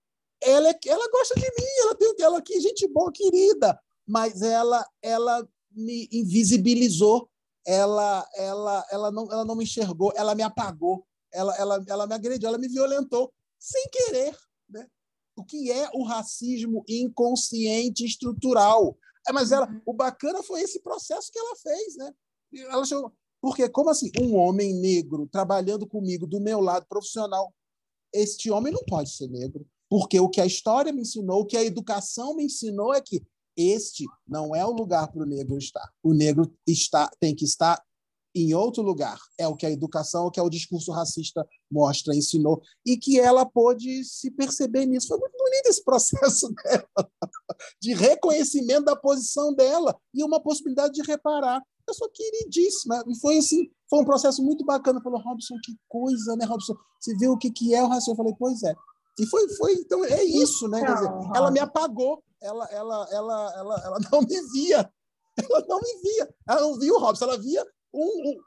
ela, 0.41 0.69
é, 0.69 0.79
ela 0.85 1.09
gosta 1.11 1.35
de 1.35 1.41
mim, 1.41 1.67
ela 1.81 1.95
tem 1.95 2.15
ela 2.19 2.37
aqui, 2.37 2.59
gente 2.59 2.87
boa, 2.87 3.11
querida, 3.11 3.79
mas 4.07 4.41
ela, 4.41 4.87
ela 5.01 5.47
me 5.71 6.07
invisibilizou, 6.11 7.27
ela, 7.65 8.27
ela, 8.35 8.85
ela, 8.91 9.11
não, 9.11 9.31
ela 9.31 9.43
não 9.43 9.55
me 9.55 9.63
enxergou, 9.63 10.13
ela 10.15 10.35
me 10.35 10.43
apagou, 10.43 11.05
ela, 11.33 11.55
ela, 11.55 11.83
ela 11.87 12.07
me 12.07 12.13
agrediu, 12.13 12.47
ela 12.47 12.57
me 12.57 12.67
violentou, 12.67 13.33
sem 13.59 13.83
querer. 13.89 14.37
Né? 14.69 14.87
O 15.35 15.43
que 15.43 15.71
é 15.71 15.89
o 15.93 16.03
racismo 16.03 16.83
inconsciente 16.87 18.05
estrutural? 18.05 18.95
É, 19.28 19.32
mas 19.32 19.51
ela, 19.51 19.67
uhum. 19.69 19.82
o 19.86 19.93
bacana 19.93 20.43
foi 20.43 20.61
esse 20.61 20.80
processo 20.82 21.32
que 21.32 21.39
ela 21.39 21.55
fez, 21.55 21.95
né? 21.97 22.13
Ela 22.53 22.86
chegou, 22.86 23.11
porque 23.41 23.67
como 23.69 23.89
assim, 23.89 24.11
um 24.19 24.36
homem 24.36 24.73
negro 24.73 25.28
trabalhando 25.32 25.88
comigo 25.88 26.26
do 26.26 26.39
meu 26.39 26.59
lado 26.59 26.86
profissional, 26.88 27.53
este 28.13 28.49
homem 28.49 28.71
não 28.71 28.84
pode 28.86 29.09
ser 29.09 29.28
negro, 29.28 29.67
porque 29.89 30.19
o 30.19 30.30
que 30.30 30.41
a 30.41 30.45
história 30.45 30.93
me 30.93 31.01
ensinou, 31.01 31.41
o 31.41 31.45
que 31.45 31.57
a 31.57 31.63
educação 31.63 32.36
me 32.36 32.45
ensinou 32.45 32.93
é 32.93 33.01
que 33.01 33.21
este 33.57 34.05
não 34.28 34.55
é 34.55 34.65
o 34.65 34.71
lugar 34.71 35.11
para 35.11 35.21
o 35.21 35.26
negro 35.26 35.57
estar. 35.57 35.89
O 36.03 36.13
negro 36.13 36.51
está 36.67 37.09
tem 37.19 37.34
que 37.36 37.45
estar 37.45 37.82
em 38.36 38.53
outro 38.53 38.83
lugar. 38.83 39.17
É 39.39 39.47
o 39.47 39.55
que 39.55 39.65
a 39.65 39.71
educação, 39.71 40.25
o 40.25 40.31
que 40.31 40.41
o 40.41 40.49
discurso 40.49 40.91
racista 40.91 41.47
mostra, 41.71 42.13
ensinou, 42.13 42.61
e 42.86 42.97
que 42.97 43.19
ela 43.19 43.45
pôde 43.45 44.03
se 44.03 44.29
perceber 44.29 44.86
nisso. 44.86 45.07
Foi 45.07 45.17
muito 45.17 45.38
bonito 45.38 45.67
esse 45.67 45.83
processo 45.83 46.53
dela, 46.63 47.09
de 47.81 47.93
reconhecimento 47.93 48.86
da 48.86 48.95
posição 48.95 49.53
dela 49.53 49.97
e 50.13 50.23
uma 50.23 50.41
possibilidade 50.41 50.93
de 50.93 51.01
reparar. 51.01 51.61
Pessoa 51.86 52.09
queridíssima. 52.13 53.03
E 53.07 53.17
foi 53.19 53.38
assim, 53.38 53.69
foi 53.89 53.99
um 53.99 54.05
processo 54.05 54.43
muito 54.43 54.65
bacana. 54.65 55.01
Falou, 55.01 55.21
Robson, 55.21 55.55
que 55.63 55.75
coisa, 55.88 56.36
né, 56.36 56.43
Robson? 56.45 56.75
Você 56.99 57.15
viu 57.15 57.33
o 57.33 57.38
que, 57.38 57.51
que 57.51 57.73
é 57.73 57.83
o 57.83 57.88
racismo? 57.88 58.13
Eu 58.13 58.17
falei, 58.17 58.33
pois 58.38 58.63
é. 58.63 58.75
E 59.19 59.25
foi, 59.27 59.47
foi 59.55 59.73
então, 59.73 60.03
é 60.03 60.23
isso, 60.23 60.67
né? 60.67 60.83
Quer 60.83 60.93
dizer, 60.93 61.09
ela 61.33 61.49
me 61.51 61.59
apagou, 61.59 62.21
ela, 62.41 62.65
ela, 62.71 63.07
ela, 63.11 63.53
ela, 63.55 63.81
ela 63.86 63.97
não 64.11 64.21
me 64.21 64.41
via. 64.51 64.91
Ela 65.38 65.65
não 65.67 65.81
me 65.81 66.01
via. 66.01 66.33
Ela 66.47 66.61
não 66.61 66.79
via 66.79 66.93
o 66.93 66.97
Robson, 66.97 67.25
ela 67.25 67.38
via 67.38 67.65
um, 67.95 68.37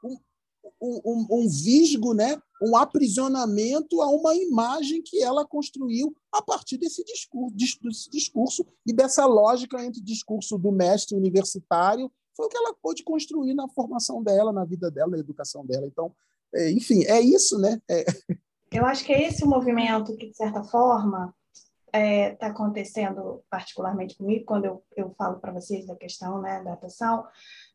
um, 0.80 1.00
um, 1.04 1.26
um, 1.30 1.48
visgo, 1.48 2.14
né? 2.14 2.40
um 2.62 2.76
aprisionamento 2.76 4.02
a 4.02 4.08
uma 4.08 4.34
imagem 4.34 5.02
que 5.02 5.22
ela 5.22 5.46
construiu 5.46 6.14
a 6.32 6.42
partir 6.42 6.76
desse 6.76 7.04
discurso, 7.04 7.56
desse 7.56 8.10
discurso 8.10 8.66
e 8.86 8.92
dessa 8.92 9.24
lógica 9.26 9.82
entre 9.84 10.00
o 10.00 10.04
discurso 10.04 10.58
do 10.58 10.72
mestre 10.72 11.16
universitário 11.16 12.10
foi 12.36 12.46
o 12.46 12.48
que 12.48 12.56
ela 12.56 12.74
pôde 12.80 13.02
construir 13.02 13.52
na 13.52 13.68
formação 13.68 14.22
dela, 14.22 14.52
na 14.52 14.64
vida 14.64 14.90
dela, 14.92 15.10
na 15.10 15.18
educação 15.18 15.66
dela. 15.66 15.86
Então, 15.86 16.14
é, 16.54 16.70
enfim, 16.70 17.04
é 17.04 17.20
isso, 17.20 17.58
né? 17.58 17.82
É. 17.90 18.04
Eu 18.70 18.86
acho 18.86 19.04
que 19.04 19.12
é 19.12 19.26
esse 19.26 19.42
o 19.42 19.48
movimento 19.48 20.16
que, 20.16 20.28
de 20.28 20.36
certa 20.36 20.62
forma, 20.62 21.34
está 21.86 21.98
é, 21.98 22.34
tá 22.36 22.46
acontecendo 22.48 23.42
particularmente 23.50 24.16
comigo, 24.16 24.44
quando 24.44 24.66
eu, 24.66 24.84
eu 24.96 25.10
falo 25.18 25.40
para 25.40 25.52
vocês 25.52 25.86
da 25.86 25.96
questão 25.96 26.40
né, 26.40 26.62
da 26.62 26.74
atuação, 26.74 27.26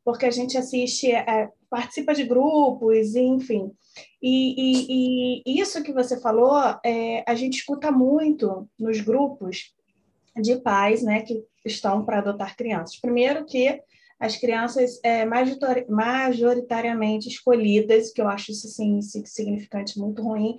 porque 0.03 0.25
a 0.25 0.31
gente 0.31 0.57
assiste, 0.57 1.11
é, 1.11 1.49
participa 1.69 2.13
de 2.13 2.23
grupos, 2.23 3.15
enfim. 3.15 3.71
E, 4.21 4.55
e, 4.57 5.43
e, 5.45 5.61
isso 5.61 5.83
que 5.83 5.93
você 5.93 6.19
falou, 6.19 6.57
é, 6.85 7.23
a 7.27 7.35
gente 7.35 7.57
escuta 7.57 7.91
muito 7.91 8.67
nos 8.77 8.99
grupos 9.01 9.73
de 10.35 10.57
pais 10.57 11.03
né, 11.03 11.21
que 11.21 11.43
estão 11.65 12.03
para 12.03 12.19
adotar 12.19 12.55
crianças. 12.55 12.99
Primeiro 12.99 13.45
que 13.45 13.81
as 14.19 14.37
crianças 14.37 14.99
é, 15.03 15.25
majoritariamente 15.25 17.27
escolhidas, 17.27 18.11
que 18.11 18.21
eu 18.21 18.27
acho 18.27 18.51
isso 18.51 18.67
assim, 18.67 19.01
significante 19.01 19.99
muito 19.99 20.21
ruim, 20.21 20.57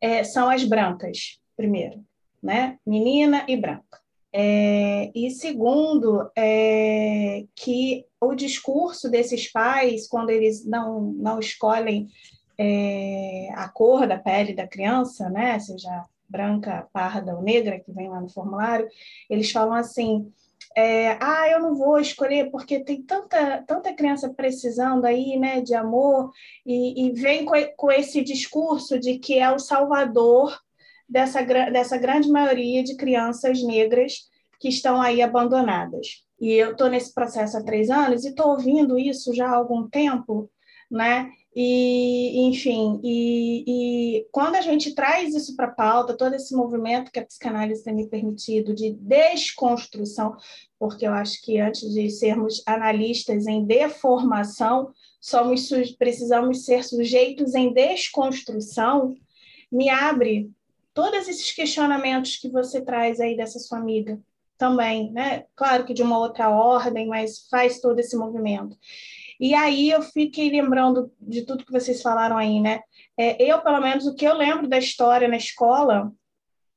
é, 0.00 0.24
são 0.24 0.48
as 0.48 0.64
brancas, 0.64 1.40
primeiro, 1.56 2.04
né? 2.42 2.78
Menina 2.86 3.44
e 3.48 3.56
branca. 3.56 4.03
É, 4.36 5.12
e 5.14 5.30
segundo, 5.30 6.28
é, 6.36 7.44
que 7.54 8.04
o 8.20 8.34
discurso 8.34 9.08
desses 9.08 9.50
pais, 9.52 10.08
quando 10.08 10.30
eles 10.30 10.66
não, 10.66 11.02
não 11.02 11.38
escolhem 11.38 12.08
é, 12.58 13.48
a 13.54 13.68
cor 13.68 14.08
da 14.08 14.18
pele 14.18 14.52
da 14.52 14.66
criança, 14.66 15.30
né, 15.30 15.56
seja 15.60 16.04
branca, 16.28 16.88
parda 16.92 17.36
ou 17.36 17.42
negra, 17.42 17.78
que 17.78 17.92
vem 17.92 18.08
lá 18.08 18.20
no 18.20 18.28
formulário, 18.28 18.88
eles 19.30 19.52
falam 19.52 19.74
assim: 19.74 20.32
é, 20.76 21.16
ah, 21.20 21.48
eu 21.48 21.60
não 21.60 21.76
vou 21.76 22.00
escolher 22.00 22.50
porque 22.50 22.80
tem 22.80 23.00
tanta, 23.02 23.62
tanta 23.62 23.94
criança 23.94 24.34
precisando 24.34 25.04
aí, 25.04 25.36
né, 25.38 25.60
de 25.60 25.76
amor, 25.76 26.32
e, 26.66 27.06
e 27.06 27.12
vem 27.12 27.44
com, 27.44 27.54
com 27.76 27.92
esse 27.92 28.20
discurso 28.20 28.98
de 28.98 29.16
que 29.16 29.38
é 29.38 29.48
o 29.52 29.60
salvador 29.60 30.58
dessa, 31.14 31.42
dessa 31.42 31.96
grande 31.96 32.28
maioria 32.28 32.82
de 32.82 32.96
crianças 32.96 33.62
negras 33.62 34.28
que 34.58 34.68
estão 34.68 35.00
aí 35.00 35.22
abandonadas. 35.22 36.24
E 36.40 36.50
eu 36.50 36.72
estou 36.72 36.90
nesse 36.90 37.14
processo 37.14 37.56
há 37.56 37.62
três 37.62 37.88
anos 37.88 38.24
e 38.24 38.30
estou 38.30 38.48
ouvindo 38.48 38.98
isso 38.98 39.32
já 39.32 39.46
há 39.46 39.54
algum 39.54 39.88
tempo, 39.88 40.50
né? 40.90 41.30
E, 41.54 42.48
enfim, 42.48 43.00
e, 43.04 43.64
e 43.64 44.26
quando 44.32 44.56
a 44.56 44.60
gente 44.60 44.92
traz 44.92 45.32
isso 45.36 45.54
para 45.54 45.66
a 45.66 45.70
pauta, 45.70 46.16
todo 46.16 46.34
esse 46.34 46.52
movimento 46.52 47.12
que 47.12 47.20
a 47.20 47.24
psicanálise 47.24 47.84
tem 47.84 47.94
me 47.94 48.08
permitido 48.08 48.74
de 48.74 48.94
desconstrução, 48.94 50.34
porque 50.80 51.06
eu 51.06 51.12
acho 51.12 51.40
que 51.42 51.60
antes 51.60 51.92
de 51.92 52.10
sermos 52.10 52.60
analistas 52.66 53.46
em 53.46 53.64
deformação, 53.64 54.90
somos 55.20 55.70
precisamos 55.96 56.64
ser 56.64 56.82
sujeitos 56.82 57.54
em 57.54 57.72
desconstrução, 57.72 59.14
me 59.70 59.88
abre 59.88 60.50
todos 60.94 61.28
esses 61.28 61.52
questionamentos 61.52 62.36
que 62.36 62.48
você 62.48 62.80
traz 62.80 63.20
aí 63.20 63.36
dessa 63.36 63.58
sua 63.58 63.78
amiga 63.78 64.18
também, 64.56 65.10
né? 65.10 65.44
Claro 65.56 65.84
que 65.84 65.92
de 65.92 66.02
uma 66.02 66.18
outra 66.18 66.48
ordem, 66.48 67.08
mas 67.08 67.48
faz 67.50 67.80
todo 67.80 67.98
esse 67.98 68.16
movimento. 68.16 68.78
E 69.40 69.52
aí 69.52 69.90
eu 69.90 70.00
fiquei 70.00 70.48
lembrando 70.48 71.12
de 71.20 71.42
tudo 71.42 71.64
que 71.66 71.72
vocês 71.72 72.00
falaram 72.00 72.38
aí, 72.38 72.60
né? 72.60 72.80
É, 73.18 73.42
eu, 73.42 73.60
pelo 73.60 73.80
menos, 73.80 74.06
o 74.06 74.14
que 74.14 74.24
eu 74.24 74.34
lembro 74.34 74.68
da 74.68 74.78
história 74.78 75.26
na 75.26 75.36
escola, 75.36 76.12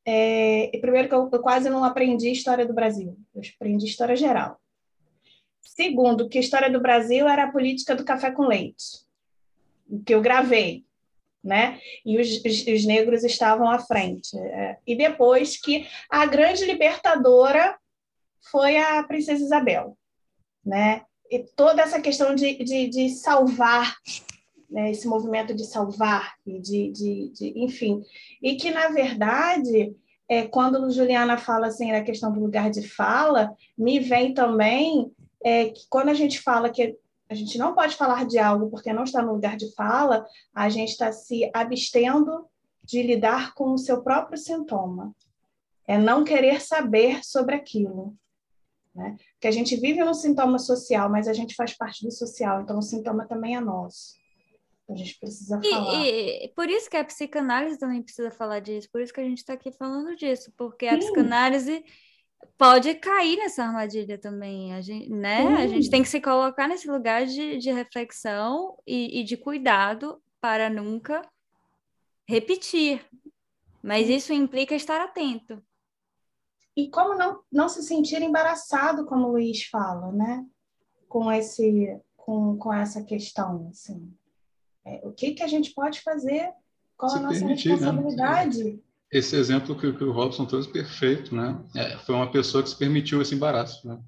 é, 0.04 0.72
primeiro 0.82 1.08
que 1.08 1.14
eu, 1.14 1.30
eu 1.32 1.40
quase 1.40 1.70
não 1.70 1.84
aprendi 1.84 2.32
história 2.32 2.66
do 2.66 2.74
Brasil, 2.74 3.16
eu 3.36 3.42
aprendi 3.56 3.86
história 3.86 4.16
geral. 4.16 4.60
Segundo, 5.62 6.28
que 6.28 6.40
a 6.40 6.42
história 6.42 6.72
do 6.72 6.82
Brasil 6.82 7.28
era 7.28 7.44
a 7.44 7.52
política 7.52 7.96
do 7.96 8.04
café 8.04 8.32
com 8.32 8.48
leite, 8.48 9.06
que 10.04 10.16
eu 10.16 10.22
gravei 10.22 10.87
né? 11.44 11.80
E 12.06 12.20
os, 12.20 12.44
os, 12.44 12.68
os 12.68 12.86
negros 12.86 13.24
estavam 13.24 13.70
à 13.70 13.80
frente. 13.80 14.38
É, 14.38 14.78
e 14.86 14.96
depois 14.96 15.58
que 15.60 15.88
a 16.10 16.26
grande 16.26 16.66
libertadora 16.66 17.78
foi 18.52 18.78
a 18.78 19.04
princesa 19.04 19.44
Isabel, 19.44 19.98
né? 20.66 21.04
E 21.30 21.40
toda 21.56 21.82
essa 21.82 22.02
questão 22.02 22.34
de, 22.34 22.64
de, 22.64 22.88
de 22.88 23.10
salvar, 23.10 23.96
né? 24.70 24.92
esse 24.92 25.08
movimento 25.08 25.54
de 25.54 25.66
salvar, 25.66 26.36
e 26.46 26.60
de, 26.60 26.92
de, 26.92 27.30
de, 27.34 27.54
enfim, 27.60 28.02
e 28.42 28.56
que, 28.56 28.72
na 28.72 28.88
verdade, 28.90 29.94
é, 30.30 30.48
quando 30.48 30.90
Juliana 30.92 31.38
fala 31.38 31.68
assim, 31.68 31.92
a 31.92 32.04
questão 32.04 32.32
do 32.32 32.40
lugar 32.40 32.70
de 32.70 32.88
fala, 32.88 33.54
me 33.78 34.00
vem 34.00 34.34
também 34.34 35.12
é, 35.44 35.66
que 35.70 35.86
quando 35.90 36.10
a 36.10 36.14
gente 36.14 36.40
fala 36.40 36.70
que 36.70 36.98
a 37.30 37.36
gente 37.36 37.58
não 37.58 37.74
pode 37.74 37.96
falar 37.96 38.26
de 38.26 38.38
algo 38.38 38.70
porque 38.70 38.94
não 38.94 39.04
está 39.04 39.22
no 39.22 39.34
lugar 39.34 39.58
de 39.58 39.74
fala, 39.74 40.26
a 40.54 40.70
gente 40.70 40.90
está 40.90 41.12
se 41.12 41.50
abstendo 41.54 42.48
de 42.84 43.04
lidar 43.04 43.54
com 43.54 43.74
o 43.74 43.78
seu 43.78 44.02
próprio 44.02 44.38
sintoma. 44.38 45.14
É 45.86 45.98
não 45.98 46.24
querer 46.24 46.62
saber 46.62 47.24
sobre 47.24 47.56
aquilo. 47.56 48.16
Né? 48.96 49.16
Porque 49.34 49.48
a 49.48 49.52
gente 49.52 49.76
vive 49.76 50.04
no 50.04 50.14
sintoma 50.14 50.58
social, 50.58 51.10
mas 51.10 51.28
a 51.28 51.34
gente 51.34 51.54
faz 51.54 51.74
parte 51.74 52.04
do 52.04 52.12
social, 52.12 52.62
então 52.62 52.80
o 52.80 52.82
sintoma 52.82 53.28
também 53.28 53.56
é 53.56 53.60
nosso. 53.60 54.16
A 54.90 54.96
gente 54.96 55.20
precisa 55.20 55.62
falar. 55.62 56.06
E, 56.06 56.46
e, 56.46 56.48
por 56.50 56.70
isso 56.70 56.90
que 56.90 56.96
a 56.96 57.04
psicanálise 57.04 57.78
também 57.78 58.02
precisa 58.02 58.32
falar 58.32 58.62
disso, 58.62 58.90
por 58.90 59.02
isso 59.02 59.14
que 59.14 59.20
a 59.20 59.24
gente 59.24 59.40
está 59.40 59.54
aqui 59.54 59.72
falando 59.72 60.16
disso, 60.16 60.52
porque 60.58 60.90
Sim. 60.90 60.96
a 60.96 60.98
psicanálise 60.98 61.84
pode 62.58 62.96
cair 62.96 63.38
nessa 63.38 63.64
armadilha 63.64 64.18
também, 64.18 64.74
a 64.74 64.82
gente, 64.82 65.10
né? 65.10 65.44
Uhum. 65.44 65.56
A 65.58 65.68
gente 65.68 65.90
tem 65.90 66.02
que 66.02 66.10
se 66.10 66.20
colocar 66.20 66.68
nesse 66.68 66.90
lugar 66.90 67.26
de, 67.26 67.58
de 67.58 67.72
reflexão 67.72 68.78
e, 68.86 69.22
e 69.22 69.24
de 69.24 69.38
cuidado 69.38 70.22
para 70.42 70.70
nunca 70.70 71.22
repetir. 72.28 73.06
Mas 73.82 74.10
isso 74.10 74.34
implica 74.34 74.76
estar 74.76 75.00
atento. 75.00 75.62
E 76.76 76.90
como 76.90 77.16
não, 77.16 77.42
não 77.52 77.70
se 77.70 77.82
sentir 77.84 78.22
embaraçado, 78.22 79.06
como 79.06 79.28
o 79.28 79.32
Luiz 79.32 79.64
fala, 79.66 80.12
né? 80.12 80.46
Com, 81.08 81.32
esse, 81.32 82.00
com, 82.16 82.58
com 82.58 82.74
essa 82.74 83.04
questão, 83.04 83.70
assim. 83.70 84.14
É, 84.86 85.02
o 85.04 85.12
que, 85.12 85.32
que 85.32 85.44
a 85.44 85.48
gente 85.48 85.74
pode 85.74 86.02
fazer? 86.02 86.52
Qual 86.98 87.10
se 87.10 87.18
a 87.18 87.22
nossa 87.22 87.40
permitir, 87.40 87.70
né? 87.70 87.76
responsabilidade? 87.76 88.64
Né? 88.64 88.80
Esse 89.12 89.36
exemplo 89.36 89.78
que, 89.78 89.92
que 89.94 90.04
o 90.04 90.12
Robson 90.12 90.46
trouxe 90.46 90.70
perfeito, 90.70 91.34
né? 91.34 91.64
É, 91.76 91.98
foi 92.00 92.16
uma 92.16 92.32
pessoa 92.32 92.62
que 92.62 92.70
se 92.70 92.76
permitiu 92.76 93.22
esse 93.22 93.34
embaraço, 93.34 93.88
né? 93.88 94.02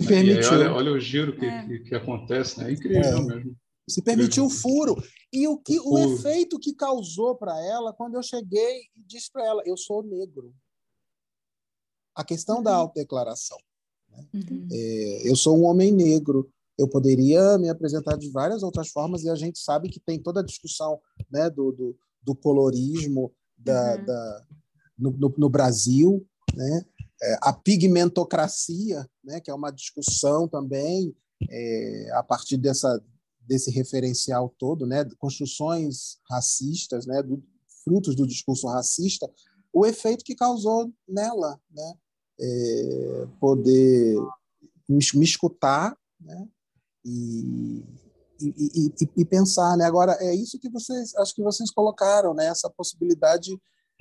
Se 0.00 0.08
permitiu. 0.08 0.50
Aí, 0.50 0.56
olha, 0.58 0.72
olha, 0.72 0.92
o 0.92 1.00
giro 1.00 1.36
que, 1.36 1.44
é. 1.44 1.66
que, 1.66 1.78
que, 1.80 1.94
acontece, 1.94 2.58
né? 2.58 2.70
É 2.70 2.72
incrível 2.72 3.02
é. 3.02 3.22
mesmo. 3.22 3.56
Se 3.88 4.02
permitiu 4.02 4.46
o 4.46 4.50
furo. 4.50 4.96
E 5.32 5.46
o, 5.46 5.58
que, 5.58 5.78
o, 5.78 5.94
o 5.94 6.14
efeito 6.14 6.58
que 6.58 6.74
causou 6.74 7.36
para 7.36 7.58
ela 7.64 7.92
quando 7.92 8.14
eu 8.14 8.22
cheguei 8.22 8.82
e 8.96 9.02
disse 9.06 9.30
para 9.30 9.46
ela: 9.46 9.62
eu 9.66 9.76
sou 9.76 10.02
negro. 10.02 10.52
A 12.14 12.24
questão 12.24 12.56
uhum. 12.56 12.62
da 12.62 12.74
autodeclaração. 12.74 13.58
Né? 14.08 14.26
Uhum. 14.34 14.68
É, 14.72 15.30
eu 15.30 15.36
sou 15.36 15.56
um 15.56 15.64
homem 15.64 15.92
negro. 15.92 16.50
Eu 16.76 16.88
poderia 16.88 17.56
me 17.56 17.68
apresentar 17.68 18.16
de 18.16 18.28
várias 18.30 18.64
outras 18.64 18.88
formas, 18.88 19.22
e 19.22 19.30
a 19.30 19.36
gente 19.36 19.60
sabe 19.60 19.88
que 19.88 20.00
tem 20.00 20.18
toda 20.18 20.40
a 20.40 20.44
discussão 20.44 21.00
né, 21.30 21.48
do, 21.48 21.70
do, 21.70 21.96
do 22.20 22.34
colorismo, 22.34 23.32
da, 23.64 23.96
uhum. 23.96 24.04
da 24.04 24.46
no, 24.98 25.10
no, 25.12 25.34
no, 25.38 25.48
Brasil, 25.48 26.26
né? 26.54 26.84
É, 27.22 27.38
a 27.42 27.52
pigmentocracia, 27.52 29.08
né? 29.22 29.40
que 29.40 29.50
é 29.50 29.54
uma 29.54 29.70
discussão 29.70 30.46
também 30.46 31.16
é, 31.48 32.10
a 32.12 32.22
partir 32.22 32.56
dessa, 32.56 33.02
desse 33.40 33.70
referencial 33.70 34.54
todo, 34.58 34.86
né? 34.86 35.04
construções 35.18 36.18
racistas, 36.28 37.06
né? 37.06 37.22
Do, 37.22 37.42
frutos 37.84 38.14
do 38.16 38.26
discurso 38.26 38.66
racista, 38.66 39.30
o 39.72 39.84
efeito 39.84 40.24
que 40.24 40.34
causou 40.34 40.92
nela, 41.06 41.60
né? 41.70 41.94
É, 42.40 43.26
poder 43.38 44.16
me, 44.88 44.98
escutar, 45.24 45.96
né? 46.20 46.48
E, 47.04 47.84
e, 48.40 48.92
e, 49.00 49.08
e, 49.18 49.24
pensar, 49.24 49.76
né? 49.76 49.84
Agora 49.84 50.16
é 50.20 50.34
isso 50.34 50.58
que 50.58 50.68
vocês, 50.68 51.14
acho 51.16 51.34
que 51.34 51.42
vocês 51.42 51.70
colocaram, 51.70 52.34
né? 52.34 52.46
Essa 52.46 52.70
possibilidade, 52.70 53.52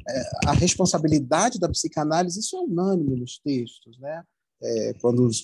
é, 0.08 0.24
a 0.48 0.52
responsabilidade 0.54 1.60
da 1.60 1.70
psicanálise, 1.70 2.40
isso 2.40 2.58
é 2.58 2.60
unânime 2.60 3.20
nos 3.20 3.40
textos, 3.40 3.98
né? 4.00 4.24
É, 4.62 4.94
quando 5.02 5.26
os, 5.26 5.44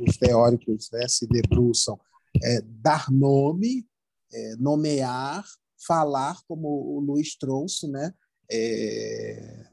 os, 0.00 0.16
teóricos 0.16 0.88
né, 0.90 1.06
se 1.08 1.26
debruçam, 1.26 1.98
é, 2.42 2.62
dar 2.62 3.10
nome, 3.10 3.86
é, 4.32 4.56
nomear, 4.56 5.44
falar, 5.86 6.40
como 6.48 6.68
o 6.68 7.00
Luiz 7.00 7.36
trouxe, 7.36 7.86
né? 7.86 8.12
É, 8.50 9.65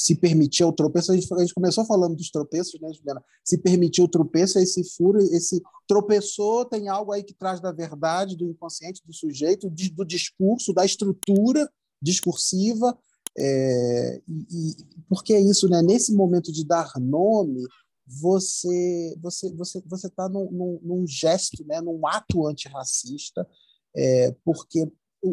se 0.00 0.14
permitir 0.14 0.64
o 0.64 0.72
tropeço, 0.72 1.12
a 1.12 1.14
gente, 1.14 1.30
a 1.34 1.38
gente, 1.40 1.52
começou 1.52 1.84
falando 1.84 2.16
dos 2.16 2.30
tropeços, 2.30 2.80
né, 2.80 2.90
Juliana? 2.90 3.22
Se 3.44 3.58
permitir 3.58 4.00
o 4.00 4.08
tropeço, 4.08 4.58
esse 4.58 4.82
furo, 4.96 5.18
esse 5.18 5.60
tropeçou, 5.86 6.64
tem 6.64 6.88
algo 6.88 7.12
aí 7.12 7.22
que 7.22 7.34
traz 7.34 7.60
da 7.60 7.70
verdade, 7.70 8.34
do 8.34 8.48
inconsciente 8.48 9.02
do 9.04 9.12
sujeito, 9.12 9.68
do 9.68 10.04
discurso, 10.06 10.72
da 10.72 10.86
estrutura 10.86 11.70
discursiva, 12.00 12.96
é, 13.38 14.22
e, 14.26 14.46
e, 14.50 14.76
porque 15.06 15.34
é 15.34 15.40
isso, 15.40 15.68
né? 15.68 15.82
Nesse 15.82 16.14
momento 16.14 16.50
de 16.50 16.64
dar 16.64 16.90
nome, 16.98 17.62
você 18.06 19.14
você 19.20 19.52
você 19.54 19.82
você 19.86 20.06
está 20.06 20.30
num, 20.30 20.50
num, 20.50 20.80
num, 20.82 21.06
gesto, 21.06 21.62
né? 21.66 21.82
Num 21.82 22.06
ato 22.06 22.46
antirracista, 22.46 23.46
é, 23.94 24.34
porque 24.42 24.90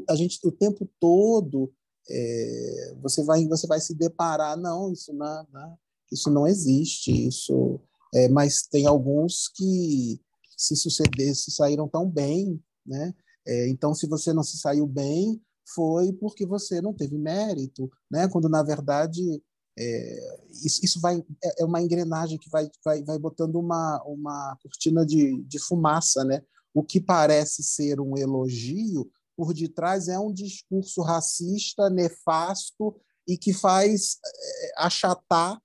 a 0.09 0.15
gente 0.18 0.45
o 0.45 0.51
tempo 0.51 0.89
todo 0.99 1.72
é, 2.10 2.95
você 3.01 3.24
vai 3.24 3.45
você 3.47 3.68
vai 3.68 3.80
se 3.80 3.93
deparar 3.93 4.58
não 4.58 4.91
isso 4.91 5.14
não, 5.14 5.45
isso 6.12 6.30
não 6.30 6.47
existe 6.47 7.28
isso 7.28 7.80
é, 8.14 8.30
mas 8.30 8.68
tem 8.72 8.88
alguns 8.88 9.47
que 9.49 10.20
se 10.58 10.76
suceder 10.76 11.36
se 11.36 11.51
saíram 11.51 11.88
tão 11.88 12.10
bem 12.10 12.62
né 12.86 13.14
é, 13.45 13.68
então 13.70 13.93
se 13.93 14.08
você 14.08 14.34
não 14.34 14.43
se 14.43 14.58
saiu 14.58 14.88
bem 14.88 15.41
foi 15.74 16.14
porque 16.14 16.45
você 16.45 16.82
não 16.82 16.93
teve 16.93 17.18
mérito, 17.18 17.91
né? 18.10 18.28
Quando 18.30 18.47
na 18.47 18.64
verdade 18.64 19.22
é, 19.78 20.38
isso, 20.64 20.80
isso 20.84 20.99
vai 20.99 21.24
é, 21.43 21.62
é 21.62 21.66
uma 21.66 21.82
engrenagem 21.82 22.38
que 22.38 22.49
vai, 22.49 22.70
vai, 22.84 23.03
vai 23.03 23.20
botando 23.20 23.55
uma, 23.55 24.01
uma 24.05 24.58
cortina 24.62 25.05
de, 25.05 25.43
de 25.43 25.60
fumaça, 25.60 26.24
né? 26.24 26.41
O 26.74 26.84
que 26.84 27.01
parece 27.01 27.64
ser 27.64 27.99
um 27.99 28.18
elogio 28.18 29.10
por 29.38 29.53
detrás 29.53 30.09
é 30.09 30.19
um 30.19 30.33
discurso 30.33 31.01
racista, 31.01 31.89
nefasto 31.89 32.99
e 33.27 33.38
que 33.38 33.53
faz 33.53 34.17
é, 34.25 34.73
achatar 34.77 35.61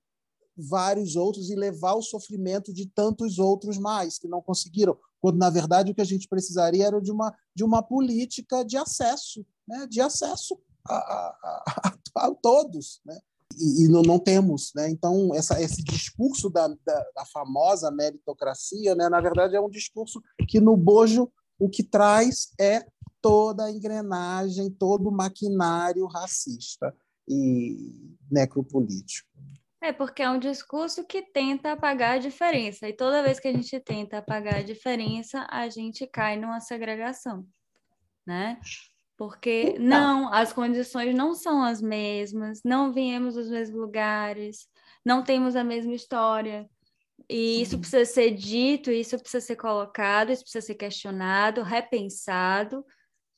vários 0.55 1.15
outros 1.15 1.49
e 1.49 1.55
levar 1.55 1.95
o 1.95 2.01
sofrimento 2.03 2.71
de 2.71 2.85
tantos 2.85 3.39
outros 3.39 3.79
mais 3.79 4.19
que 4.19 4.27
não 4.27 4.41
conseguiram, 4.41 4.95
quando 5.19 5.37
na 5.37 5.49
verdade 5.49 5.91
o 5.91 5.95
que 5.95 6.01
a 6.01 6.05
gente 6.05 6.27
precisaria 6.27 6.85
era 6.85 7.01
de 7.01 7.11
uma 7.11 7.35
de 7.55 7.63
uma 7.63 7.81
política 7.81 8.63
de 8.63 8.77
acesso 8.77 9.43
né, 9.67 9.87
de 9.89 10.01
acesso 10.01 10.59
a, 10.87 10.95
a, 10.95 11.63
a, 11.67 11.97
a 12.27 12.35
todos, 12.35 13.01
né? 13.05 13.17
E, 13.57 13.85
e 13.85 13.87
não, 13.87 14.01
não, 14.01 14.17
temos, 14.17 14.71
né? 14.75 14.89
Então 14.89 15.33
essa, 15.33 15.61
esse 15.61 15.83
discurso 15.83 16.49
da, 16.49 16.67
da, 16.67 17.05
da, 17.15 17.25
famosa 17.31 17.91
meritocracia, 17.91 18.95
né, 18.95 19.07
na 19.09 19.21
verdade 19.21 19.55
é 19.55 19.61
um 19.61 19.69
discurso 19.69 20.21
que 20.47 20.59
no 20.59 20.75
bojo 20.75 21.31
o 21.59 21.69
que 21.69 21.83
traz 21.83 22.49
é 22.59 22.85
toda 23.23 23.63
a 23.63 23.71
engrenagem, 23.71 24.69
todo 24.69 25.07
o 25.07 25.11
maquinário 25.11 26.05
racista 26.07 26.93
e 27.25 28.17
necropolítico. 28.29 29.29
É, 29.81 29.93
porque 29.93 30.21
é 30.21 30.29
um 30.29 30.39
discurso 30.39 31.05
que 31.05 31.21
tenta 31.21 31.71
apagar 31.71 32.15
a 32.15 32.17
diferença. 32.17 32.87
E 32.87 32.93
toda 32.93 33.23
vez 33.23 33.39
que 33.39 33.47
a 33.47 33.53
gente 33.53 33.79
tenta 33.79 34.17
apagar 34.17 34.55
a 34.55 34.63
diferença, 34.63 35.47
a 35.49 35.69
gente 35.69 36.05
cai 36.05 36.37
numa 36.37 36.59
segregação, 36.59 37.47
né? 38.25 38.59
Porque 39.17 39.75
então. 39.75 39.83
não, 39.83 40.33
as 40.33 40.51
condições 40.51 41.15
não 41.15 41.33
são 41.33 41.63
as 41.63 41.81
mesmas, 41.81 42.61
não 42.63 42.91
viemos 42.91 43.35
dos 43.35 43.49
mesmos 43.49 43.79
lugares, 43.79 44.67
não 45.05 45.23
temos 45.23 45.55
a 45.55 45.63
mesma 45.63 45.93
história. 45.93 46.69
E 47.29 47.61
isso 47.61 47.79
precisa 47.79 48.05
ser 48.05 48.31
dito, 48.31 48.91
isso 48.91 49.17
precisa 49.17 49.45
ser 49.45 49.55
colocado, 49.55 50.31
isso 50.31 50.43
precisa 50.43 50.65
ser 50.65 50.75
questionado, 50.75 51.61
repensado, 51.61 52.85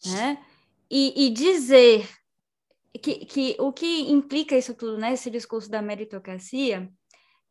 né? 0.05 0.43
E, 0.89 1.25
e 1.25 1.29
dizer 1.29 2.07
que, 3.01 3.25
que 3.25 3.55
o 3.59 3.71
que 3.71 4.11
implica 4.11 4.57
isso 4.57 4.73
tudo, 4.73 4.97
né? 4.97 5.13
Esse 5.13 5.29
discurso 5.29 5.69
da 5.69 5.81
meritocracia, 5.81 6.89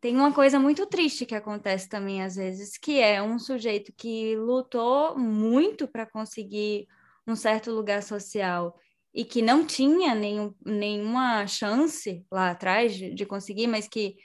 tem 0.00 0.14
uma 0.16 0.32
coisa 0.32 0.58
muito 0.58 0.86
triste 0.86 1.24
que 1.24 1.34
acontece 1.34 1.88
também 1.88 2.22
às 2.22 2.36
vezes, 2.36 2.76
que 2.76 3.00
é 3.00 3.22
um 3.22 3.38
sujeito 3.38 3.92
que 3.96 4.36
lutou 4.36 5.18
muito 5.18 5.88
para 5.88 6.04
conseguir 6.04 6.86
num 7.26 7.34
certo 7.34 7.70
lugar 7.70 8.02
social 8.02 8.78
e 9.14 9.24
que 9.24 9.40
não 9.40 9.64
tinha 9.64 10.14
nenhum, 10.14 10.52
nenhuma 10.64 11.46
chance 11.46 12.22
lá 12.30 12.50
atrás 12.50 12.94
de, 12.94 13.14
de 13.14 13.24
conseguir, 13.24 13.66
mas 13.66 13.88
que, 13.88 14.16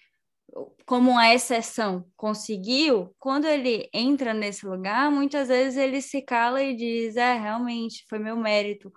como 0.86 1.12
uma 1.12 1.34
exceção, 1.34 2.06
conseguiu, 2.16 3.14
quando 3.20 3.46
ele 3.46 3.90
entra 3.94 4.34
nesse 4.34 4.66
lugar, 4.66 5.12
muitas 5.12 5.48
vezes 5.48 5.78
ele 5.78 6.02
se 6.02 6.22
cala 6.22 6.62
e 6.62 6.76
diz: 6.76 7.16
É, 7.16 7.34
realmente, 7.34 8.06
foi 8.10 8.20
meu 8.20 8.36
mérito, 8.36 8.92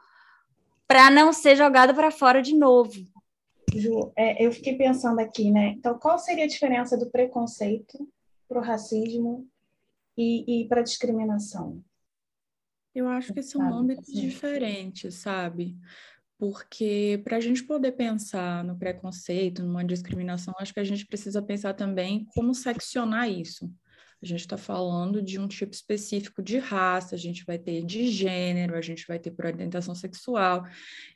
para 0.87 1.11
não 1.11 1.33
ser 1.33 1.57
jogado 1.57 1.95
para 1.95 2.11
fora 2.11 2.43
de 2.43 2.57
novo. 2.57 2.93
Ju, 3.75 4.13
é, 4.17 4.45
eu 4.45 4.53
fiquei 4.53 4.77
pensando 4.77 5.19
aqui, 5.19 5.51
né? 5.51 5.69
Então, 5.79 5.99
qual 5.99 6.19
seria 6.19 6.45
a 6.45 6.49
diferença 6.49 6.97
do 6.97 7.11
preconceito 7.11 8.09
para 8.49 8.59
o 8.59 8.63
racismo 8.63 9.47
e, 10.17 10.63
e 10.63 10.69
para 10.69 10.81
a 10.81 10.85
discriminação? 10.85 11.83
Eu 12.95 13.09
acho 13.09 13.33
que 13.33 13.43
são 13.43 13.63
âmbitos 13.63 14.13
diferentes, 14.13 15.15
sabe? 15.15 15.75
Porque 16.43 17.21
para 17.23 17.37
a 17.37 17.41
gente 17.41 17.63
poder 17.63 17.93
pensar 17.93 18.65
no 18.65 18.77
preconceito, 18.77 19.63
numa 19.63 19.85
discriminação, 19.85 20.53
acho 20.59 20.75
que 20.75 20.81
a 20.81 20.85
gente 20.85 21.07
precisa 21.07 21.41
pensar 21.41 21.73
também 21.73 22.27
como 22.35 22.53
seccionar 22.53 23.31
isso. 23.31 23.73
A 24.21 24.27
gente 24.27 24.41
está 24.41 24.57
falando 24.57 25.23
de 25.23 25.39
um 25.39 25.47
tipo 25.47 25.73
específico 25.73 26.43
de 26.43 26.59
raça, 26.59 27.15
a 27.15 27.19
gente 27.19 27.45
vai 27.45 27.61
ter 27.61 27.85
de 27.85 28.09
gênero, 28.09 28.75
a 28.75 28.81
gente 28.81 29.07
vai 29.07 29.21
ter 29.21 29.31
por 29.31 29.47
orientação 29.47 29.95
sexual. 29.95 30.67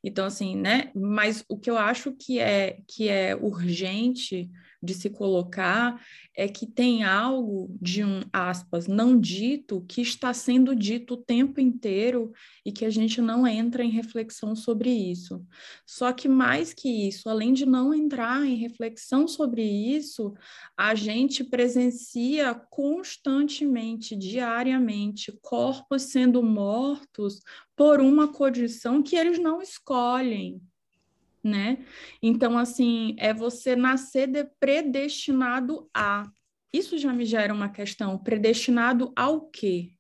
Então, 0.01 0.27
assim, 0.27 0.57
né? 0.57 0.93
Mas 0.95 1.45
o 1.49 1.59
que 1.59 1.69
eu 1.69 1.77
acho 1.77 2.13
que 2.13 2.39
é, 2.39 2.79
que 2.87 3.09
é 3.09 3.35
urgente 3.35 4.49
de 4.87 4.95
se 4.95 5.11
colocar 5.11 6.01
é 6.35 6.47
que 6.47 6.67
tem 6.67 7.03
algo 7.03 7.77
de 7.81 8.05
um 8.05 8.21
aspas 8.33 8.87
não 8.87 9.19
dito 9.19 9.85
que 9.89 10.01
está 10.01 10.33
sendo 10.33 10.75
dito 10.75 11.15
o 11.15 11.17
tempo 11.17 11.61
inteiro 11.61 12.33
e 12.65 12.71
que 12.71 12.85
a 12.85 12.91
gente 12.91 13.21
não 13.21 13.47
entra 13.47 13.83
em 13.83 13.91
reflexão 13.91 14.55
sobre 14.55 14.91
isso. 14.91 15.45
Só 15.85 16.13
que 16.13 16.29
mais 16.29 16.73
que 16.73 17.09
isso, 17.09 17.29
além 17.29 17.53
de 17.53 17.67
não 17.67 17.93
entrar 17.93 18.47
em 18.47 18.55
reflexão 18.55 19.27
sobre 19.27 19.63
isso, 19.63 20.33
a 20.77 20.95
gente 20.95 21.43
presencia 21.43 22.55
constantemente, 22.55 24.15
diariamente, 24.15 25.37
corpos 25.43 26.03
sendo 26.03 26.43
mortos 26.43 27.41
por 27.75 28.01
uma 28.01 28.29
condição 28.29 29.03
que 29.03 29.17
eles 29.17 29.39
não 29.39 29.61
escolhem 29.61 30.63
né? 31.47 31.79
Então, 32.23 32.59
assim, 32.59 33.15
é 33.19 33.33
você 33.33 33.77
nascer 33.77 34.27
de 34.27 34.45
predestinado 34.59 35.89
a. 35.95 36.25
Isso 36.73 36.99
já 36.99 37.13
me 37.13 37.25
gera 37.25 37.55
uma 37.55 37.69
questão. 37.69 38.19
Predestinado 38.19 39.13
ao 39.17 39.43
quê? 39.43 39.93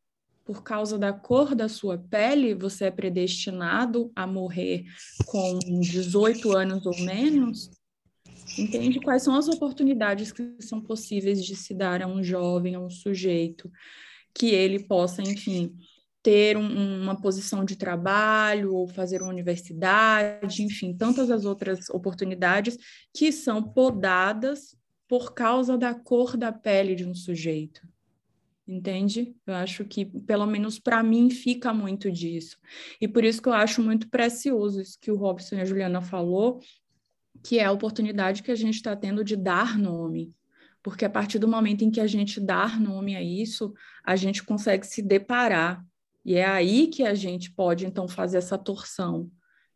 Por 0.44 0.62
causa 0.62 0.98
da 0.98 1.12
cor 1.12 1.54
da 1.54 1.68
sua 1.68 1.98
pele, 1.98 2.54
você 2.54 2.84
é 2.84 2.90
predestinado 2.90 4.12
a 4.14 4.26
morrer 4.26 4.84
com 5.26 5.58
18 5.80 6.56
anos 6.56 6.86
ou 6.86 6.98
menos? 7.00 7.70
Entende 8.58 9.00
quais 9.00 9.22
são 9.22 9.34
as 9.34 9.48
oportunidades 9.48 10.32
que 10.32 10.56
são 10.60 10.80
possíveis 10.80 11.44
de 11.44 11.56
se 11.56 11.74
dar 11.74 12.02
a 12.02 12.06
um 12.06 12.22
jovem, 12.22 12.74
a 12.74 12.80
um 12.80 12.90
sujeito, 12.90 13.70
que 14.34 14.46
ele 14.46 14.84
possa, 14.84 15.22
enfim, 15.22 15.74
ter 16.26 16.56
um, 16.56 17.02
uma 17.02 17.14
posição 17.20 17.64
de 17.64 17.76
trabalho 17.76 18.74
ou 18.74 18.88
fazer 18.88 19.22
uma 19.22 19.30
universidade, 19.30 20.60
enfim, 20.60 20.92
tantas 20.92 21.30
as 21.30 21.44
outras 21.44 21.88
oportunidades 21.88 22.76
que 23.14 23.30
são 23.30 23.62
podadas 23.62 24.76
por 25.06 25.34
causa 25.34 25.78
da 25.78 25.94
cor 25.94 26.36
da 26.36 26.50
pele 26.50 26.96
de 26.96 27.06
um 27.06 27.14
sujeito. 27.14 27.80
Entende? 28.66 29.36
Eu 29.46 29.54
acho 29.54 29.84
que, 29.84 30.04
pelo 30.04 30.46
menos 30.46 30.80
para 30.80 31.00
mim, 31.00 31.30
fica 31.30 31.72
muito 31.72 32.10
disso. 32.10 32.58
E 33.00 33.06
por 33.06 33.22
isso 33.22 33.40
que 33.40 33.48
eu 33.48 33.52
acho 33.52 33.80
muito 33.80 34.08
precioso 34.08 34.80
isso 34.80 34.98
que 35.00 35.12
o 35.12 35.16
Robson 35.16 35.54
e 35.54 35.60
a 35.60 35.64
Juliana 35.64 36.02
falou, 36.02 36.58
que 37.40 37.60
é 37.60 37.66
a 37.66 37.70
oportunidade 37.70 38.42
que 38.42 38.50
a 38.50 38.56
gente 38.56 38.74
está 38.74 38.96
tendo 38.96 39.22
de 39.22 39.36
dar 39.36 39.78
nome. 39.78 40.34
Porque 40.82 41.04
a 41.04 41.10
partir 41.10 41.38
do 41.38 41.46
momento 41.46 41.84
em 41.84 41.90
que 41.92 42.00
a 42.00 42.06
gente 42.08 42.40
dar 42.40 42.80
nome 42.80 43.14
a 43.14 43.22
isso, 43.22 43.72
a 44.04 44.16
gente 44.16 44.42
consegue 44.42 44.84
se 44.84 45.00
deparar 45.00 45.86
e 46.26 46.34
é 46.34 46.44
aí 46.44 46.88
que 46.88 47.04
a 47.04 47.14
gente 47.14 47.52
pode, 47.52 47.86
então, 47.86 48.08
fazer 48.08 48.38
essa 48.38 48.58
torção 48.58 49.30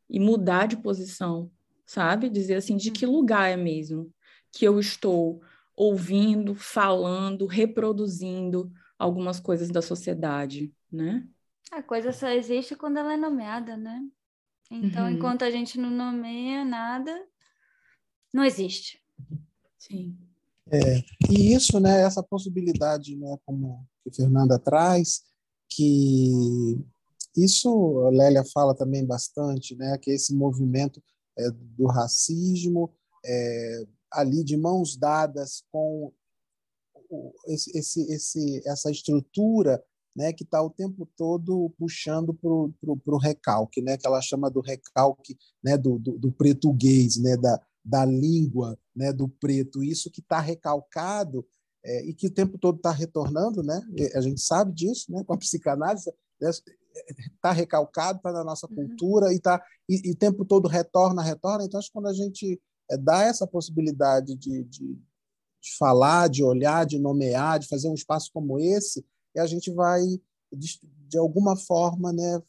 e 0.09 0.19
mudar 0.19 0.67
de 0.67 0.77
posição, 0.77 1.49
sabe? 1.87 2.29
Dizer 2.29 2.57
assim, 2.57 2.77
de 2.77 2.91
que 2.91 3.07
lugar 3.07 3.49
é 3.49 3.57
mesmo 3.57 4.13
que 4.53 4.65
eu 4.65 4.81
estou 4.81 5.41
ouvindo, 5.77 6.57
falando, 6.57 7.47
reproduzindo 7.47 8.69
algumas 8.99 9.39
coisas 9.39 9.71
da 9.71 9.81
sociedade, 9.81 10.75
né? 10.91 11.25
A 11.71 11.85
coisa 11.85 12.11
só 12.11 12.29
existe 12.29 12.75
quando 12.75 12.97
ela 12.97 13.15
é 13.15 13.17
nomeada, 13.17 13.77
né? 13.77 14.03
Então, 14.69 15.05
uhum. 15.05 15.11
enquanto 15.11 15.45
a 15.45 15.51
gente 15.53 15.79
não 15.79 15.89
nomeia 15.89 16.65
nada, 16.65 17.17
não 18.35 18.45
existe. 18.45 19.01
Sim. 19.79 20.19
É, 20.69 20.99
e 21.31 21.55
isso, 21.55 21.79
né, 21.79 22.03
essa 22.03 22.25
possibilidade, 22.25 23.15
né, 23.17 23.37
como 23.47 23.87
que 24.03 24.11
Fernanda 24.11 24.59
traz, 24.59 25.30
que 25.71 26.79
isso 27.37 28.01
a 28.07 28.11
Lélia 28.11 28.45
fala 28.53 28.75
também 28.75 29.05
bastante, 29.07 29.77
né, 29.77 29.97
que 29.99 30.11
esse 30.11 30.35
movimento 30.35 31.03
é, 31.39 31.51
do 31.51 31.87
racismo 31.87 32.93
é, 33.25 33.87
ali 34.13 34.43
de 34.43 34.57
mãos 34.57 34.97
dadas 34.97 35.63
com 35.71 36.13
esse, 37.47 37.77
esse, 37.77 38.03
esse, 38.13 38.69
essa 38.69 38.91
estrutura 38.91 39.83
né, 40.15 40.33
que 40.33 40.43
está 40.43 40.63
o 40.63 40.71
tempo 40.71 41.09
todo 41.17 41.73
puxando 41.79 42.35
para 42.35 42.51
o 42.51 43.19
recalque, 43.19 43.81
né, 43.81 43.97
que 43.97 44.07
ela 44.07 44.21
chama 44.21 44.51
do 44.51 44.61
recalque 44.61 45.37
né, 45.63 45.77
do, 45.77 45.99
do, 45.99 46.19
do 46.19 46.35
né, 47.21 47.37
da, 47.37 47.61
da 47.85 48.05
língua 48.05 48.79
né, 48.95 49.13
do 49.13 49.29
preto. 49.29 49.83
Isso 49.83 50.11
que 50.11 50.21
está 50.21 50.41
recalcado 50.41 51.47
é, 51.85 52.05
e 52.05 52.15
que 52.15 52.27
o 52.27 52.31
tempo 52.31 52.59
todo 52.59 52.77
está 52.77 52.91
retornando, 52.91 53.63
né, 53.63 53.81
a 54.15 54.21
gente 54.21 54.41
sabe 54.41 54.73
disso 54.73 55.11
né, 55.11 55.25
com 55.25 55.33
a 55.33 55.39
psicanálise, 55.39 56.13
está 56.41 57.53
né, 57.53 57.57
recalcado, 57.57 58.19
está 58.19 58.33
na 58.33 58.45
nossa 58.45 58.67
uhum. 58.67 58.75
cultura 58.75 59.27
uhum. 59.27 59.33
e, 59.33 59.41
tá, 59.41 59.63
e, 59.89 60.09
e, 60.09 60.13
o 60.13 60.17
tempo 60.17 60.45
todo 60.45 60.69
retorna, 60.69 61.23
retorna. 61.23 61.65
Então, 61.65 61.79
acho 61.79 61.89
que 61.89 61.95
quando 61.95 62.09
a 62.09 62.15
gente 62.15 62.61
é, 62.91 62.97
dá 62.97 63.23
essa 63.23 63.47
possibilidade 63.47 64.35
de, 64.35 64.65
de, 64.65 64.95
de 64.95 65.77
falar, 65.79 66.29
de 66.29 66.43
olhar, 66.43 66.85
de 66.85 66.99
nomear, 66.99 67.59
de 67.59 67.69
fazer 67.69 67.89
um 67.89 67.95
espaço 67.95 68.31
como 68.33 68.59
esse, 68.59 69.05
e 69.35 69.41
a 69.41 69.47
gente 69.47 69.71
vai, 69.71 70.03
de, 70.53 70.81
de 71.09 71.19
alguma 71.19 71.57
forma, 71.57 72.13
né, 72.13 72.43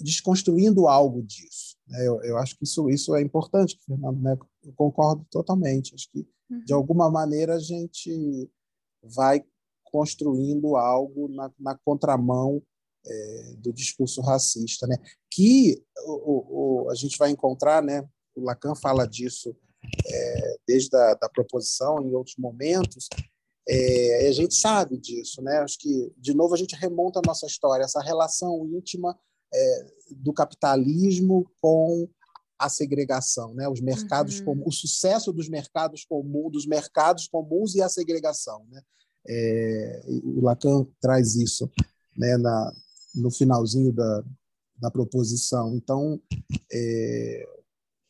desconstruindo 0.00 0.86
algo 0.86 1.22
disso. 1.22 1.76
Né? 1.88 2.06
Eu, 2.06 2.22
eu, 2.22 2.36
acho 2.38 2.56
que 2.56 2.64
isso, 2.64 2.88
isso 2.88 3.14
é 3.14 3.22
importante, 3.22 3.78
Fernando, 3.86 4.20
né? 4.20 4.36
eu 4.64 4.72
concordo 4.74 5.26
totalmente. 5.30 5.94
Acho 5.94 6.10
que. 6.10 6.26
De 6.48 6.72
alguma 6.72 7.10
maneira, 7.10 7.54
a 7.54 7.58
gente 7.58 8.50
vai 9.02 9.44
construindo 9.84 10.76
algo 10.76 11.28
na, 11.28 11.50
na 11.58 11.78
contramão 11.78 12.62
é, 13.04 13.54
do 13.58 13.72
discurso 13.72 14.20
racista, 14.20 14.86
né? 14.86 14.96
que 15.30 15.82
o, 16.06 16.84
o, 16.84 16.90
a 16.90 16.94
gente 16.94 17.16
vai 17.16 17.30
encontrar, 17.30 17.82
né? 17.82 18.06
o 18.34 18.42
Lacan 18.42 18.74
fala 18.74 19.06
disso 19.06 19.56
é, 20.06 20.56
desde 20.66 20.96
a 20.96 21.14
da 21.14 21.28
proposição, 21.28 22.02
em 22.02 22.14
outros 22.14 22.36
momentos, 22.36 23.08
é, 23.68 24.28
a 24.28 24.32
gente 24.32 24.54
sabe 24.54 24.96
disso, 24.96 25.42
né? 25.42 25.58
Acho 25.58 25.78
que, 25.78 26.12
de 26.16 26.34
novo, 26.34 26.54
a 26.54 26.56
gente 26.56 26.76
remonta 26.76 27.18
a 27.18 27.22
nossa 27.26 27.46
história, 27.46 27.82
essa 27.82 28.00
relação 28.00 28.64
íntima 28.66 29.16
do 30.10 30.32
capitalismo 30.32 31.50
com 31.60 32.08
a 32.58 32.68
segregação, 32.68 33.54
né? 33.54 33.68
Os 33.68 33.80
mercados, 33.80 34.40
uhum. 34.40 34.62
o 34.64 34.72
sucesso 34.72 35.32
dos 35.32 35.48
mercados 35.48 36.04
comuns, 36.04 36.52
dos 36.52 36.66
mercados 36.66 37.28
comuns 37.28 37.74
e 37.74 37.82
a 37.82 37.88
segregação, 37.88 38.64
né? 38.70 38.80
É, 39.28 40.02
o 40.24 40.40
Lacan 40.40 40.86
traz 41.00 41.34
isso, 41.34 41.70
né? 42.16 42.36
Na, 42.36 42.72
no 43.14 43.30
finalzinho 43.30 43.92
da, 43.92 44.24
da 44.78 44.90
proposição. 44.90 45.74
Então, 45.74 46.20
é, 46.72 47.46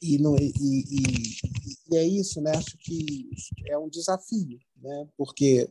e, 0.03 0.17
e, 0.17 0.55
e, 0.61 1.37
e, 1.91 1.97
é 1.97 2.05
isso, 2.05 2.41
né? 2.41 2.53
Acho 2.57 2.77
que 2.79 3.31
é 3.67 3.79
um 3.79 3.89
desafio, 3.89 4.59
né? 4.77 5.09
Porque 5.17 5.69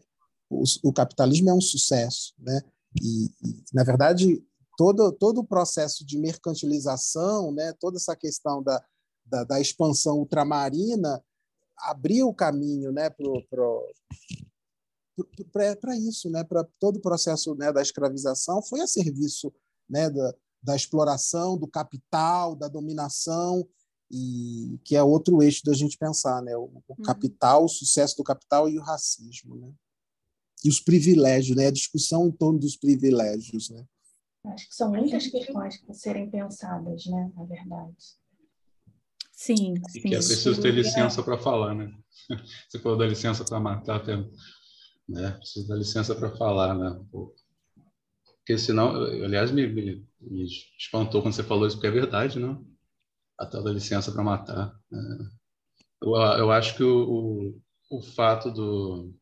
o, 0.50 0.64
o 0.84 0.94
capitalismo 0.94 1.50
é 1.50 1.54
um 1.54 1.62
sucesso, 1.62 2.34
né? 2.40 2.62
E, 3.02 3.26
e, 3.26 3.64
na 3.74 3.84
verdade 3.84 4.42
todo 4.78 5.12
todo 5.12 5.40
o 5.40 5.48
processo 5.48 6.06
de 6.06 6.18
mercantilização, 6.18 7.52
né? 7.52 7.74
Toda 7.80 7.98
essa 7.98 8.16
questão 8.16 8.62
da, 8.62 8.84
da, 9.26 9.44
da 9.44 9.60
expansão 9.60 10.18
ultramarina 10.20 11.24
abriu 11.78 12.28
o 12.28 12.34
caminho, 12.34 12.92
né? 12.92 13.10
para 15.82 15.98
isso, 15.98 16.30
né? 16.30 16.44
Para 16.44 16.64
todo 16.80 16.98
o 16.98 17.02
processo 17.02 17.56
né, 17.56 17.72
da 17.72 17.82
escravização 17.82 18.62
foi 18.62 18.82
a 18.82 18.88
serviço, 18.88 19.54
né? 19.90 20.10
Da, 20.10 20.34
da 20.62 20.76
exploração, 20.76 21.58
do 21.58 21.68
capital, 21.68 22.56
da 22.56 22.68
dominação 22.68 23.68
e 24.12 24.80
que 24.84 24.96
é 24.96 25.04
outro 25.04 25.42
eixo 25.42 25.64
da 25.64 25.74
gente 25.74 25.98
pensar, 25.98 26.42
né? 26.42 26.56
O, 26.58 26.64
o 26.64 26.84
uhum. 26.90 27.04
capital, 27.04 27.66
o 27.66 27.70
sucesso 27.70 28.18
do 28.18 28.24
capital 28.24 28.70
e 28.70 28.78
o 28.78 28.82
racismo, 28.82 29.56
né? 29.56 29.72
E 30.64 30.70
os 30.70 30.80
privilégios, 30.80 31.56
né? 31.56 31.68
A 31.68 31.72
discussão 31.72 32.28
em 32.28 32.32
torno 32.32 32.60
dos 32.60 32.76
privilégios, 32.76 33.70
né? 33.70 33.86
Acho 34.48 34.68
que 34.68 34.76
são 34.76 34.90
muitas 34.90 35.28
questões 35.28 35.78
para 35.82 35.94
serem 35.94 36.30
pensadas, 36.30 37.06
né? 37.06 37.32
Na 37.36 37.44
verdade. 37.46 37.96
Sim, 39.32 39.74
e 39.74 39.92
sim. 39.92 40.02
que 40.02 40.16
é 40.16 40.18
preciso 40.18 40.62
ter 40.62 40.72
licença 40.72 41.22
para 41.22 41.38
falar, 41.38 41.74
né? 41.76 41.94
Você 42.70 42.80
falou 42.80 42.98
da 42.98 43.06
licença 43.06 43.44
para 43.44 43.60
matar, 43.60 43.98
até, 43.98 44.16
né? 45.08 45.32
Preciso 45.32 45.68
da 45.68 45.76
licença 45.76 46.16
para 46.16 46.36
falar, 46.36 46.74
né? 46.74 47.00
Porque 47.12 48.58
senão, 48.58 48.96
aliás, 48.96 49.52
me, 49.52 49.68
me, 49.68 50.08
me 50.22 50.46
espantou 50.80 51.22
quando 51.22 51.34
você 51.34 51.44
falou 51.44 51.68
isso, 51.68 51.76
porque 51.76 51.88
é 51.88 51.92
verdade, 51.92 52.40
né? 52.40 52.58
a 53.38 53.46
tal 53.46 53.64
da 53.64 53.72
licença 53.72 54.12
para 54.12 54.24
matar. 54.24 54.80
Né? 54.90 55.30
Eu, 56.02 56.16
eu, 56.16 56.52
acho 56.52 56.76
que 56.76 56.84
o, 56.84 57.54
o, 57.90 57.98
o, 57.98 58.02
fato 58.02 58.52
do 58.52 59.14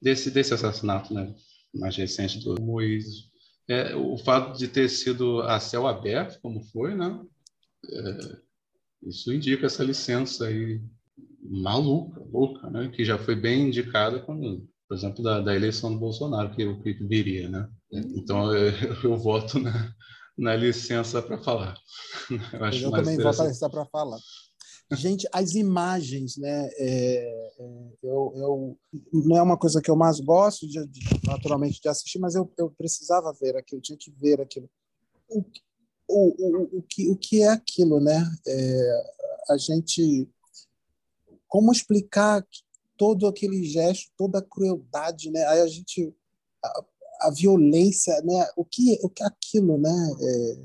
desse, 0.00 0.30
desse 0.30 0.54
assassinato 0.54 1.12
né, 1.14 1.34
mais 1.74 1.96
recente 1.96 2.40
do 2.40 2.60
Moisés, 2.60 3.30
é, 3.68 3.94
o 3.94 4.16
fato 4.18 4.58
de 4.58 4.68
ter 4.68 4.88
sido 4.88 5.42
a 5.42 5.60
céu 5.60 5.86
aberto, 5.86 6.40
como 6.40 6.62
foi, 6.64 6.94
né? 6.94 7.20
É, 7.90 8.36
isso 9.04 9.32
indica 9.32 9.66
essa 9.66 9.82
licença 9.82 10.46
aí 10.46 10.80
maluca, 11.42 12.20
louca, 12.32 12.70
né? 12.70 12.90
Que 12.94 13.04
já 13.04 13.18
foi 13.18 13.34
bem 13.34 13.68
indicada 13.68 14.20
quando, 14.20 14.68
por 14.88 14.96
exemplo, 14.96 15.22
da, 15.22 15.40
da 15.40 15.54
eleição 15.54 15.92
do 15.92 15.98
Bolsonaro, 15.98 16.54
que, 16.54 16.74
que 16.82 16.92
viria, 17.04 17.48
né? 17.48 17.68
Então 17.90 18.54
eu, 18.54 18.72
eu 19.04 19.16
voto 19.16 19.58
na, 19.58 19.94
na 20.36 20.54
licença 20.54 21.20
para 21.20 21.38
falar. 21.38 21.76
Eu, 22.52 22.88
eu 22.88 22.90
também 22.90 23.18
vou 23.18 23.30
aparecer 23.30 23.68
para 23.68 23.84
falar. 23.86 24.18
Gente, 24.96 25.28
as 25.32 25.54
imagens, 25.54 26.36
né? 26.36 26.68
É, 26.76 27.54
é, 27.58 27.92
eu, 28.02 28.32
eu, 28.36 28.78
não 29.12 29.36
é 29.36 29.42
uma 29.42 29.56
coisa 29.56 29.80
que 29.80 29.90
eu 29.90 29.96
mais 29.96 30.20
gosto, 30.20 30.66
de, 30.66 30.84
de, 30.86 31.00
naturalmente, 31.24 31.80
de 31.80 31.88
assistir, 31.88 32.18
mas 32.18 32.34
eu, 32.34 32.52
eu 32.58 32.70
precisava 32.70 33.32
ver 33.32 33.56
aquilo, 33.56 33.80
tinha 33.80 33.98
que 33.98 34.10
ver 34.10 34.40
aquilo. 34.40 34.68
O, 35.28 35.44
o, 36.08 36.58
o, 36.68 36.78
o, 36.78 36.82
que, 36.82 37.08
o 37.08 37.16
que 37.16 37.42
é 37.42 37.48
aquilo, 37.48 38.00
né? 38.00 38.24
É, 38.46 39.02
a 39.50 39.56
gente. 39.56 40.28
Como 41.48 41.70
explicar 41.70 42.46
todo 42.96 43.26
aquele 43.26 43.62
gesto, 43.64 44.10
toda 44.16 44.38
a 44.38 44.42
crueldade, 44.42 45.30
né? 45.30 45.44
Aí 45.46 45.60
a 45.60 45.66
gente 45.66 46.14
a 47.22 47.30
violência, 47.30 48.20
né? 48.22 48.46
O 48.56 48.64
que, 48.64 48.98
o 49.02 49.08
que 49.08 49.22
é 49.22 49.26
aquilo, 49.26 49.78
né? 49.78 50.16
É, 50.20 50.56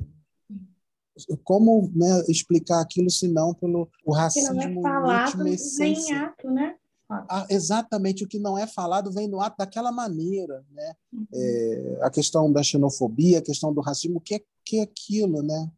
como 1.43 1.91
né, 1.95 2.23
explicar 2.27 2.81
aquilo 2.81 3.09
se 3.09 3.27
não 3.27 3.53
pelo 3.53 3.89
o 4.05 4.13
racismo 4.13 4.59
que 4.59 4.67
não 4.67 4.79
é 4.79 4.81
falado, 4.81 5.43
vem 5.43 6.13
ato, 6.13 6.51
né? 6.51 6.75
Ah, 7.09 7.47
exatamente 7.49 8.25
o 8.25 8.27
que 8.27 8.37
não 8.37 8.57
é 8.57 8.67
falado 8.67 9.11
vem 9.13 9.29
no 9.29 9.39
ato 9.39 9.55
daquela 9.57 9.91
maneira, 9.91 10.65
né? 10.69 10.93
Uhum. 11.13 11.27
É, 11.33 11.99
a 12.01 12.09
questão 12.09 12.51
da 12.51 12.61
xenofobia, 12.61 13.39
a 13.39 13.41
questão 13.41 13.73
do 13.73 13.79
racismo, 13.79 14.17
o 14.17 14.21
que 14.21 14.35
é, 14.35 14.41
que 14.65 14.79
é 14.79 14.81
aquilo, 14.81 15.41
né? 15.41 15.71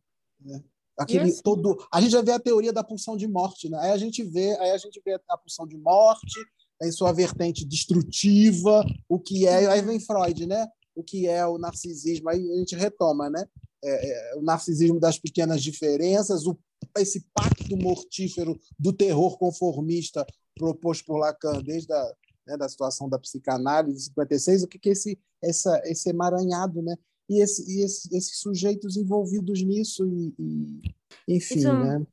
É, 0.48 0.62
aquele 0.98 1.30
assim? 1.30 1.42
todo, 1.44 1.78
a 1.92 2.02
gente 2.02 2.12
já 2.12 2.22
vê 2.22 2.32
a 2.32 2.40
teoria 2.40 2.74
da 2.74 2.84
pulsão 2.84 3.16
de 3.16 3.28
morte, 3.28 3.70
né? 3.70 3.78
Aí 3.80 3.92
a 3.92 3.98
gente 3.98 4.24
vê, 4.24 4.58
aí 4.60 4.72
a 4.72 4.78
gente 4.78 5.00
vê 5.06 5.20
a 5.30 5.38
pulsão 5.38 5.68
de 5.68 5.78
morte, 5.78 6.40
em 6.82 6.92
sua 6.92 7.12
vertente 7.12 7.66
destrutiva, 7.66 8.84
o 9.08 9.20
que 9.20 9.46
é. 9.46 9.68
Aí 9.68 9.82
vem 9.82 10.00
Freud, 10.00 10.48
né? 10.48 10.68
O 10.96 11.04
que 11.04 11.28
é 11.28 11.46
o 11.46 11.58
narcisismo? 11.58 12.30
Aí 12.30 12.40
a 12.40 12.56
gente 12.56 12.76
retoma, 12.76 13.30
né? 13.30 13.46
É, 13.84 14.34
é, 14.34 14.36
o 14.36 14.42
narcisismo 14.42 15.00
das 15.00 15.18
pequenas 15.18 15.64
diferenças, 15.64 16.46
o, 16.46 16.58
esse 16.98 17.26
pacto 17.34 17.78
mortífero 17.78 18.60
do 18.78 18.92
terror 18.92 19.38
conformista 19.38 20.26
proposto 20.56 21.06
por 21.06 21.18
Lacan 21.18 21.62
desde 21.62 21.94
a 21.94 22.14
né, 22.50 22.58
da 22.58 22.68
situação 22.68 23.08
da 23.08 23.20
psicanálise 23.20 23.98
de 23.98 24.04
56, 24.06 24.64
o 24.64 24.68
que, 24.68 24.80
que 24.80 24.90
é 24.90 24.92
esse, 24.94 25.20
essa, 25.42 25.82
esse 25.86 26.10
emaranhado, 26.10 26.82
né? 26.82 26.96
E, 27.30 27.42
esse, 27.42 27.64
e 27.72 27.84
esse, 27.84 28.16
esses 28.16 28.40
sujeitos 28.40 28.98
envolvidos 28.98 29.62
nisso, 29.62 30.04
e, 30.08 30.34
e 30.40 31.36
enfim, 31.36 31.60
Isso... 31.60 31.72
né? 31.72 32.06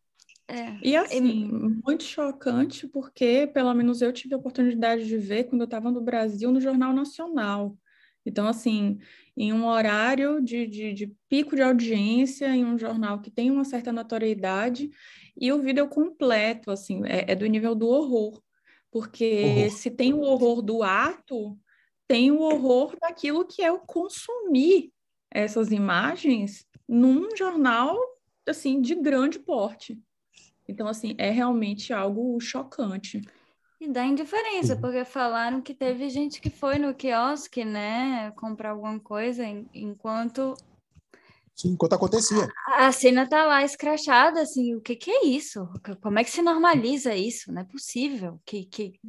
É. 0.49 0.79
E 0.81 0.95
assim, 0.95 1.51
muito 1.85 2.05
chocante, 2.05 2.87
porque 2.87 3.49
pelo 3.49 3.75
menos 3.75 4.01
eu 4.01 4.13
tive 4.13 4.35
a 4.35 4.39
oportunidade 4.39 5.05
de 5.05 5.19
ver 5.19 5.45
quando 5.45 5.63
eu 5.63 5.65
estava 5.65 5.91
no 5.91 6.01
Brasil, 6.01 6.53
no 6.53 6.61
Jornal 6.61 6.93
Nacional. 6.93 7.77
Então, 8.27 8.49
assim, 8.49 8.99
em 9.37 9.53
um 9.53 9.67
horário 9.67 10.43
de, 10.43 10.67
de, 10.67 10.93
de, 10.93 11.17
pico 11.29 11.55
de 11.55 11.63
audiência, 11.63 12.49
em 12.49 12.65
um 12.65 12.77
jornal 12.77 13.21
que 13.21 13.31
tem 13.31 13.51
uma 13.51 13.65
certa 13.65 13.93
notoriedade, 13.93 14.91
e 15.39 15.53
o 15.53 15.63
vídeo 15.63 15.87
completo, 15.89 16.71
assim, 16.71 17.03
é, 17.05 17.33
é 17.33 17.35
do 17.35 17.47
nível 17.47 17.75
do 17.75 17.87
horror. 17.87 18.43
Porque 18.91 19.43
horror. 19.45 19.71
se 19.71 19.91
tem 19.91 20.13
o 20.13 20.21
horror 20.21 20.61
do 20.61 20.83
ato, 20.83 21.57
tem 22.09 22.31
o 22.31 22.41
horror 22.41 22.97
daquilo 23.01 23.47
que 23.47 23.63
é 23.63 23.71
o 23.71 23.81
consumir 23.81 24.93
essas 25.31 25.71
imagens 25.71 26.67
num 26.89 27.35
jornal, 27.37 27.97
assim, 28.47 28.81
de 28.81 28.95
grande 28.95 29.39
porte. 29.39 30.01
Então, 30.69 30.89
assim, 30.89 31.15
é 31.19 31.31
realmente 31.31 31.93
algo 31.93 32.41
chocante. 32.41 33.23
E 33.79 33.89
dá 33.89 34.05
indiferença, 34.05 34.77
porque 34.77 35.05
falaram 35.05 35.61
que 35.61 35.75
teve 35.75 36.09
gente 36.09 36.41
que 36.41 36.49
foi 36.49 36.79
no 36.79 36.95
quiosque, 36.95 37.65
né, 37.65 38.31
comprar 38.33 38.71
alguma 38.71 38.99
coisa, 38.99 39.45
enquanto 39.75 40.55
Sim, 41.57 41.71
enquanto 41.71 41.95
acontecia. 41.95 42.47
A, 42.69 42.87
a 42.87 42.93
cena 42.93 43.27
tá 43.27 43.45
lá 43.47 43.65
escrachada, 43.65 44.43
assim, 44.43 44.75
o 44.75 44.81
que 44.81 44.95
que 44.95 45.11
é 45.11 45.25
isso? 45.25 45.67
Como 46.03 46.19
é 46.19 46.25
que 46.25 46.31
se 46.31 46.43
normaliza 46.43 47.15
isso? 47.15 47.51
Não 47.51 47.63
é 47.63 47.65
possível 47.65 48.39
que, 48.45 48.67
que... 48.67 49.01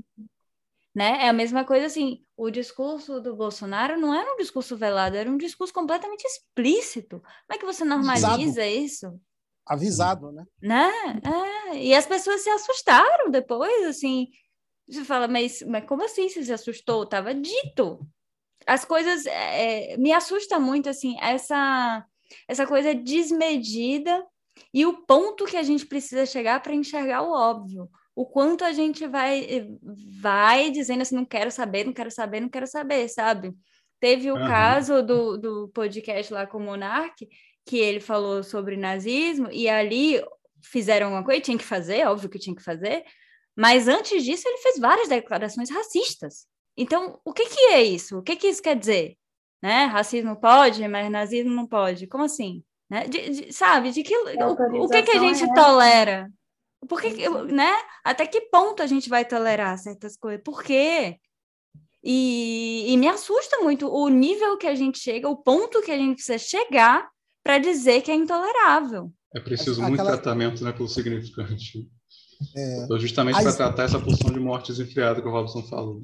Né? 0.95 1.25
É 1.25 1.29
a 1.29 1.33
mesma 1.33 1.65
coisa 1.65 1.85
assim, 1.85 2.23
o 2.37 2.49
discurso 2.49 3.19
do 3.19 3.35
Bolsonaro 3.35 3.99
não 3.99 4.13
era 4.13 4.33
um 4.33 4.37
discurso 4.37 4.77
velado, 4.77 5.17
era 5.17 5.29
um 5.29 5.37
discurso 5.37 5.73
completamente 5.73 6.23
explícito. 6.23 7.19
Como 7.19 7.53
é 7.53 7.57
que 7.57 7.65
você 7.65 7.83
normaliza 7.83 8.65
isso? 8.65 9.19
Avisado, 9.65 10.31
né? 10.31 10.45
Né? 10.61 10.91
É. 11.71 11.83
E 11.83 11.93
as 11.93 12.05
pessoas 12.05 12.41
se 12.41 12.49
assustaram 12.49 13.29
depois, 13.29 13.85
assim. 13.85 14.27
Você 14.87 15.03
fala, 15.03 15.27
mas, 15.27 15.61
mas 15.63 15.85
como 15.85 16.03
assim 16.03 16.29
você 16.29 16.43
se 16.43 16.53
assustou? 16.53 17.05
Tava 17.05 17.33
dito. 17.33 17.99
As 18.65 18.85
coisas 18.85 19.25
é, 19.25 19.93
é 19.93 19.97
me 19.97 20.13
assusta 20.13 20.59
muito, 20.59 20.89
assim, 20.89 21.17
essa 21.21 22.05
essa 22.47 22.67
coisa 22.67 22.93
desmedida 22.93 24.25
e 24.73 24.85
o 24.85 25.05
ponto 25.05 25.45
que 25.45 25.57
a 25.57 25.63
gente 25.63 25.85
precisa 25.85 26.25
chegar 26.25 26.61
para 26.61 26.73
enxergar 26.73 27.21
o 27.21 27.31
óbvio. 27.31 27.89
O 28.15 28.25
quanto 28.25 28.63
a 28.65 28.73
gente 28.73 29.05
vai 29.07 29.67
vai 30.19 30.71
dizendo 30.71 31.01
assim, 31.01 31.15
não 31.15 31.25
quero 31.25 31.51
saber, 31.51 31.85
não 31.85 31.93
quero 31.93 32.11
saber, 32.11 32.39
não 32.41 32.49
quero 32.49 32.67
saber, 32.67 33.07
sabe? 33.07 33.53
Teve 33.99 34.31
o 34.31 34.35
uhum. 34.35 34.47
caso 34.47 35.03
do, 35.03 35.37
do 35.37 35.67
podcast 35.69 36.33
lá 36.33 36.45
com 36.45 36.57
o 36.57 36.61
Monark, 36.61 37.27
que 37.65 37.77
ele 37.77 37.99
falou 37.99 38.43
sobre 38.43 38.77
nazismo, 38.77 39.49
e 39.51 39.67
ali 39.67 40.21
fizeram 40.63 41.09
uma 41.09 41.23
coisa, 41.23 41.41
tinha 41.41 41.57
que 41.57 41.63
fazer, 41.63 42.07
óbvio 42.07 42.29
que 42.29 42.39
tinha 42.39 42.55
que 42.55 42.63
fazer, 42.63 43.03
mas 43.57 43.87
antes 43.87 44.23
disso 44.23 44.47
ele 44.47 44.59
fez 44.59 44.79
várias 44.79 45.09
declarações 45.09 45.69
racistas. 45.69 46.45
Então, 46.77 47.19
o 47.25 47.33
que, 47.33 47.49
que 47.49 47.59
é 47.71 47.83
isso? 47.83 48.19
O 48.19 48.21
que, 48.21 48.35
que 48.35 48.47
isso 48.47 48.61
quer 48.61 48.75
dizer? 48.77 49.17
né? 49.61 49.85
Racismo 49.85 50.35
pode, 50.35 50.87
mas 50.87 51.09
nazismo 51.09 51.51
não 51.51 51.67
pode. 51.67 52.07
Como 52.07 52.23
assim? 52.23 52.63
Né? 52.89 53.07
De, 53.07 53.29
de, 53.29 53.53
sabe? 53.53 53.91
De 53.91 54.03
que, 54.03 54.15
o, 54.15 54.83
o, 54.83 54.89
que, 54.89 55.03
que 55.03 55.11
a 55.11 55.19
gente 55.19 55.43
é 55.43 55.53
tolera? 55.53 56.31
Por 56.87 57.01
que, 57.01 57.27
né? 57.51 57.73
Até 58.03 58.25
que 58.25 58.41
ponto 58.41 58.81
a 58.81 58.87
gente 58.87 59.09
vai 59.09 59.25
tolerar 59.25 59.77
certas 59.77 60.15
coisas? 60.15 60.41
Por 60.43 60.63
quê? 60.63 61.17
E, 62.03 62.85
e 62.87 62.97
me 62.97 63.07
assusta 63.07 63.57
muito 63.59 63.91
o 63.91 64.07
nível 64.07 64.57
que 64.57 64.67
a 64.67 64.75
gente 64.75 64.99
chega, 64.99 65.27
o 65.27 65.35
ponto 65.35 65.81
que 65.81 65.91
a 65.91 65.97
gente 65.97 66.15
precisa 66.15 66.37
chegar 66.37 67.09
para 67.43 67.57
dizer 67.57 68.01
que 68.01 68.11
é 68.11 68.15
intolerável. 68.15 69.11
É 69.35 69.39
preciso 69.39 69.81
Aquela... 69.81 69.89
muito 69.89 70.05
tratamento 70.05 70.63
né, 70.63 70.71
pelo 70.71 70.87
significante. 70.87 71.89
É... 72.55 72.87
Justamente 72.99 73.41
para 73.41 73.53
tratar 73.53 73.83
essa 73.83 73.99
função 73.99 74.31
de 74.31 74.39
morte 74.39 74.71
desenfreada 74.71 75.21
que 75.21 75.27
o 75.27 75.31
Robson 75.31 75.63
falou. 75.63 76.01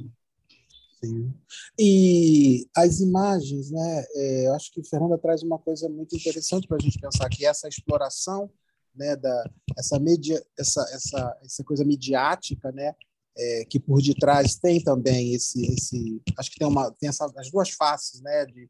Sim. 1.03 1.33
E 1.77 2.65
as 2.75 3.01
imagens, 3.01 3.71
né? 3.71 4.05
É, 4.15 4.47
eu 4.47 4.55
acho 4.55 4.71
que 4.71 4.83
Fernanda 4.83 5.17
traz 5.17 5.43
uma 5.43 5.59
coisa 5.59 5.89
muito 5.89 6.15
interessante 6.15 6.67
para 6.67 6.77
a 6.77 6.79
gente 6.79 6.99
pensar 6.99 7.27
que 7.29 7.45
essa 7.45 7.67
exploração, 7.67 8.49
né, 8.95 9.15
da 9.15 9.49
essa 9.77 9.99
media, 9.99 10.41
essa 10.57 10.81
essa 10.93 11.39
essa 11.43 11.63
coisa 11.63 11.83
midiática, 11.83 12.71
né, 12.71 12.95
é, 13.37 13.65
que 13.65 13.79
por 13.79 14.01
detrás 14.01 14.55
tem 14.55 14.81
também 14.81 15.33
esse 15.33 15.65
esse, 15.73 16.21
acho 16.37 16.51
que 16.51 16.59
tem 16.59 16.67
uma 16.67 16.91
tem 16.91 17.09
essa, 17.09 17.29
as 17.37 17.51
duas 17.51 17.71
faces, 17.71 18.21
né, 18.21 18.45
de 18.45 18.69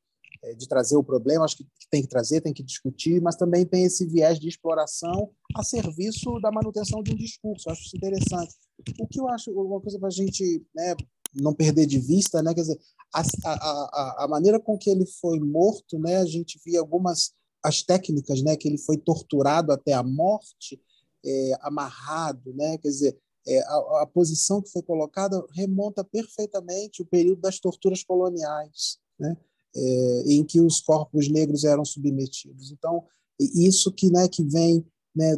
de 0.56 0.68
trazer 0.68 0.98
o 0.98 1.04
problema, 1.04 1.46
acho 1.46 1.58
que 1.58 1.66
tem 1.90 2.02
que 2.02 2.08
trazer, 2.08 2.42
tem 2.42 2.54
que 2.54 2.64
discutir, 2.64 3.22
mas 3.22 3.36
também 3.36 3.66
tem 3.66 3.86
esse 3.86 4.06
viés 4.06 4.40
de 4.40 4.50
exploração 4.50 5.32
a 5.56 5.64
serviço 5.64 6.40
da 6.42 6.52
manutenção 6.52 7.02
de 7.02 7.14
um 7.14 7.16
discurso. 7.16 7.70
acho 7.70 7.84
isso 7.84 7.96
interessante. 7.96 8.54
O 9.00 9.08
que 9.08 9.20
eu 9.20 9.30
acho 9.30 9.52
uma 9.52 9.80
coisa 9.80 9.98
para 9.98 10.10
a 10.10 10.12
gente 10.12 10.66
né, 10.76 10.96
não 11.34 11.54
perder 11.54 11.86
de 11.86 12.00
vista, 12.00 12.42
né? 12.42 12.54
Quer 12.54 12.62
dizer, 12.62 12.80
a, 13.14 13.22
a, 13.46 14.24
a 14.26 14.28
maneira 14.28 14.60
com 14.60 14.78
que 14.78 14.90
ele 14.90 15.06
foi 15.06 15.40
morto, 15.40 15.98
né? 16.00 16.18
A 16.18 16.26
gente 16.26 16.60
via 16.66 16.80
algumas 16.80 17.34
as 17.64 17.82
técnicas, 17.82 18.42
né? 18.44 18.58
Que 18.58 18.68
ele 18.68 18.78
foi 18.78 18.98
torturado 18.98 19.72
até 19.72 19.94
a 19.94 20.04
morte, 20.04 20.82
é, 21.26 21.52
amarrado, 21.62 22.54
né? 22.54 22.78
Quer 22.78 22.90
dizer, 22.90 23.18
é, 23.48 23.60
a, 23.62 24.02
a, 24.02 24.08
posição 24.08 24.62
que 24.62 24.72
foi 24.72 24.82
colocada 24.82 25.44
remonta 25.52 26.04
perfeitamente 26.04 27.02
o 27.02 27.06
período 27.06 27.42
das 27.42 27.60
torturas 27.60 28.04
coloniais, 28.04 29.00
né? 29.20 29.38
É, 29.76 30.24
em 30.28 30.44
que 30.44 30.62
os 30.62 30.80
corpos 30.80 31.28
negros 31.30 31.64
eram 31.64 31.84
submetidos. 31.84 32.72
Então, 32.72 33.04
isso 33.40 33.92
que, 33.92 34.12
né, 34.12 34.28
que 34.28 34.44
vem 34.44 34.86
né, 35.16 35.36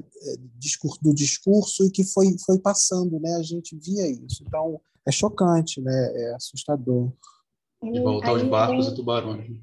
do 1.02 1.14
discurso 1.14 1.86
e 1.86 1.92
que 1.92 2.04
foi, 2.04 2.38
foi 2.46 2.60
passando, 2.60 3.20
né? 3.20 3.36
A 3.36 3.44
gente 3.44 3.76
via 3.78 4.08
isso. 4.08 4.44
Então, 4.46 4.80
é 5.06 5.12
chocante, 5.12 5.82
né? 5.82 6.12
É 6.16 6.36
assustador. 6.36 7.12
E 7.84 8.00
voltar 8.00 8.30
aos 8.30 8.44
barcos 8.44 8.88
e 8.88 8.96
tubarões. 8.96 9.50
Né? 9.50 9.60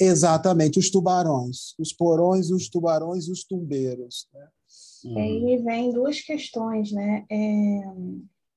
Exatamente, 0.00 0.78
os 0.78 0.90
tubarões, 0.90 1.74
os 1.78 1.92
porões, 1.92 2.50
os 2.50 2.68
tubarões 2.68 3.28
e 3.28 3.32
os 3.32 3.44
tumbeiros. 3.44 4.26
Né? 4.32 4.48
E 5.04 5.18
aí 5.18 5.56
vem 5.62 5.92
duas 5.92 6.20
questões, 6.20 6.90
né? 6.90 7.26
É, 7.30 7.82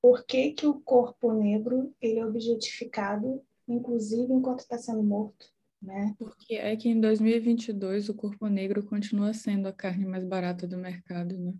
por 0.01 0.25
que, 0.25 0.51
que 0.51 0.65
o 0.65 0.79
corpo 0.79 1.33
negro 1.33 1.93
ele 2.01 2.19
é 2.19 2.25
objetificado, 2.25 3.41
inclusive 3.67 4.31
enquanto 4.31 4.59
está 4.59 4.77
sendo 4.77 5.03
morto? 5.03 5.45
Né? 5.81 6.15
Porque 6.17 6.55
é 6.55 6.75
que 6.75 6.89
em 6.89 6.99
2022 6.99 8.09
o 8.09 8.13
corpo 8.15 8.47
negro 8.47 8.83
continua 8.85 9.33
sendo 9.33 9.67
a 9.67 9.73
carne 9.73 10.05
mais 10.05 10.23
barata 10.23 10.67
do 10.67 10.77
mercado, 10.77 11.37
né? 11.37 11.53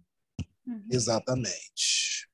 Uhum. 0.65 0.87
Exatamente 0.91 2.27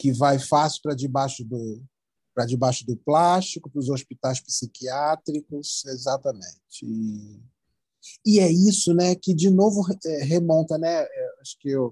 que 0.00 0.14
vai 0.14 0.38
fácil 0.38 0.80
para 0.82 0.94
debaixo 0.94 1.44
do 1.44 1.84
para 2.32 2.46
debaixo 2.46 2.86
do 2.86 2.96
plástico, 2.96 3.68
para 3.68 3.80
os 3.80 3.90
hospitais 3.90 4.40
psiquiátricos, 4.40 5.84
exatamente. 5.84 6.84
E, 6.84 7.42
e 8.24 8.38
é 8.38 8.50
isso, 8.50 8.94
né, 8.94 9.16
que 9.16 9.34
de 9.34 9.50
novo 9.50 9.84
é, 10.06 10.22
remonta, 10.22 10.78
né, 10.78 11.02
é, 11.02 11.40
acho 11.40 11.58
que 11.58 11.68
eu, 11.68 11.90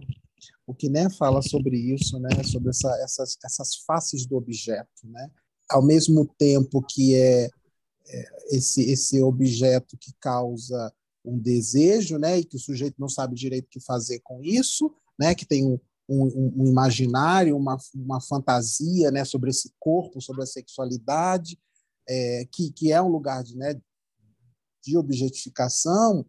o 0.64 0.72
que 0.72 0.88
né 0.88 1.10
fala 1.10 1.42
sobre 1.42 1.76
isso, 1.76 2.18
né, 2.20 2.30
sobre 2.44 2.70
essa, 2.70 2.88
essas 3.02 3.36
essas 3.44 3.76
faces 3.84 4.24
do 4.26 4.36
objeto, 4.36 4.88
né, 5.04 5.28
ao 5.70 5.82
mesmo 5.82 6.26
tempo 6.38 6.82
que 6.82 7.14
é, 7.14 7.50
é 8.08 8.24
esse 8.50 8.82
esse 8.90 9.22
objeto 9.22 9.96
que 9.98 10.12
causa 10.20 10.92
um 11.24 11.38
desejo, 11.38 12.18
né, 12.18 12.38
e 12.38 12.44
que 12.44 12.56
o 12.56 12.60
sujeito 12.60 12.96
não 12.98 13.08
sabe 13.08 13.34
direito 13.34 13.66
o 13.66 13.70
que 13.70 13.80
fazer 13.80 14.20
com 14.20 14.42
isso, 14.42 14.90
né, 15.18 15.34
que 15.34 15.44
tem 15.44 15.66
um, 15.66 15.78
um, 16.08 16.54
um, 16.56 16.66
imaginário, 16.66 17.56
uma, 17.56 17.76
uma 17.94 18.20
fantasia 18.20 19.10
né, 19.10 19.24
sobre 19.24 19.50
esse 19.50 19.72
corpo, 19.78 20.22
sobre 20.22 20.42
a 20.42 20.46
sexualidade, 20.46 21.58
é, 22.08 22.46
que, 22.50 22.70
que 22.72 22.92
é 22.92 23.02
um 23.02 23.08
lugar 23.08 23.42
de, 23.42 23.56
né, 23.56 23.78
de 24.82 24.96
objetificação, 24.96 26.24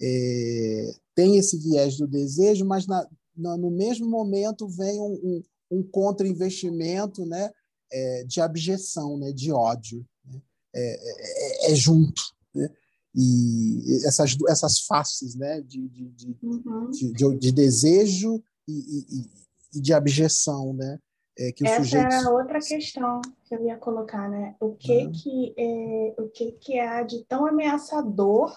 é, 0.00 0.94
tem 1.14 1.38
esse 1.38 1.58
viés 1.58 1.96
do 1.96 2.06
desejo, 2.06 2.64
mas 2.64 2.86
na, 2.86 3.08
na, 3.36 3.56
no 3.56 3.70
mesmo 3.70 4.08
momento 4.08 4.68
vem 4.68 5.00
um, 5.00 5.14
um, 5.14 5.42
um 5.78 5.82
contra-investimento 5.82 7.26
né, 7.26 7.50
é, 7.92 8.24
de 8.24 8.40
abjeção, 8.40 9.18
né, 9.18 9.32
de 9.32 9.52
ódio. 9.52 10.06
Né, 10.24 10.40
é, 10.74 11.68
é, 11.68 11.72
é, 11.72 11.74
junto. 11.74 12.22
Né? 12.54 12.70
E 13.14 14.02
essas, 14.06 14.36
essas 14.48 14.80
faces 14.80 15.34
né, 15.34 15.60
de, 15.62 15.88
de, 15.88 16.08
de, 16.10 16.36
uhum. 16.42 16.90
de, 16.90 17.12
de, 17.12 17.38
de 17.38 17.52
desejo 17.52 18.42
e, 18.68 18.72
e, 18.72 19.30
e 19.74 19.80
de 19.80 19.94
abjeção, 19.94 20.74
né? 20.74 20.98
É, 21.38 21.52
que 21.52 21.66
Essa 21.66 21.82
sujeito... 21.82 22.12
era 22.12 22.30
outra 22.30 22.60
questão 22.60 23.20
que 23.44 23.54
eu 23.54 23.64
ia 23.66 23.76
colocar, 23.76 24.28
né? 24.28 24.56
O 24.58 24.74
que 24.74 25.04
uhum. 25.04 25.12
que 25.12 25.54
é, 25.56 26.14
o 26.18 26.28
que 26.30 26.52
que 26.52 26.78
há 26.78 27.02
de 27.02 27.24
tão 27.24 27.46
ameaçador, 27.46 28.56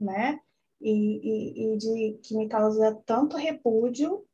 né? 0.00 0.40
E, 0.80 0.90
e, 0.90 1.74
e, 1.74 1.76
de 1.78 2.18
que 2.22 2.36
me 2.36 2.48
causa 2.48 3.00
tanto 3.06 3.36
repúdio 3.36 4.24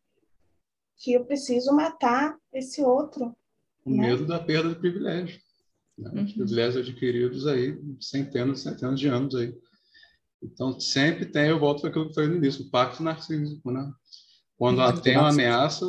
que 0.96 1.12
eu 1.12 1.24
preciso 1.24 1.72
matar 1.72 2.36
esse 2.52 2.82
outro. 2.82 3.36
O 3.84 3.90
medo 3.90 4.26
da 4.26 4.38
perda 4.38 4.68
de 4.68 4.76
privilégio. 4.76 5.40
Né? 5.98 6.10
Uhum. 6.14 6.24
Os 6.24 6.32
privilégios 6.32 6.88
adquiridos 6.88 7.46
aí 7.46 7.78
centenas 8.00 8.60
e 8.60 8.62
centenas 8.62 9.00
de 9.00 9.08
anos 9.08 9.34
aí. 9.34 9.54
Então, 10.42 10.78
sempre 10.80 11.26
tem, 11.26 11.48
eu 11.48 11.58
volto 11.58 11.80
para 11.80 11.90
aquilo 11.90 12.06
que 12.06 12.10
eu 12.10 12.14
falei 12.14 12.30
no 12.30 12.36
início, 12.36 12.64
o 12.64 12.70
pacto 12.70 13.02
narcísico, 13.02 13.70
né? 13.70 13.92
Quando 14.58 15.00
tem 15.00 15.16
uma 15.16 15.30
ameaça 15.30 15.86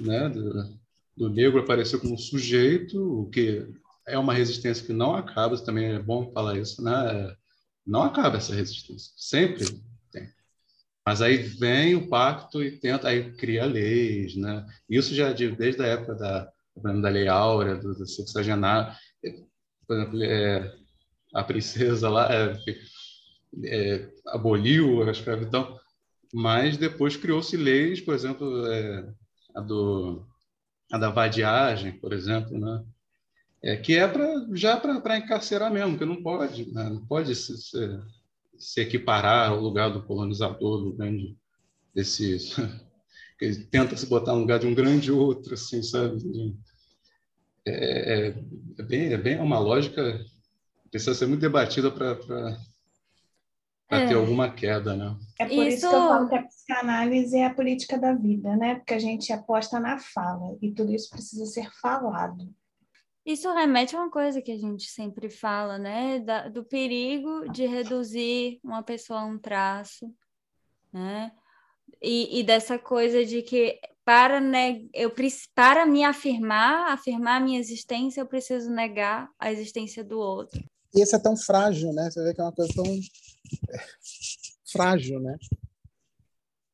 né, 0.00 0.28
do, 0.30 0.78
do 1.16 1.28
negro 1.28 1.60
aparecer 1.60 2.00
como 2.00 2.18
sujeito, 2.18 3.20
o 3.20 3.28
que 3.28 3.66
é 4.06 4.18
uma 4.18 4.34
resistência 4.34 4.84
que 4.84 4.92
não 4.92 5.14
acaba, 5.14 5.58
também 5.58 5.92
é 5.92 5.98
bom 5.98 6.30
falar 6.32 6.58
isso, 6.58 6.82
né? 6.82 7.36
Não 7.86 8.02
acaba 8.02 8.38
essa 8.38 8.54
resistência, 8.54 9.12
sempre 9.16 9.64
tem. 10.10 10.28
Mas 11.06 11.20
aí 11.20 11.36
vem 11.36 11.94
o 11.94 12.08
pacto 12.08 12.62
e 12.62 12.78
tenta, 12.78 13.08
aí 13.08 13.32
cria 13.32 13.64
leis, 13.64 14.36
né? 14.36 14.66
Isso 14.88 15.14
já 15.14 15.32
de, 15.32 15.50
desde 15.54 15.82
a 15.82 15.86
época 15.86 16.14
da, 16.14 16.51
da 16.76 17.08
Lei 17.08 17.28
Áurea, 17.28 17.76
do, 17.76 17.94
do 17.94 18.06
sexagenário, 18.06 18.94
por 19.86 19.96
exemplo, 19.96 20.22
é, 20.22 20.74
a 21.34 21.44
princesa 21.44 22.08
lá 22.08 22.28
é, 22.32 22.56
é, 23.64 24.10
aboliu 24.28 25.02
a 25.02 25.10
escravidão, 25.10 25.78
mas 26.32 26.76
depois 26.76 27.16
criou-se 27.16 27.56
leis, 27.56 28.00
por 28.00 28.14
exemplo, 28.14 28.66
é, 28.66 29.12
a, 29.54 29.60
do, 29.60 30.26
a 30.90 30.98
da 30.98 31.10
vadiagem, 31.10 31.92
por 31.92 32.12
exemplo, 32.12 32.58
né? 32.58 32.84
É, 33.64 33.76
que 33.76 33.96
é 33.96 34.08
pra, 34.08 34.46
já 34.54 34.76
para 34.76 35.16
encarcerar 35.16 35.72
mesmo, 35.72 35.96
que 35.96 36.04
não 36.04 36.20
pode, 36.20 36.72
né? 36.72 36.88
não 36.90 37.06
pode 37.06 37.32
ser, 37.36 37.56
se 38.58 38.80
equiparar 38.80 39.50
ao 39.50 39.60
lugar 39.60 39.90
do 39.90 40.02
colonizador, 40.02 40.82
do 40.82 40.92
grande 40.94 41.36
desse 41.94 42.38
ele 43.44 43.64
tenta 43.64 43.96
se 43.96 44.06
botar 44.06 44.32
no 44.32 44.40
lugar 44.40 44.58
de 44.58 44.66
um 44.66 44.74
grande 44.74 45.10
outro, 45.10 45.54
assim, 45.54 45.82
sabe? 45.82 46.22
É, 47.66 47.72
é, 47.72 48.34
é 48.78 48.82
bem, 48.82 49.12
é 49.12 49.16
bem 49.16 49.40
uma 49.40 49.58
lógica 49.58 50.20
precisa 50.92 51.14
ser 51.14 51.26
muito 51.26 51.40
debatida 51.40 51.90
para 51.90 52.58
é. 53.90 54.06
ter 54.06 54.14
alguma 54.14 54.52
queda, 54.52 54.94
né? 54.94 55.16
É 55.38 55.46
por 55.46 55.66
isso... 55.66 55.68
isso 55.68 55.88
que 55.88 55.94
eu 55.94 56.00
falo 56.00 56.28
que 56.28 56.34
a 56.34 56.42
psicanálise 56.42 57.36
é 57.38 57.46
a 57.46 57.54
política 57.54 57.98
da 57.98 58.12
vida, 58.12 58.54
né? 58.56 58.74
Porque 58.74 58.92
a 58.92 58.98
gente 58.98 59.32
aposta 59.32 59.80
na 59.80 59.98
fala 59.98 60.56
e 60.60 60.70
tudo 60.70 60.92
isso 60.92 61.08
precisa 61.08 61.46
ser 61.46 61.70
falado. 61.80 62.54
Isso 63.24 63.52
remete 63.54 63.96
a 63.96 64.00
uma 64.00 64.10
coisa 64.10 64.42
que 64.42 64.52
a 64.52 64.58
gente 64.58 64.90
sempre 64.90 65.30
fala, 65.30 65.78
né? 65.78 66.18
Da, 66.20 66.48
do 66.48 66.62
perigo 66.62 67.48
de 67.50 67.64
reduzir 67.64 68.60
uma 68.62 68.82
pessoa 68.82 69.20
a 69.20 69.24
um 69.24 69.38
traço, 69.38 70.12
né? 70.92 71.32
E, 72.02 72.40
e 72.40 72.42
dessa 72.42 72.78
coisa 72.78 73.24
de 73.24 73.42
que 73.42 73.78
para, 74.04 74.40
né, 74.40 74.84
eu, 74.92 75.12
para 75.54 75.86
me 75.86 76.02
afirmar, 76.02 76.92
afirmar 76.92 77.40
a 77.40 77.44
minha 77.44 77.60
existência, 77.60 78.20
eu 78.20 78.26
preciso 78.26 78.70
negar 78.70 79.30
a 79.38 79.52
existência 79.52 80.02
do 80.02 80.18
outro. 80.18 80.62
E 80.94 81.00
esse 81.00 81.14
é 81.14 81.18
tão 81.18 81.36
frágil, 81.36 81.92
né? 81.92 82.10
Você 82.10 82.22
vê 82.22 82.34
que 82.34 82.40
é 82.40 82.44
uma 82.44 82.52
coisa 82.52 82.72
tão 82.74 82.84
é, 82.84 83.78
frágil, 84.70 85.20
né? 85.20 85.36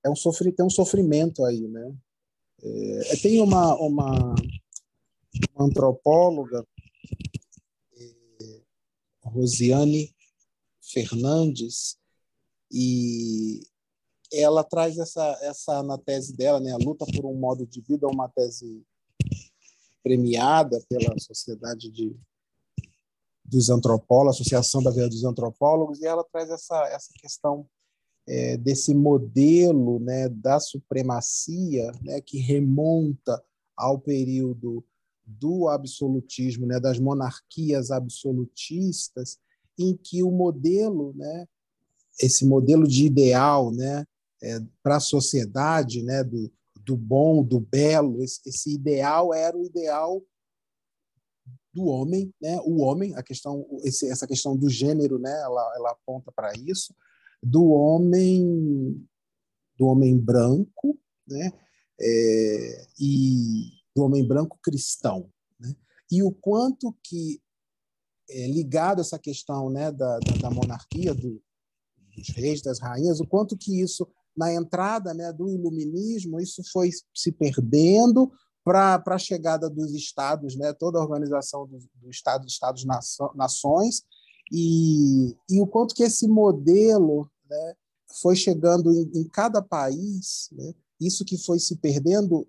É 0.04 0.08
um 0.08 0.16
sofri, 0.16 0.50
tem 0.50 0.64
um 0.64 0.70
sofrimento 0.70 1.44
aí, 1.44 1.68
né? 1.68 1.94
É, 2.62 3.16
tem 3.22 3.40
uma, 3.40 3.74
uma 3.76 4.34
uma 5.54 5.66
antropóloga, 5.66 6.66
é, 7.96 8.60
Rosiane 9.22 10.14
Fernandes, 10.80 11.98
e 12.70 13.62
ela 14.32 14.62
traz 14.62 14.98
essa, 14.98 15.38
essa 15.42 15.82
na 15.82 15.96
tese 15.98 16.36
dela, 16.36 16.60
né, 16.60 16.72
a 16.72 16.76
luta 16.76 17.06
por 17.06 17.24
um 17.24 17.34
modo 17.34 17.66
de 17.66 17.80
vida, 17.80 18.06
uma 18.06 18.28
tese 18.28 18.84
premiada 20.02 20.80
pela 20.88 21.18
Sociedade 21.18 21.90
de, 21.90 22.16
dos 23.44 23.70
Antropólogos, 23.70 24.40
Associação 24.40 24.82
Vida 24.82 25.08
dos 25.08 25.24
Antropólogos, 25.24 26.00
e 26.00 26.06
ela 26.06 26.24
traz 26.24 26.50
essa, 26.50 26.76
essa 26.88 27.12
questão 27.20 27.66
é, 28.26 28.56
desse 28.56 28.94
modelo 28.94 29.98
né, 29.98 30.28
da 30.28 30.60
supremacia 30.60 31.90
né, 32.02 32.20
que 32.20 32.38
remonta 32.38 33.42
ao 33.76 33.98
período 33.98 34.84
do 35.24 35.68
absolutismo, 35.68 36.66
né, 36.66 36.78
das 36.78 36.98
monarquias 36.98 37.90
absolutistas, 37.90 39.38
em 39.78 39.96
que 39.96 40.22
o 40.22 40.30
modelo, 40.30 41.14
né, 41.16 41.46
esse 42.20 42.44
modelo 42.46 42.86
de 42.86 43.06
ideal, 43.06 43.70
né, 43.70 44.04
é, 44.42 44.60
para 44.82 44.96
a 44.96 45.00
sociedade, 45.00 46.02
né, 46.02 46.22
do, 46.22 46.50
do 46.84 46.96
bom, 46.96 47.42
do 47.42 47.60
belo, 47.60 48.22
esse, 48.22 48.40
esse, 48.46 48.74
ideal 48.74 49.34
era 49.34 49.56
o 49.56 49.64
ideal 49.64 50.22
do 51.72 51.86
homem, 51.86 52.32
né, 52.40 52.58
o 52.64 52.80
homem, 52.80 53.14
a 53.14 53.22
questão, 53.22 53.66
esse, 53.84 54.10
essa 54.10 54.26
questão 54.26 54.56
do 54.56 54.68
gênero, 54.68 55.18
né, 55.18 55.30
ela, 55.42 55.72
ela 55.76 55.90
aponta 55.90 56.32
para 56.32 56.52
isso, 56.54 56.94
do 57.42 57.66
homem, 57.68 59.06
do 59.78 59.86
homem 59.86 60.18
branco, 60.18 60.98
né, 61.26 61.52
é, 62.00 62.86
e 62.98 63.72
do 63.94 64.04
homem 64.04 64.26
branco 64.26 64.58
cristão. 64.62 65.30
Né? 65.58 65.74
E 66.10 66.22
o 66.22 66.32
quanto 66.32 66.96
que, 67.02 67.40
é, 68.30 68.46
ligado 68.46 68.98
a 68.98 69.02
essa 69.02 69.18
questão 69.18 69.70
né, 69.70 69.90
da, 69.90 70.18
da, 70.20 70.36
da 70.42 70.50
monarquia, 70.50 71.14
do, 71.14 71.42
dos 72.16 72.28
reis, 72.30 72.62
das 72.62 72.80
rainhas, 72.80 73.20
o 73.20 73.26
quanto 73.26 73.56
que 73.56 73.80
isso, 73.80 74.08
na 74.38 74.54
entrada 74.54 75.12
né, 75.12 75.32
do 75.32 75.50
iluminismo, 75.50 76.40
isso 76.40 76.62
foi 76.72 76.90
se 77.12 77.32
perdendo 77.32 78.30
para 78.64 79.02
a 79.04 79.18
chegada 79.18 79.68
dos 79.68 79.92
estados, 79.92 80.54
né, 80.54 80.72
toda 80.72 80.98
a 80.98 81.02
organização 81.02 81.66
do, 81.66 81.78
do 81.96 82.08
Estado, 82.08 82.46
Estados 82.46 82.84
Nações, 83.34 84.04
e, 84.52 85.36
e 85.50 85.60
o 85.60 85.66
quanto 85.66 85.94
que 85.94 86.04
esse 86.04 86.28
modelo 86.28 87.28
né, 87.50 87.74
foi 88.22 88.36
chegando 88.36 88.92
em, 88.92 89.10
em 89.20 89.28
cada 89.28 89.60
país, 89.60 90.48
né, 90.52 90.72
isso 91.00 91.24
que 91.24 91.36
foi 91.36 91.58
se 91.58 91.76
perdendo 91.76 92.46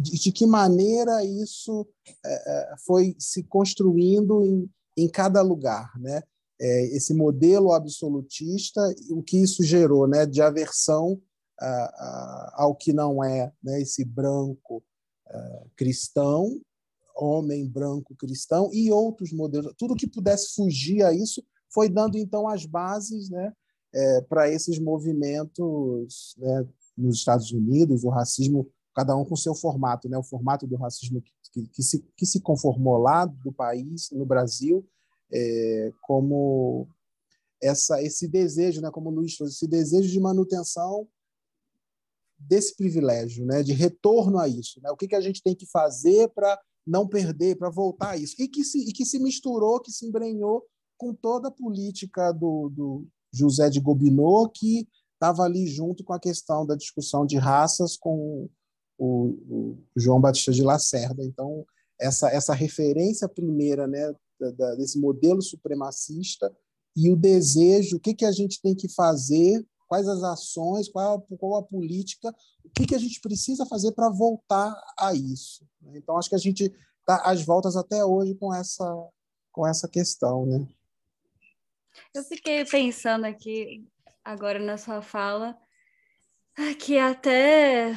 de, 0.00 0.18
de 0.18 0.32
que 0.32 0.46
maneira 0.46 1.24
isso 1.24 1.86
é, 2.24 2.72
é, 2.72 2.74
foi 2.84 3.14
se 3.18 3.42
construindo 3.44 4.44
em, 4.44 4.70
em 4.96 5.08
cada 5.08 5.42
lugar, 5.42 5.92
né? 5.98 6.22
É, 6.60 6.84
esse 6.94 7.14
modelo 7.14 7.72
absolutista, 7.72 8.80
o 9.10 9.22
que 9.22 9.38
isso 9.38 9.62
gerou, 9.62 10.06
né? 10.06 10.26
De 10.26 10.42
aversão 10.42 11.20
a, 11.58 11.66
a, 11.66 12.54
ao 12.58 12.74
que 12.74 12.92
não 12.92 13.24
é, 13.24 13.50
né? 13.62 13.80
Esse 13.80 14.04
branco 14.04 14.82
é, 15.26 15.64
cristão, 15.76 16.60
homem 17.16 17.66
branco 17.66 18.14
cristão 18.14 18.70
e 18.72 18.90
outros 18.90 19.32
modelos, 19.32 19.72
tudo 19.78 19.94
que 19.94 20.06
pudesse 20.06 20.54
fugir 20.54 21.02
a 21.02 21.12
isso 21.12 21.42
foi 21.72 21.88
dando 21.88 22.18
então 22.18 22.48
as 22.48 22.66
bases, 22.66 23.30
né? 23.30 23.52
É, 23.92 24.20
para 24.22 24.48
esses 24.48 24.78
movimentos 24.78 26.36
né, 26.38 26.66
nos 26.96 27.16
Estados 27.16 27.50
Unidos, 27.50 28.04
o 28.04 28.08
racismo 28.08 28.68
cada 28.94 29.16
um 29.16 29.24
com 29.24 29.34
seu 29.34 29.54
formato, 29.54 30.08
né? 30.08 30.18
O 30.18 30.22
formato 30.22 30.66
do 30.66 30.76
racismo 30.76 31.22
que, 31.22 31.32
que, 31.52 31.68
que 31.68 31.82
se, 31.82 32.04
que 32.16 32.26
se 32.26 32.40
conformou 32.40 32.98
lá 32.98 33.24
do 33.24 33.52
país, 33.52 34.10
no 34.12 34.26
Brasil, 34.26 34.86
é, 35.32 35.92
como 36.02 36.88
essa 37.62 38.02
esse 38.02 38.26
desejo, 38.26 38.80
né? 38.80 38.90
Como 38.90 39.10
o 39.10 39.12
Luiz 39.12 39.36
falou, 39.36 39.50
esse 39.50 39.66
desejo 39.66 40.08
de 40.08 40.20
manutenção 40.20 41.06
desse 42.38 42.74
privilégio, 42.74 43.44
né? 43.44 43.62
De 43.62 43.72
retorno 43.72 44.38
a 44.38 44.48
isso, 44.48 44.80
né? 44.82 44.90
O 44.90 44.96
que, 44.96 45.08
que 45.08 45.16
a 45.16 45.20
gente 45.20 45.42
tem 45.42 45.54
que 45.54 45.66
fazer 45.66 46.28
para 46.30 46.58
não 46.86 47.06
perder, 47.06 47.56
para 47.56 47.70
voltar 47.70 48.10
a 48.10 48.16
isso 48.16 48.34
e 48.38 48.48
que 48.48 48.64
se 48.64 48.88
e 48.88 48.92
que 48.92 49.04
se 49.04 49.18
misturou, 49.18 49.80
que 49.80 49.92
se 49.92 50.06
embrenhou 50.06 50.64
com 50.96 51.14
toda 51.14 51.48
a 51.48 51.52
política 51.52 52.32
do, 52.32 52.68
do 52.70 53.06
José 53.32 53.70
de 53.70 53.80
Gobineau 53.80 54.48
que 54.48 54.88
estava 55.14 55.42
ali 55.42 55.66
junto 55.66 56.02
com 56.02 56.14
a 56.14 56.20
questão 56.20 56.66
da 56.66 56.74
discussão 56.74 57.26
de 57.26 57.36
raças 57.36 57.96
com 57.96 58.48
o, 58.98 59.28
o, 59.48 59.78
João 59.94 60.20
Batista 60.20 60.50
de 60.50 60.62
Lacerda. 60.62 61.22
Então, 61.22 61.64
essa, 61.98 62.30
essa 62.30 62.54
referência 62.54 63.28
primeira 63.28 63.86
né, 63.86 64.14
da, 64.52 64.74
desse 64.74 64.98
modelo 64.98 65.42
supremacista 65.42 66.54
e 66.96 67.10
o 67.10 67.16
desejo, 67.16 67.96
o 67.96 68.00
que, 68.00 68.14
que 68.14 68.24
a 68.24 68.32
gente 68.32 68.60
tem 68.60 68.74
que 68.74 68.88
fazer, 68.88 69.64
quais 69.86 70.08
as 70.08 70.22
ações, 70.22 70.88
qual 70.88 71.18
a, 71.18 71.36
qual 71.36 71.56
a 71.56 71.62
política, 71.62 72.34
o 72.64 72.70
que, 72.70 72.86
que 72.86 72.94
a 72.94 72.98
gente 72.98 73.20
precisa 73.20 73.66
fazer 73.66 73.92
para 73.92 74.08
voltar 74.08 74.74
a 74.98 75.14
isso. 75.14 75.66
Né? 75.80 75.98
Então, 75.98 76.16
acho 76.16 76.28
que 76.28 76.34
a 76.34 76.38
gente 76.38 76.72
está 77.00 77.22
às 77.24 77.44
voltas 77.44 77.76
até 77.76 78.04
hoje 78.04 78.34
com 78.34 78.54
essa, 78.54 79.08
com 79.52 79.66
essa 79.66 79.88
questão. 79.88 80.46
Né? 80.46 80.66
Eu 82.14 82.22
fiquei 82.24 82.64
pensando 82.64 83.24
aqui, 83.24 83.86
agora 84.24 84.58
na 84.58 84.76
sua 84.76 85.02
fala, 85.02 85.58
que 86.78 86.98
até 86.98 87.94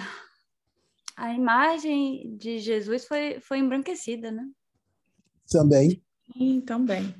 a 1.15 1.33
imagem 1.33 2.35
de 2.37 2.59
Jesus 2.59 3.05
foi, 3.05 3.39
foi 3.39 3.59
embranquecida, 3.59 4.31
né? 4.31 4.49
Também. 5.49 6.03
Sim, 6.31 6.61
também. 6.61 7.13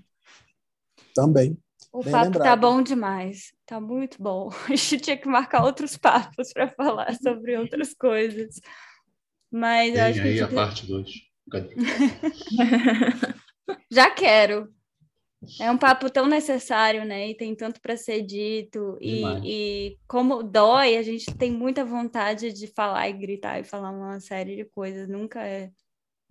Também. 1.14 1.58
O 1.92 2.02
Bem 2.02 2.12
papo 2.12 2.24
tá 2.24 2.30
lembrado. 2.30 2.44
tá 2.44 2.56
bom 2.56 2.82
demais. 2.82 3.54
Tá 3.66 3.80
muito 3.80 4.22
bom. 4.22 4.50
A 4.70 4.76
gente 4.76 5.00
tinha 5.00 5.18
que 5.18 5.28
marcar 5.28 5.64
outros 5.64 5.98
papos 5.98 6.52
para 6.52 6.70
falar 6.70 7.14
sobre 7.16 7.58
outras 7.58 7.94
coisas. 7.94 8.60
Mas 9.52 9.94
Tem 9.94 10.02
acho 10.02 10.22
aí 10.22 10.36
que 10.36 10.42
a 10.42 10.48
parte 10.48 10.88
2. 10.88 11.34
Já 13.92 14.10
quero. 14.10 14.74
É 15.60 15.70
um 15.70 15.78
papo 15.78 16.10
tão 16.10 16.26
necessário, 16.26 17.06
né? 17.06 17.30
E 17.30 17.36
tem 17.36 17.54
tanto 17.54 17.82
para 17.82 17.98
ser 17.98 18.22
dito. 18.22 18.98
E, 19.00 19.22
e, 19.44 19.98
como 20.08 20.42
dói, 20.42 20.98
a 20.98 21.04
gente 21.04 21.26
tem 21.38 21.52
muita 21.52 21.84
vontade 21.84 22.54
de 22.54 22.68
falar 22.68 23.10
e 23.10 23.14
gritar 23.14 23.60
e 23.60 23.64
falar 23.64 23.92
uma 23.92 24.20
série 24.20 24.56
de 24.56 24.66
coisas. 24.66 25.08
Nunca 25.08 25.46
é. 25.46 25.70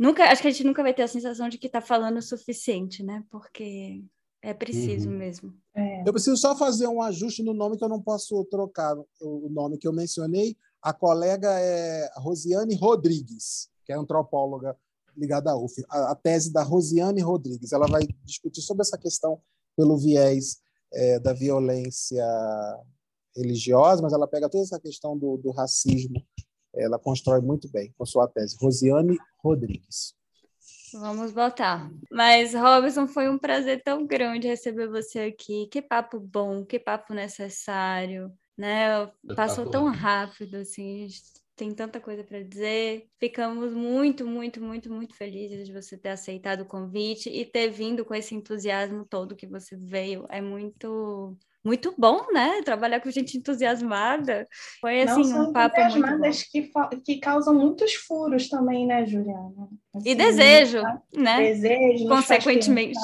Nunca, 0.03 0.25
acho 0.25 0.43
que 0.43 0.49
a 0.49 0.51
gente 0.51 0.65
nunca 0.65 0.83
vai 0.83 0.93
ter 0.93 1.03
a 1.03 1.09
sensação 1.09 1.49
de 1.49 1.57
que 1.57 1.69
está 1.69 1.81
falando 1.81 2.17
o 2.17 2.23
suficiente, 2.23 3.05
né? 3.05 3.25
Porque 3.31 4.03
é 4.43 4.53
preciso 4.53 5.09
uhum. 5.09 5.17
mesmo. 5.17 5.55
É. 5.73 6.01
Eu 6.01 6.13
preciso 6.13 6.37
só 6.37 6.57
fazer 6.57 6.89
um 6.89 7.01
ajuste 7.01 7.41
no 7.41 7.55
nome 7.55 7.79
que 7.79 7.85
eu 7.85 7.89
não 7.89 8.03
posso 8.03 8.45
trocar 8.47 8.97
o 9.21 9.49
nome 9.49 9.79
que 9.79 9.87
eu 9.87 9.93
mencionei. 9.93 10.57
A 10.83 10.93
colega 10.93 11.49
é 11.57 12.11
Rosiane 12.17 12.75
Rodrigues, 12.75 13.69
que 13.85 13.93
é 13.93 13.97
antropóloga 13.97 14.77
ligada 15.17 15.53
à 15.53 15.57
UF, 15.57 15.81
a, 15.89 16.11
a, 16.11 16.15
tese 16.17 16.53
da 16.53 16.65
Rosiane 16.65 17.21
Rodrigues. 17.21 17.71
Ela 17.71 17.87
vai 17.87 18.03
discutir 18.25 18.61
sobre 18.61 18.83
essa 18.83 18.99
questão 18.99 19.41
pelo 19.77 19.97
viés 19.97 20.57
é, 20.93 21.21
da 21.21 21.33
violência 21.33 22.27
religiosa, 23.37 24.03
mas 24.03 24.13
ela 24.13 24.27
pega 24.27 24.49
toda 24.49 24.65
essa 24.65 24.81
questão 24.81 25.17
do, 25.17 25.37
do 25.37 25.53
racismo, 25.53 26.21
ela 26.75 26.99
constrói 26.99 27.41
muito 27.41 27.71
bem 27.71 27.93
com 27.97 28.07
sua 28.07 28.29
tese. 28.29 28.57
Rosiane 28.61 29.19
Rodrigues. 29.39 30.15
Vamos 30.93 31.33
botar. 31.33 31.91
Mas, 32.11 32.55
Robson, 32.55 33.07
foi 33.07 33.29
um 33.29 33.39
prazer 33.39 33.83
tão 33.83 34.07
grande 34.07 34.47
receber 34.47 34.89
você 34.89 35.21
aqui. 35.21 35.67
Que 35.69 35.81
papo 35.81 36.21
bom, 36.21 36.65
que 36.65 36.79
papo 36.79 37.15
necessário, 37.15 38.31
né? 38.57 39.07
Passou 39.35 39.69
tão 39.71 39.87
rápido, 39.87 40.57
assim, 40.57 41.09
tem 41.57 41.75
tanta 41.75 42.01
coisa 42.01 42.23
para 42.23 42.43
dizer. 42.43 43.09
Ficamos 43.19 43.73
muito, 43.73 44.27
muito, 44.27 44.61
muito, 44.61 44.93
muito 44.93 45.15
felizes 45.15 45.67
de 45.67 45.73
você 45.73 45.97
ter 45.97 46.11
aceitado 46.11 46.63
o 46.63 46.67
convite 46.67 47.31
e 47.31 47.45
ter 47.47 47.71
vindo 47.71 48.05
com 48.05 48.15
esse 48.15 48.35
entusiasmo 48.35 49.05
todo 49.05 49.37
que 49.37 49.47
você 49.47 49.77
veio. 49.77 50.27
É 50.29 50.41
muito 50.41 51.37
muito 51.65 51.95
bom, 51.97 52.27
né? 52.33 52.61
Trabalhar 52.63 53.01
com 53.01 53.11
gente 53.11 53.39
entusiasmada. 53.39 54.49
Foi 54.81 55.03
assim 55.03 55.33
Não 55.33 55.51
um 55.51 55.53
papo 55.53 55.81
entusiasmadas 55.81 56.43
que, 56.43 56.71
que 57.05 57.19
causam 57.19 57.55
muitos 57.55 57.95
furos 57.95 58.49
também, 58.49 58.87
né, 58.87 59.07
Juliana? 59.07 59.69
Assim, 59.95 60.09
e 60.09 60.15
desejo, 60.15 60.83
tá? 60.83 61.03
né? 61.15 61.53
Desejo. 61.53 62.09
Consequentemente. 62.09 62.99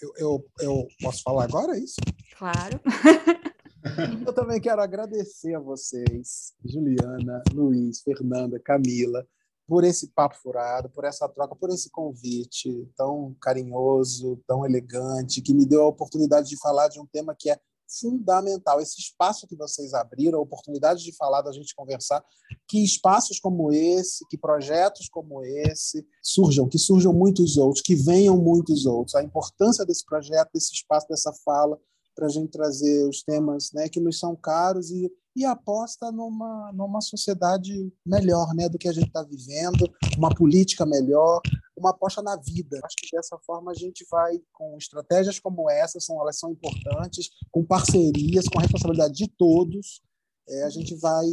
Eu, 0.00 0.12
eu, 0.18 0.46
eu 0.60 0.88
posso 1.02 1.22
falar 1.22 1.44
agora 1.44 1.76
é 1.76 1.80
isso? 1.80 1.96
Claro. 2.36 2.80
eu 4.26 4.32
também 4.32 4.60
quero 4.60 4.82
agradecer 4.82 5.54
a 5.54 5.60
vocês, 5.60 6.52
Juliana, 6.64 7.42
Luiz, 7.52 8.02
Fernanda, 8.02 8.60
Camila, 8.60 9.26
por 9.66 9.84
esse 9.84 10.08
papo 10.08 10.36
furado, 10.36 10.88
por 10.88 11.04
essa 11.04 11.28
troca, 11.28 11.54
por 11.54 11.68
esse 11.70 11.90
convite 11.90 12.88
tão 12.96 13.36
carinhoso, 13.40 14.40
tão 14.46 14.64
elegante, 14.64 15.42
que 15.42 15.52
me 15.52 15.66
deu 15.66 15.82
a 15.82 15.88
oportunidade 15.88 16.48
de 16.48 16.58
falar 16.58 16.88
de 16.88 16.98
um 16.98 17.06
tema 17.06 17.36
que 17.38 17.50
é 17.50 17.58
fundamental. 17.88 18.80
Esse 18.80 19.00
espaço 19.00 19.46
que 19.46 19.56
vocês 19.56 19.94
abriram, 19.94 20.38
a 20.38 20.42
oportunidade 20.42 21.02
de 21.02 21.16
falar, 21.16 21.42
da 21.42 21.52
gente 21.52 21.74
conversar, 21.74 22.24
que 22.68 22.84
espaços 22.84 23.40
como 23.40 23.72
esse, 23.72 24.26
que 24.28 24.36
projetos 24.36 25.08
como 25.08 25.42
esse 25.44 26.06
surjam, 26.22 26.68
que 26.68 26.78
surjam 26.78 27.12
muitos 27.12 27.56
outros, 27.56 27.82
que 27.82 27.94
venham 27.94 28.36
muitos 28.36 28.86
outros. 28.86 29.14
A 29.14 29.22
importância 29.22 29.84
desse 29.84 30.04
projeto, 30.04 30.50
desse 30.52 30.72
espaço, 30.72 31.08
dessa 31.08 31.32
fala, 31.44 31.78
para 32.14 32.26
a 32.26 32.30
gente 32.30 32.50
trazer 32.50 33.08
os 33.08 33.22
temas 33.22 33.70
né, 33.72 33.88
que 33.88 34.00
nos 34.00 34.18
são 34.18 34.34
caros 34.34 34.90
e 34.90 35.10
e 35.38 35.44
aposta 35.44 36.10
numa, 36.10 36.72
numa 36.72 37.00
sociedade 37.00 37.92
melhor 38.04 38.52
né, 38.54 38.68
do 38.68 38.76
que 38.76 38.88
a 38.88 38.92
gente 38.92 39.06
está 39.06 39.22
vivendo, 39.22 39.88
uma 40.16 40.34
política 40.34 40.84
melhor, 40.84 41.40
uma 41.78 41.90
aposta 41.90 42.22
na 42.22 42.36
vida. 42.36 42.80
Acho 42.84 42.96
que 42.96 43.16
dessa 43.16 43.38
forma 43.38 43.70
a 43.70 43.74
gente 43.74 44.06
vai, 44.10 44.38
com 44.52 44.76
estratégias 44.76 45.38
como 45.38 45.70
essa, 45.70 46.00
são, 46.00 46.20
elas 46.20 46.38
são 46.38 46.50
importantes, 46.50 47.30
com 47.50 47.64
parcerias, 47.64 48.46
com 48.48 48.58
a 48.58 48.62
responsabilidade 48.62 49.14
de 49.14 49.28
todos, 49.28 50.02
é, 50.48 50.64
a 50.64 50.70
gente 50.70 50.94
vai 50.96 51.26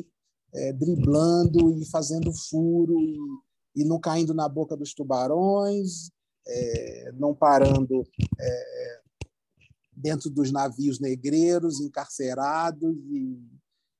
é, 0.54 0.74
driblando 0.74 1.72
e 1.82 1.86
fazendo 1.90 2.32
furo 2.32 3.00
e, 3.00 3.82
e 3.82 3.86
não 3.86 4.00
caindo 4.00 4.34
na 4.34 4.48
boca 4.48 4.76
dos 4.76 4.94
tubarões, 4.94 6.10
é, 6.48 7.12
não 7.14 7.34
parando 7.34 8.04
é, 8.40 9.02
dentro 9.92 10.30
dos 10.30 10.52
navios 10.52 11.00
negreiros, 11.00 11.80
encarcerados 11.80 12.96
e 13.10 13.40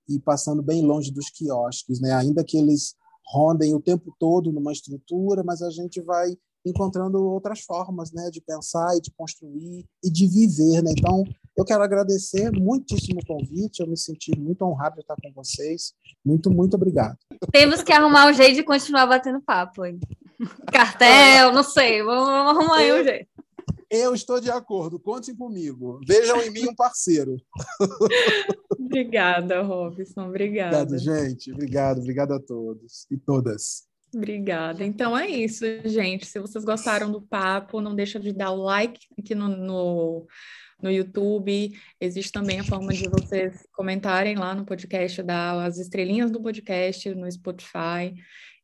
e 0.08 0.20
passando 0.20 0.62
bem 0.62 0.84
longe 0.84 1.12
dos 1.12 1.30
quiosques, 1.30 2.00
né? 2.00 2.14
Ainda 2.14 2.44
que 2.44 2.58
eles 2.58 2.96
rondem 3.28 3.74
o 3.74 3.82
tempo 3.82 4.16
todo 4.20 4.52
numa 4.52 4.72
estrutura, 4.72 5.44
mas 5.44 5.62
a 5.62 5.70
gente 5.70 6.02
vai 6.02 6.36
encontrando 6.66 7.24
outras 7.24 7.62
formas, 7.62 8.12
né, 8.12 8.30
de 8.32 8.42
pensar 8.42 8.98
e 8.98 9.02
de 9.02 9.12
construir 9.16 9.86
e 10.04 10.10
de 10.10 10.28
viver, 10.28 10.82
né? 10.82 10.92
Então, 10.98 11.24
eu 11.56 11.64
quero 11.64 11.84
agradecer 11.84 12.52
muitíssimo 12.52 13.20
o 13.22 13.26
convite, 13.26 13.82
eu 13.82 13.88
me 13.88 13.96
senti 13.96 14.38
muito 14.38 14.64
honrado 14.64 14.96
de 14.96 15.02
estar 15.02 15.16
com 15.16 15.32
vocês. 15.32 15.94
Muito, 16.26 16.50
muito 16.50 16.74
obrigado. 16.76 17.18
Temos 17.52 17.84
que 17.84 17.94
arrumar 17.94 18.28
um 18.28 18.34
jeito 18.34 18.56
de 18.56 18.64
continuar 18.64 19.06
batendo 19.06 19.42
papo, 19.42 19.86
hein? 19.86 20.00
Cartel, 20.74 21.54
não 21.54 21.64
sei, 21.64 22.02
vamos, 22.04 22.28
arrumar 22.28 22.78
aí 22.78 23.00
um 23.00 23.04
jeito. 23.04 23.30
Eu 23.96 24.14
estou 24.14 24.42
de 24.42 24.52
acordo, 24.52 25.00
contem 25.00 25.36
comigo. 25.36 26.02
Vejam 26.06 26.42
em 26.42 26.52
mim 26.52 26.68
um 26.68 26.76
parceiro. 26.76 27.38
Obrigada, 28.78 29.62
Robson. 29.62 30.28
Obrigada. 30.28 30.82
Obrigado, 30.82 31.00
gente. 31.00 31.52
Obrigado, 31.52 32.00
obrigado 32.00 32.34
a 32.34 32.40
todos 32.40 33.08
e 33.10 33.18
todas. 33.18 33.88
Obrigada. 34.14 34.84
Então 34.86 35.18
é 35.18 35.28
isso, 35.28 35.66
gente. 35.86 36.26
Se 36.26 36.40
vocês 36.40 36.64
gostaram 36.64 37.12
do 37.12 37.22
papo, 37.22 37.82
não 37.82 37.96
deixa 37.96 38.20
de 38.20 38.32
dar 38.32 38.52
o 38.52 38.64
like 38.64 39.00
aqui 39.18 39.36
no, 39.36 39.48
no, 39.48 40.28
no 40.82 40.92
YouTube. 40.92 41.74
Existe 42.00 42.32
também 42.32 42.60
a 42.60 42.64
forma 42.64 42.94
de 42.94 43.10
vocês 43.10 43.66
comentarem 43.74 44.36
lá 44.36 44.56
no 44.56 44.66
podcast, 44.66 45.22
dar 45.22 45.66
as 45.66 45.78
estrelinhas 45.78 46.32
do 46.32 46.42
podcast 46.42 47.14
no 47.14 47.30
Spotify. 47.30 48.14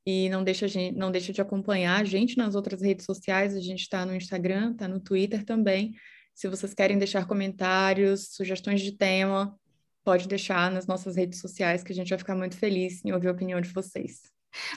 E 0.06 0.30
não 0.30 0.44
deixa, 0.44 0.68
gente, 0.68 0.98
não 0.98 1.12
deixa 1.12 1.32
de 1.32 1.42
acompanhar 1.42 2.02
a 2.02 2.04
gente 2.04 2.38
nas 2.38 2.56
outras 2.56 2.82
redes 2.82 3.06
sociais. 3.06 3.56
A 3.56 3.60
gente 3.60 3.82
está 3.82 4.06
no 4.06 4.16
Instagram, 4.16 4.72
está 4.72 4.88
no 4.88 5.00
Twitter 5.00 5.46
também. 5.46 5.94
Se 6.34 6.48
vocês 6.48 6.74
querem 6.74 6.98
deixar 6.98 7.28
comentários, 7.28 8.34
sugestões 8.34 8.82
de 8.82 8.94
tema, 8.94 9.56
pode 10.04 10.28
deixar 10.28 10.72
nas 10.72 10.88
nossas 10.88 11.16
redes 11.16 11.40
sociais, 11.40 11.84
que 11.84 11.92
a 11.92 11.96
gente 11.96 12.10
vai 12.10 12.18
ficar 12.18 12.36
muito 12.36 12.58
feliz 12.58 13.04
em 13.06 13.12
ouvir 13.12 13.28
a 13.28 13.32
opinião 13.32 13.62
de 13.62 13.70
vocês. 13.70 14.22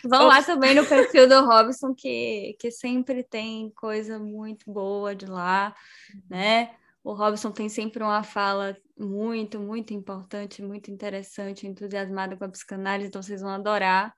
Vão 0.04 0.26
lá 0.26 0.42
também 0.42 0.74
no 0.74 0.86
perfil 0.86 1.28
do 1.28 1.44
Robson, 1.44 1.94
que, 1.94 2.56
que 2.60 2.70
sempre 2.70 3.24
tem 3.24 3.70
coisa 3.70 4.18
muito 4.18 4.70
boa 4.70 5.14
de 5.14 5.26
lá, 5.26 5.74
né? 6.28 6.70
O 7.02 7.12
Robson 7.12 7.50
tem 7.50 7.68
sempre 7.68 8.02
uma 8.02 8.22
fala 8.22 8.76
muito, 8.98 9.58
muito 9.58 9.92
importante, 9.92 10.62
muito 10.62 10.90
interessante, 10.90 11.66
entusiasmada 11.66 12.36
com 12.36 12.44
a 12.44 12.48
psicanálise, 12.48 13.08
então 13.08 13.22
vocês 13.22 13.42
vão 13.42 13.50
adorar. 13.50 14.14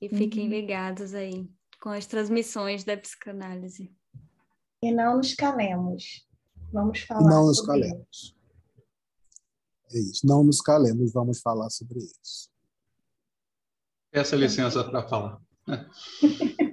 E 0.00 0.08
fiquem 0.08 0.44
uhum. 0.44 0.50
ligados 0.50 1.14
aí 1.14 1.48
com 1.80 1.90
as 1.90 2.06
transmissões 2.06 2.84
da 2.84 2.96
psicanálise. 2.96 3.94
E 4.82 4.92
não 4.92 5.16
nos 5.16 5.34
calemos. 5.34 6.26
Vamos 6.72 7.00
falar. 7.00 7.28
Não 7.28 7.46
nos 7.46 7.60
calemos. 7.60 8.06
Isso. 8.12 8.36
É 9.92 9.98
isso. 9.98 10.26
Não 10.26 10.44
nos 10.44 10.60
calemos, 10.60 11.12
vamos 11.12 11.40
falar 11.40 11.70
sobre 11.70 11.98
isso. 11.98 12.50
Essa 14.12 14.36
licença 14.36 14.82
para 14.84 15.06
falar. 15.08 15.40